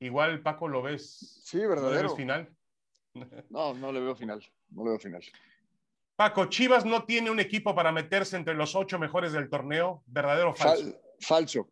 Igual, 0.00 0.40
Paco, 0.40 0.68
¿lo 0.68 0.80
ves? 0.80 1.42
Sí, 1.44 1.58
verdadero. 1.58 2.08
¿Lo 2.08 2.16
final? 2.16 2.48
No, 3.50 3.74
no 3.74 3.92
le 3.92 4.00
veo 4.00 4.16
final. 4.16 4.42
No 4.70 4.84
le 4.84 4.90
veo 4.92 4.98
final. 4.98 5.22
Paco, 6.16 6.46
Chivas 6.46 6.86
no 6.86 7.04
tiene 7.04 7.30
un 7.30 7.40
equipo 7.40 7.74
para 7.74 7.92
meterse 7.92 8.38
entre 8.38 8.54
los 8.54 8.74
ocho 8.74 8.98
mejores 8.98 9.34
del 9.34 9.50
torneo. 9.50 10.02
¿Verdadero 10.06 10.52
o 10.52 10.54
falso? 10.54 10.98
falso. 11.20 11.68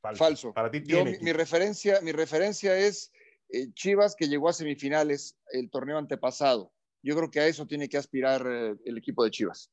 falso. 0.00 0.54
Para 0.54 0.70
ti 0.70 0.80
tiene. 0.80 1.18
mi, 1.20 1.32
referencia, 1.34 2.00
mi 2.00 2.12
referencia 2.12 2.74
es 2.74 3.12
eh, 3.50 3.70
Chivas 3.74 4.16
que 4.16 4.28
llegó 4.28 4.48
a 4.48 4.54
semifinales 4.54 5.36
el 5.52 5.68
torneo 5.68 5.98
antepasado 5.98 6.72
yo 7.02 7.16
creo 7.16 7.30
que 7.30 7.40
a 7.40 7.46
eso 7.46 7.66
tiene 7.66 7.88
que 7.88 7.96
aspirar 7.96 8.46
eh, 8.46 8.74
el 8.84 8.98
equipo 8.98 9.24
de 9.24 9.30
Chivas. 9.30 9.72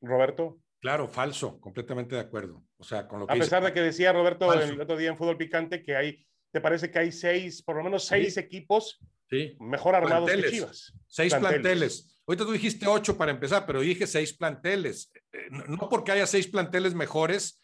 Roberto. 0.00 0.60
Claro, 0.80 1.06
falso, 1.08 1.60
completamente 1.60 2.16
de 2.16 2.20
acuerdo. 2.20 2.64
O 2.76 2.84
sea, 2.84 3.06
con 3.06 3.20
lo 3.20 3.26
que 3.26 3.32
a 3.32 3.36
pesar 3.36 3.62
de 3.62 3.72
que 3.72 3.80
decía 3.80 4.12
Roberto 4.12 4.52
el 4.52 4.80
otro 4.80 4.96
día 4.96 5.10
en 5.10 5.16
Fútbol 5.16 5.36
Picante 5.36 5.80
que 5.82 5.94
hay, 5.94 6.26
¿te 6.50 6.60
parece 6.60 6.90
que 6.90 6.98
hay 6.98 7.12
seis, 7.12 7.62
por 7.62 7.76
lo 7.76 7.84
menos 7.84 8.04
seis 8.04 8.36
equipos 8.36 8.98
sí. 9.30 9.56
mejor 9.60 9.94
armados 9.94 10.28
que 10.28 10.50
Chivas? 10.50 10.92
Seis 11.06 11.34
planteles. 11.34 12.18
Ahorita 12.26 12.44
tú 12.44 12.52
dijiste 12.52 12.86
ocho 12.86 13.16
para 13.16 13.30
empezar, 13.30 13.64
pero 13.64 13.80
dije 13.80 14.08
seis 14.08 14.32
planteles. 14.32 15.12
Eh, 15.32 15.48
no 15.50 15.88
porque 15.88 16.10
haya 16.10 16.26
seis 16.26 16.48
planteles 16.48 16.94
mejores, 16.94 17.61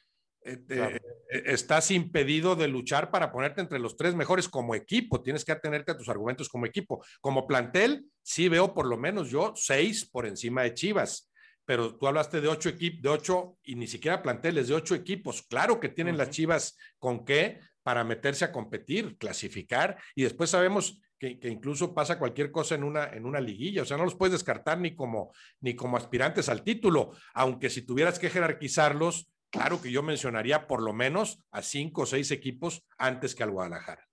eh, 0.49 1.01
eh, 1.31 1.43
estás 1.47 1.91
impedido 1.91 2.57
de 2.57 2.69
luchar 2.69 3.11
para 3.11 3.31
ponerte 3.31 3.61
entre 3.61 3.79
los 3.79 3.97
tres 3.97 4.15
mejores 4.15 4.49
como 4.49 4.75
equipo. 4.75 5.23
Tienes 5.23 5.45
que 5.45 5.53
atenerte 5.53 5.93
a 5.93 5.97
tus 5.97 6.09
argumentos 6.09 6.49
como 6.49 6.67
equipo. 6.67 7.05
Como 7.21 7.47
plantel, 7.47 8.07
sí 8.23 8.49
veo 8.49 8.75
por 8.75 8.87
lo 8.87 8.97
menos 8.97 9.31
yo 9.31 9.53
seis 9.57 10.09
por 10.09 10.27
encima 10.27 10.63
de 10.63 10.75
Chivas. 10.75 11.31
Pero 11.65 11.97
tú 11.97 12.07
hablaste 12.07 12.41
de 12.41 12.49
ocho 12.49 12.71
equipos, 12.71 13.03
de 13.03 13.09
ocho 13.11 13.59
y 13.63 13.75
ni 13.75 13.87
siquiera 13.87 14.23
planteles, 14.23 14.69
de 14.69 14.75
ocho 14.75 14.95
equipos. 14.95 15.43
Claro 15.43 15.81
que 15.81 15.91
tienen 15.91 16.17
las 16.17 16.31
Chivas 16.31 16.79
con 16.99 17.25
qué 17.25 17.61
para 17.83 18.05
meterse 18.05 18.45
a 18.45 18.53
competir, 18.53 19.17
clasificar 19.19 19.99
y 20.15 20.23
después 20.23 20.51
sabemos 20.51 21.01
que, 21.19 21.39
incluso 21.43 21.95
pasa 21.95 22.19
cualquier 22.19 22.51
cosa 22.51 22.75
en 22.75 22.85
una, 22.85 23.07
en 23.07 23.27
una 23.27 23.41
liguilla. 23.41 23.83
O 23.83 23.85
sea, 23.85 23.97
no 23.97 24.05
los 24.05 24.15
puedes 24.15 24.33
descartar 24.33 24.79
ni 24.79 24.95
como, 24.95 25.33
ni 25.61 25.75
como 25.75 25.97
aspirantes 25.97 26.49
al 26.49 26.63
título, 26.63 27.13
aunque 27.35 27.71
si 27.71 27.83
tuvieras 27.83 28.19
que 28.19 28.31
jerarquizarlos, 28.31 29.31
claro 29.51 29.81
que 29.81 29.91
yo 29.91 30.03
mencionaría 30.03 30.67
por 30.67 30.83
lo 30.83 30.93
menos 30.93 31.43
a 31.51 31.63
cinco 31.63 32.03
o 32.03 32.07
seis 32.07 32.31
equipos 32.31 32.85
antes 32.99 33.35
que 33.35 33.43
al 33.43 33.51
Guadalajara. 33.51 34.09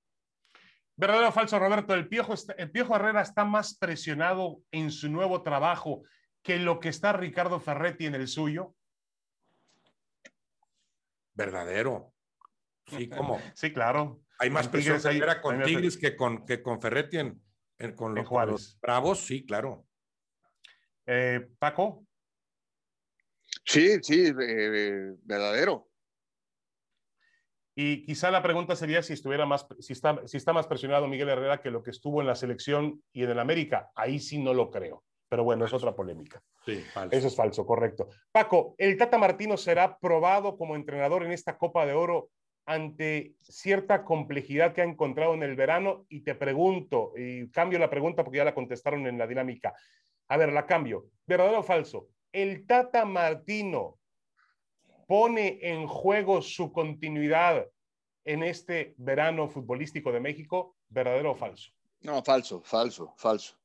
¿Verdadero 0.98 1.30
o 1.30 1.32
falso, 1.32 1.60
Roberto? 1.60 1.94
El 1.94 2.08
Piojo, 2.08 2.36
el 2.58 2.72
Piojo 2.72 2.96
Herrera 2.96 3.22
está 3.22 3.44
más 3.44 3.78
presionado 3.78 4.62
en 4.72 4.92
su 4.92 5.10
nuevo 5.10 5.44
trabajo 5.44 6.04
que 6.42 6.58
lo 6.58 6.80
que 6.80 6.90
está 6.90 7.12
Ricardo 7.12 7.60
Ferretti 7.60 8.06
en 8.06 8.16
el 8.16 8.28
suyo. 8.28 8.76
Verdadero. 11.34 12.14
Sí, 12.88 13.10
¿cómo? 13.10 13.42
sí, 13.56 13.74
claro. 13.74 14.22
Hay 14.40 14.50
más 14.50 14.68
presión 14.68 15.02
con 15.42 15.64
Tigres 15.64 15.98
que 15.98 16.16
con, 16.16 16.46
que 16.46 16.62
con 16.62 16.82
Ferretti 16.82 17.18
en, 17.18 17.42
con, 17.96 18.16
los, 18.16 18.80
Bravos, 18.82 19.20
sí, 19.20 19.46
claro. 19.46 19.86
Eh, 21.06 21.48
Paco. 21.60 22.06
Sí, 23.66 23.98
sí, 24.02 24.32
eh, 24.40 25.16
verdadero. 25.24 25.90
Y 27.78 28.06
quizá 28.06 28.32
la 28.32 28.42
pregunta 28.42 28.76
sería 28.76 29.04
si 29.04 29.14
estuviera 29.14 29.46
más, 29.46 29.68
si 29.80 29.92
está, 29.92 30.26
si 30.26 30.38
está 30.38 30.54
más 30.54 30.68
presionado 30.68 31.08
Miguel 31.08 31.28
Herrera 31.28 31.62
que 31.62 31.72
lo 31.72 31.84
que 31.84 31.92
estuvo 31.92 32.22
en 32.22 32.28
la 32.28 32.36
selección 32.36 33.04
y 33.12 33.24
en 33.24 33.32
el 33.32 33.40
América. 33.40 33.92
Ahí 33.96 34.20
sí 34.20 34.42
no 34.42 34.54
lo 34.54 34.72
creo. 34.72 35.04
Pero 35.28 35.44
bueno, 35.44 35.66
es 35.66 35.74
otra 35.74 35.94
polémica. 35.94 36.42
Sí, 36.66 36.82
Eso 37.12 37.28
es 37.28 37.36
falso, 37.36 37.66
correcto. 37.66 38.08
Paco, 38.32 38.76
¿el 38.78 38.96
Tata 38.96 39.18
Martino 39.18 39.58
será 39.58 39.98
probado 39.98 40.58
como 40.58 40.76
entrenador 40.76 41.24
en 41.24 41.32
esta 41.32 41.58
Copa 41.58 41.86
de 41.86 41.94
Oro 41.94 42.30
ante 42.66 43.34
cierta 43.42 44.06
complejidad 44.06 44.74
que 44.74 44.82
ha 44.82 44.86
encontrado 44.86 45.34
en 45.34 45.44
el 45.44 45.56
verano? 45.56 46.06
Y 46.08 46.22
te 46.22 46.36
pregunto, 46.36 47.12
y 47.18 47.50
cambio 47.50 47.80
la 47.80 47.90
pregunta 47.90 48.24
porque 48.24 48.38
ya 48.38 48.46
la 48.46 48.56
contestaron 48.56 49.06
en 49.08 49.18
la 49.18 49.28
dinámica. 49.28 49.74
A 50.30 50.38
ver, 50.38 50.54
la 50.54 50.66
cambio. 50.66 51.08
¿Verdadero 51.26 51.60
o 51.60 51.64
falso? 51.64 52.08
¿El 52.36 52.68
Tata 52.68 53.06
Martino 53.06 53.98
pone 55.08 55.58
en 55.62 55.88
juego 55.88 56.42
su 56.42 56.74
continuidad 56.74 57.66
en 58.26 58.44
este 58.44 58.94
verano 58.98 59.48
futbolístico 59.48 60.12
de 60.12 60.20
México? 60.20 60.76
¿Verdadero 60.90 61.32
o 61.32 61.36
falso? 61.36 61.72
No, 62.02 62.22
falso, 62.22 62.62
falso, 62.62 63.14
falso. 63.16 63.58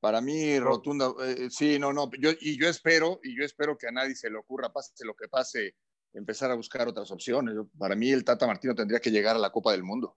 Para 0.00 0.20
mí, 0.20 0.58
rotunda, 0.58 1.14
eh, 1.24 1.50
sí, 1.50 1.78
no, 1.78 1.92
no, 1.92 2.10
yo, 2.18 2.30
y 2.40 2.60
yo 2.60 2.68
espero, 2.68 3.20
y 3.22 3.38
yo 3.38 3.44
espero 3.44 3.78
que 3.78 3.86
a 3.86 3.92
nadie 3.92 4.16
se 4.16 4.28
le 4.28 4.38
ocurra, 4.38 4.72
pase 4.72 5.04
lo 5.04 5.14
que 5.14 5.28
pase, 5.28 5.76
empezar 6.12 6.50
a 6.50 6.56
buscar 6.56 6.88
otras 6.88 7.12
opciones. 7.12 7.54
para 7.78 7.94
mí, 7.94 8.10
el 8.10 8.24
Tata 8.24 8.44
Martino 8.44 8.74
tendría 8.74 8.98
que 8.98 9.12
llegar 9.12 9.36
a 9.36 9.38
la 9.38 9.52
Copa 9.52 9.70
del 9.70 9.84
Mundo. 9.84 10.16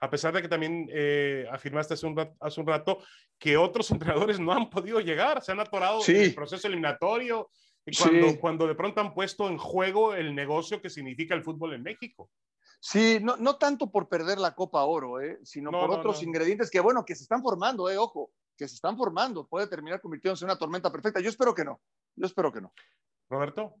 A 0.00 0.10
pesar 0.10 0.34
de 0.34 0.42
que 0.42 0.48
también 0.48 0.88
eh, 0.92 1.46
afirmaste 1.50 1.94
hace 1.94 2.06
un, 2.06 2.16
rato, 2.16 2.36
hace 2.40 2.60
un, 2.60 2.66
rato, 2.66 2.98
que 3.38 3.56
otros 3.56 3.90
entrenadores 3.90 4.40
no 4.40 4.52
han 4.52 4.70
podido 4.70 5.00
llegar, 5.00 5.42
se 5.42 5.52
han 5.52 5.60
atorado 5.60 6.00
en 6.06 6.16
el 6.16 6.34
proceso 6.34 6.66
eliminatorio, 6.68 7.50
cuando, 7.98 8.40
cuando 8.40 8.66
de 8.66 8.74
pronto 8.74 9.00
han 9.00 9.12
puesto 9.12 9.48
en 9.48 9.58
juego 9.58 10.14
el 10.14 10.34
negocio 10.34 10.80
que 10.80 10.88
significa 10.88 11.34
el 11.34 11.42
fútbol 11.42 11.74
en 11.74 11.82
México. 11.82 12.30
Sí, 12.80 13.18
no, 13.20 13.36
no 13.36 13.56
tanto 13.56 13.90
por 13.90 14.08
perder 14.08 14.38
la 14.38 14.54
Copa 14.54 14.84
Oro, 14.84 15.20
eh, 15.20 15.38
sino 15.42 15.70
por 15.70 15.90
otros 15.90 16.22
ingredientes 16.22 16.70
que, 16.70 16.80
bueno, 16.80 17.04
que 17.04 17.14
se 17.14 17.22
están 17.22 17.42
formando, 17.42 17.88
eh, 17.88 17.96
ojo, 17.96 18.30
que 18.56 18.68
se 18.68 18.74
están 18.74 18.96
formando. 18.96 19.46
Puede 19.46 19.66
terminar 19.66 20.00
convirtiéndose 20.00 20.44
en 20.44 20.50
una 20.50 20.58
tormenta 20.58 20.92
perfecta. 20.92 21.20
Yo 21.20 21.30
espero 21.30 21.54
que 21.54 21.64
no. 21.64 21.80
Yo 22.14 22.26
espero 22.26 22.52
que 22.52 22.60
no. 22.60 22.72
Roberto. 23.28 23.76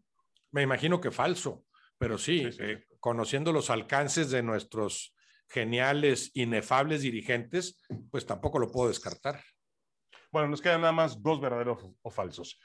Me 0.52 0.62
imagino 0.62 1.00
que 1.00 1.10
falso, 1.10 1.64
pero 1.98 2.16
sí, 2.16 2.48
eh, 2.60 2.86
conociendo 3.00 3.52
los 3.52 3.70
alcances 3.70 4.30
de 4.30 4.42
nuestros 4.42 5.13
geniales, 5.48 6.30
inefables 6.34 7.02
dirigentes, 7.02 7.80
pues 8.10 8.26
tampoco 8.26 8.58
lo 8.58 8.70
puedo 8.70 8.88
descartar. 8.88 9.40
Bueno, 10.32 10.48
nos 10.48 10.60
quedan 10.60 10.80
nada 10.80 10.92
más 10.92 11.22
dos 11.22 11.40
verdaderos 11.40 11.78
o 12.02 12.10
falsos. 12.10 12.60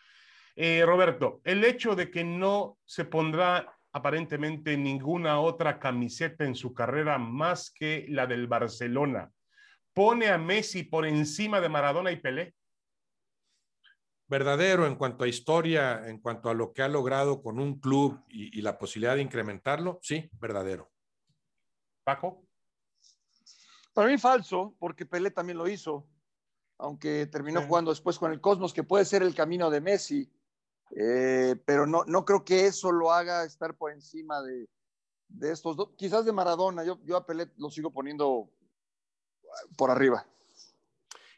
Eh, 0.55 0.84
Roberto, 0.86 1.41
el 1.43 1.63
hecho 1.63 1.95
de 1.95 2.09
que 2.09 2.23
no 2.23 2.77
se 2.84 3.05
pondrá 3.05 3.77
aparentemente 3.91 4.77
ninguna 4.77 5.39
otra 5.39 5.80
camiseta 5.80 6.45
en 6.45 6.55
su 6.55 6.73
carrera 6.73 7.17
más 7.17 7.71
que 7.71 8.05
la 8.09 8.27
del 8.27 8.47
Barcelona, 8.47 9.32
pone 9.93 10.30
a 10.30 10.38
Messi 10.38 10.84
por 10.84 11.05
encima 11.05 11.59
de 11.61 11.69
Maradona 11.69 12.11
y 12.11 12.17
Pelé? 12.17 12.55
Verdadero 14.27 14.86
en 14.86 14.95
cuanto 14.95 15.23
a 15.23 15.27
historia, 15.27 16.07
en 16.07 16.19
cuanto 16.19 16.49
a 16.49 16.53
lo 16.53 16.71
que 16.71 16.84
ha 16.84 16.88
logrado 16.88 17.41
con 17.41 17.59
un 17.59 17.80
club 17.80 18.23
y, 18.30 18.61
la 18.61 18.77
posibilidad 18.77 19.15
de 19.15 19.23
incrementarlo, 19.23 19.99
sí, 20.03 20.30
verdadero. 20.39 20.91
Paco. 22.03 22.49
Para 24.00 24.12
mí 24.12 24.18
falso, 24.18 24.78
porque 24.80 25.06
Pelé 25.06 25.30
también 25.30 25.58
lo 25.58 25.68
hizo, 25.68 26.08
aunque 26.78 27.26
terminó 27.26 27.62
jugando 27.64 27.91
después 27.91 28.18
con 28.18 28.32
el 28.32 28.39
Cosmos, 28.39 28.74
que 28.74 28.82
puede 28.82 29.04
ser 29.04 29.24
el 29.24 29.36
camino 29.36 29.70
de 29.70 29.82
Messi 29.82 30.32
eh, 30.95 31.58
pero 31.66 31.86
no, 31.86 32.06
no 32.06 32.24
creo 32.24 32.45
que 32.45 32.66
eso 32.66 32.93
lo 32.93 33.12
haga 33.12 33.43
estar 33.43 33.76
por 33.76 33.91
encima 33.91 34.41
de, 34.41 34.70
de 35.28 35.52
estos 35.52 35.76
dos. 35.76 35.89
Quizás 35.97 36.24
de 36.24 36.32
Maradona, 36.32 36.86
yo, 36.86 37.02
yo 37.04 37.18
a 37.18 37.26
Pelé 37.26 37.52
lo 37.58 37.70
sigo 37.70 37.91
poniendo 37.91 38.50
por 39.78 39.91
arriba. 39.91 40.26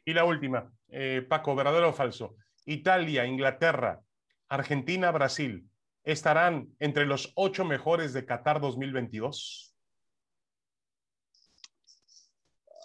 Y 0.06 0.14
la 0.14 0.24
última, 0.24 0.72
eh, 0.90 1.26
Paco, 1.28 1.56
¿verdadero 1.56 1.90
o 1.90 1.94
falso? 1.94 2.36
Italia, 2.66 3.26
Inglaterra, 3.26 4.04
Argentina, 4.50 5.10
Brasil, 5.10 5.68
¿estarán 6.04 6.76
entre 6.78 7.08
los 7.08 7.34
ocho 7.34 7.66
mejores 7.66 8.14
de 8.14 8.24
Qatar 8.24 8.62
2022? 8.62 9.71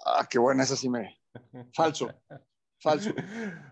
Ah, 0.06 0.26
qué 0.30 0.38
buena, 0.38 0.62
esa 0.62 0.76
sí 0.76 0.88
me... 0.88 1.20
Falso, 1.74 2.08
falso. 2.80 3.10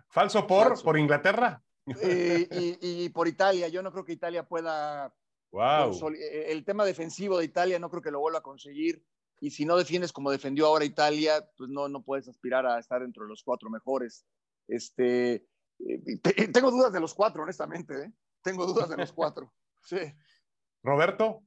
¿Falso 0.09 0.47
por, 0.47 0.82
por 0.82 0.99
Inglaterra? 0.99 1.62
y, 1.87 3.09
por 3.11 3.28
Italia. 3.28 3.68
Yo 3.68 3.82
no 3.82 3.93
creo 3.93 4.05
que 4.05 4.12
Italia 4.12 4.47
pueda. 4.47 5.14
Eh, 5.53 6.47
el 6.49 6.64
tema 6.64 6.85
defensivo 6.85 7.39
de 7.39 7.45
Italia 7.45 7.78
no 7.78 7.89
creo 7.89 8.03
que 8.03 8.11
lo 8.11 8.20
vuelva 8.20 8.41
a 8.41 8.43
conseguir. 8.43 9.05
Y 9.41 9.51
si 9.51 9.64
no 9.64 9.76
defiendes 9.76 10.12
como 10.12 10.30
defendió 10.30 10.66
ahora 10.66 10.85
Italia, 10.85 11.49
pues 11.57 11.70
no, 11.70 11.89
no 11.89 12.03
puedes 12.03 12.28
aspirar 12.28 12.66
a 12.66 12.78
estar 12.78 13.03
entre 13.03 13.24
los 13.24 13.43
cuatro 13.43 13.68
mejores. 13.68 14.26
Este, 14.68 15.47
eh, 15.78 16.49
tengo 16.53 16.70
dudas 16.70 16.93
de 16.93 17.01
los 17.01 17.14
cuatro, 17.14 17.43
honestamente. 17.43 18.05
¿eh? 18.05 18.12
Tengo 18.43 18.66
dudas 18.66 18.89
de 18.89 18.97
los 18.97 19.12
cuatro. 19.12 19.53
Sí. 19.87 19.99
Roberto. 20.82 21.43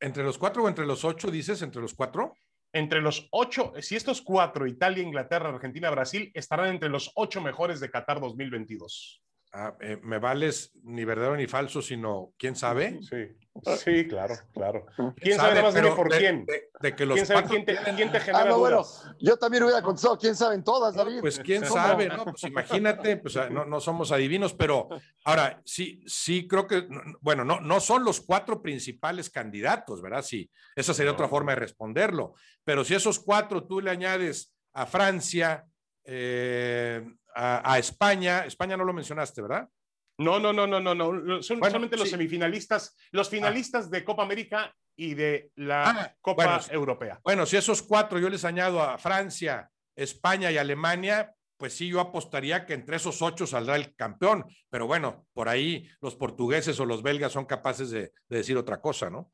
¿Entre 0.00 0.22
los 0.22 0.38
cuatro 0.38 0.64
o 0.64 0.68
entre 0.68 0.86
los 0.86 1.04
ocho, 1.04 1.30
dices? 1.30 1.60
¿Entre 1.60 1.82
los 1.82 1.92
cuatro? 1.92 2.34
Entre 2.74 3.00
los 3.00 3.28
ocho, 3.30 3.72
si 3.80 3.94
estos 3.94 4.20
cuatro, 4.20 4.66
Italia, 4.66 5.04
Inglaterra, 5.04 5.48
Argentina, 5.48 5.90
Brasil, 5.90 6.32
estarán 6.34 6.70
entre 6.70 6.88
los 6.88 7.12
ocho 7.14 7.40
mejores 7.40 7.78
de 7.78 7.88
Qatar 7.88 8.20
2022. 8.20 9.23
Ah, 9.56 9.72
eh, 9.80 10.00
me 10.02 10.18
vales 10.18 10.72
ni 10.82 11.04
verdadero 11.04 11.36
ni 11.36 11.46
falso, 11.46 11.80
sino 11.80 12.34
quién 12.36 12.56
sabe. 12.56 12.98
Sí, 13.02 13.36
sí, 13.76 14.08
claro, 14.08 14.34
claro. 14.52 14.84
¿Quién, 15.14 15.36
sabe, 15.36 15.62
más 15.62 15.72
por 15.94 16.08
quién? 16.08 16.44
De, 16.80 16.96
que 16.96 17.06
los 17.06 17.20
¿Quién, 17.48 17.64
te, 17.64 17.76
genera 17.76 18.50
ah, 18.50 18.56
bueno, 18.56 18.84
yo 19.20 19.36
también 19.36 19.62
hubiera 19.62 19.80
contestado, 19.80 20.18
¿quién 20.18 20.34
sabe 20.34 20.56
en 20.56 20.64
todas, 20.64 20.96
David? 20.96 21.20
pues 21.20 21.38
quién 21.38 21.64
sabe, 21.64 22.08
¿no? 22.08 22.24
Pues 22.24 22.42
imagínate, 22.42 23.16
pues 23.18 23.36
ah, 23.36 23.48
no, 23.48 23.64
no, 23.64 23.78
somos 23.78 24.10
adivinos, 24.10 24.54
pero 24.54 24.88
ahora 25.24 25.62
sí, 25.64 26.02
sí 26.04 26.48
creo 26.48 26.66
que, 26.66 26.88
bueno, 27.20 27.44
no, 27.44 27.60
no 27.60 27.78
son 27.78 28.04
los 28.04 28.22
cuatro 28.22 28.60
principales 28.60 29.30
candidatos, 29.30 30.02
¿verdad? 30.02 30.22
Sí, 30.22 30.50
esa 30.74 30.92
sería 30.92 31.12
otra 31.12 31.28
forma 31.28 31.52
de 31.52 31.60
responderlo, 31.60 32.34
pero 32.64 32.84
si 32.84 32.96
esos 32.96 33.20
cuatro 33.20 33.68
tú 33.68 33.80
le 33.80 33.92
añades 33.92 34.52
a 34.72 34.84
Francia, 34.84 35.64
eh, 36.02 37.06
a, 37.34 37.78
España. 37.78 38.44
España 38.44 38.76
no 38.76 38.84
lo 38.84 38.92
mencionaste, 38.92 39.42
¿verdad? 39.42 39.68
No, 40.18 40.38
no, 40.38 40.52
no, 40.52 40.66
no, 40.66 40.80
no, 40.80 40.94
no. 40.94 41.42
Son 41.42 41.58
solamente 41.58 41.96
los 41.96 42.08
semifinalistas, 42.08 42.96
los 43.10 43.28
finalistas 43.28 43.90
de 43.90 44.04
Copa 44.04 44.22
América 44.22 44.74
y 44.96 45.14
de 45.14 45.50
la 45.56 45.90
ah, 45.90 46.14
Copa 46.20 46.60
Europea. 46.70 47.20
Bueno, 47.24 47.46
si 47.46 47.56
esos 47.56 47.82
cuatro 47.82 48.18
yo 48.18 48.28
les 48.28 48.44
añado 48.44 48.80
a 48.80 48.96
Francia, 48.96 49.68
España 49.96 50.52
y 50.52 50.58
Alemania, 50.58 51.34
pues 51.56 51.76
sí, 51.76 51.88
yo 51.88 52.00
apostaría 52.00 52.64
que 52.64 52.74
entre 52.74 52.96
esos 52.96 53.22
ocho 53.22 53.46
saldrá 53.46 53.74
el 53.74 53.94
campeón. 53.96 54.44
Pero 54.70 54.86
bueno, 54.86 55.26
por 55.32 55.48
ahí 55.48 55.88
los 56.00 56.14
portugueses 56.14 56.78
o 56.78 56.86
los 56.86 57.02
belgas 57.02 57.32
son 57.32 57.46
capaces 57.46 57.90
de, 57.90 58.12
de 58.28 58.36
decir 58.36 58.56
otra 58.56 58.80
cosa, 58.80 59.10
¿no? 59.10 59.32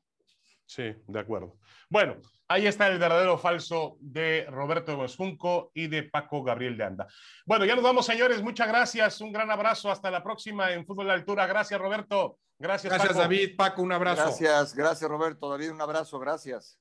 Sí, 0.71 0.95
de 1.05 1.19
acuerdo. 1.19 1.57
Bueno, 1.89 2.15
Ahí 2.51 2.67
está 2.67 2.87
el 2.87 2.99
verdadero 2.99 3.37
falso 3.37 3.95
de 4.01 4.45
Roberto 4.49 5.07
Junco 5.17 5.71
y 5.73 5.87
de 5.87 6.03
Paco 6.03 6.43
Gabriel 6.43 6.75
de 6.75 6.83
Anda. 6.83 7.07
Bueno, 7.45 7.63
ya 7.63 7.75
nos 7.75 7.83
vamos, 7.85 8.05
señores. 8.05 8.43
Muchas 8.43 8.67
gracias. 8.67 9.21
Un 9.21 9.31
gran 9.31 9.49
abrazo. 9.49 9.89
Hasta 9.89 10.11
la 10.11 10.21
próxima 10.21 10.69
en 10.73 10.85
Fútbol 10.85 11.05
de 11.05 11.13
Altura. 11.13 11.47
Gracias, 11.47 11.79
Roberto. 11.79 12.39
Gracias, 12.59 12.91
Gracias, 12.91 13.15
David. 13.15 13.55
Paco, 13.55 13.81
un 13.81 13.93
abrazo. 13.93 14.23
Gracias, 14.23 14.75
gracias, 14.75 15.09
Roberto. 15.09 15.49
David, 15.49 15.71
un 15.71 15.79
abrazo. 15.79 16.19
Gracias. 16.19 16.77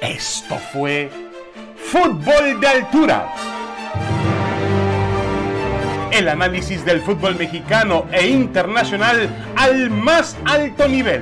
Esto 0.00 0.56
fue 0.72 1.10
Fútbol 1.76 2.58
de 2.58 2.68
Altura. 2.68 3.34
El 6.16 6.30
análisis 6.30 6.82
del 6.86 7.02
fútbol 7.02 7.36
mexicano 7.36 8.06
e 8.10 8.26
internacional 8.26 9.28
al 9.54 9.90
más 9.90 10.34
alto 10.46 10.88
nivel 10.88 11.20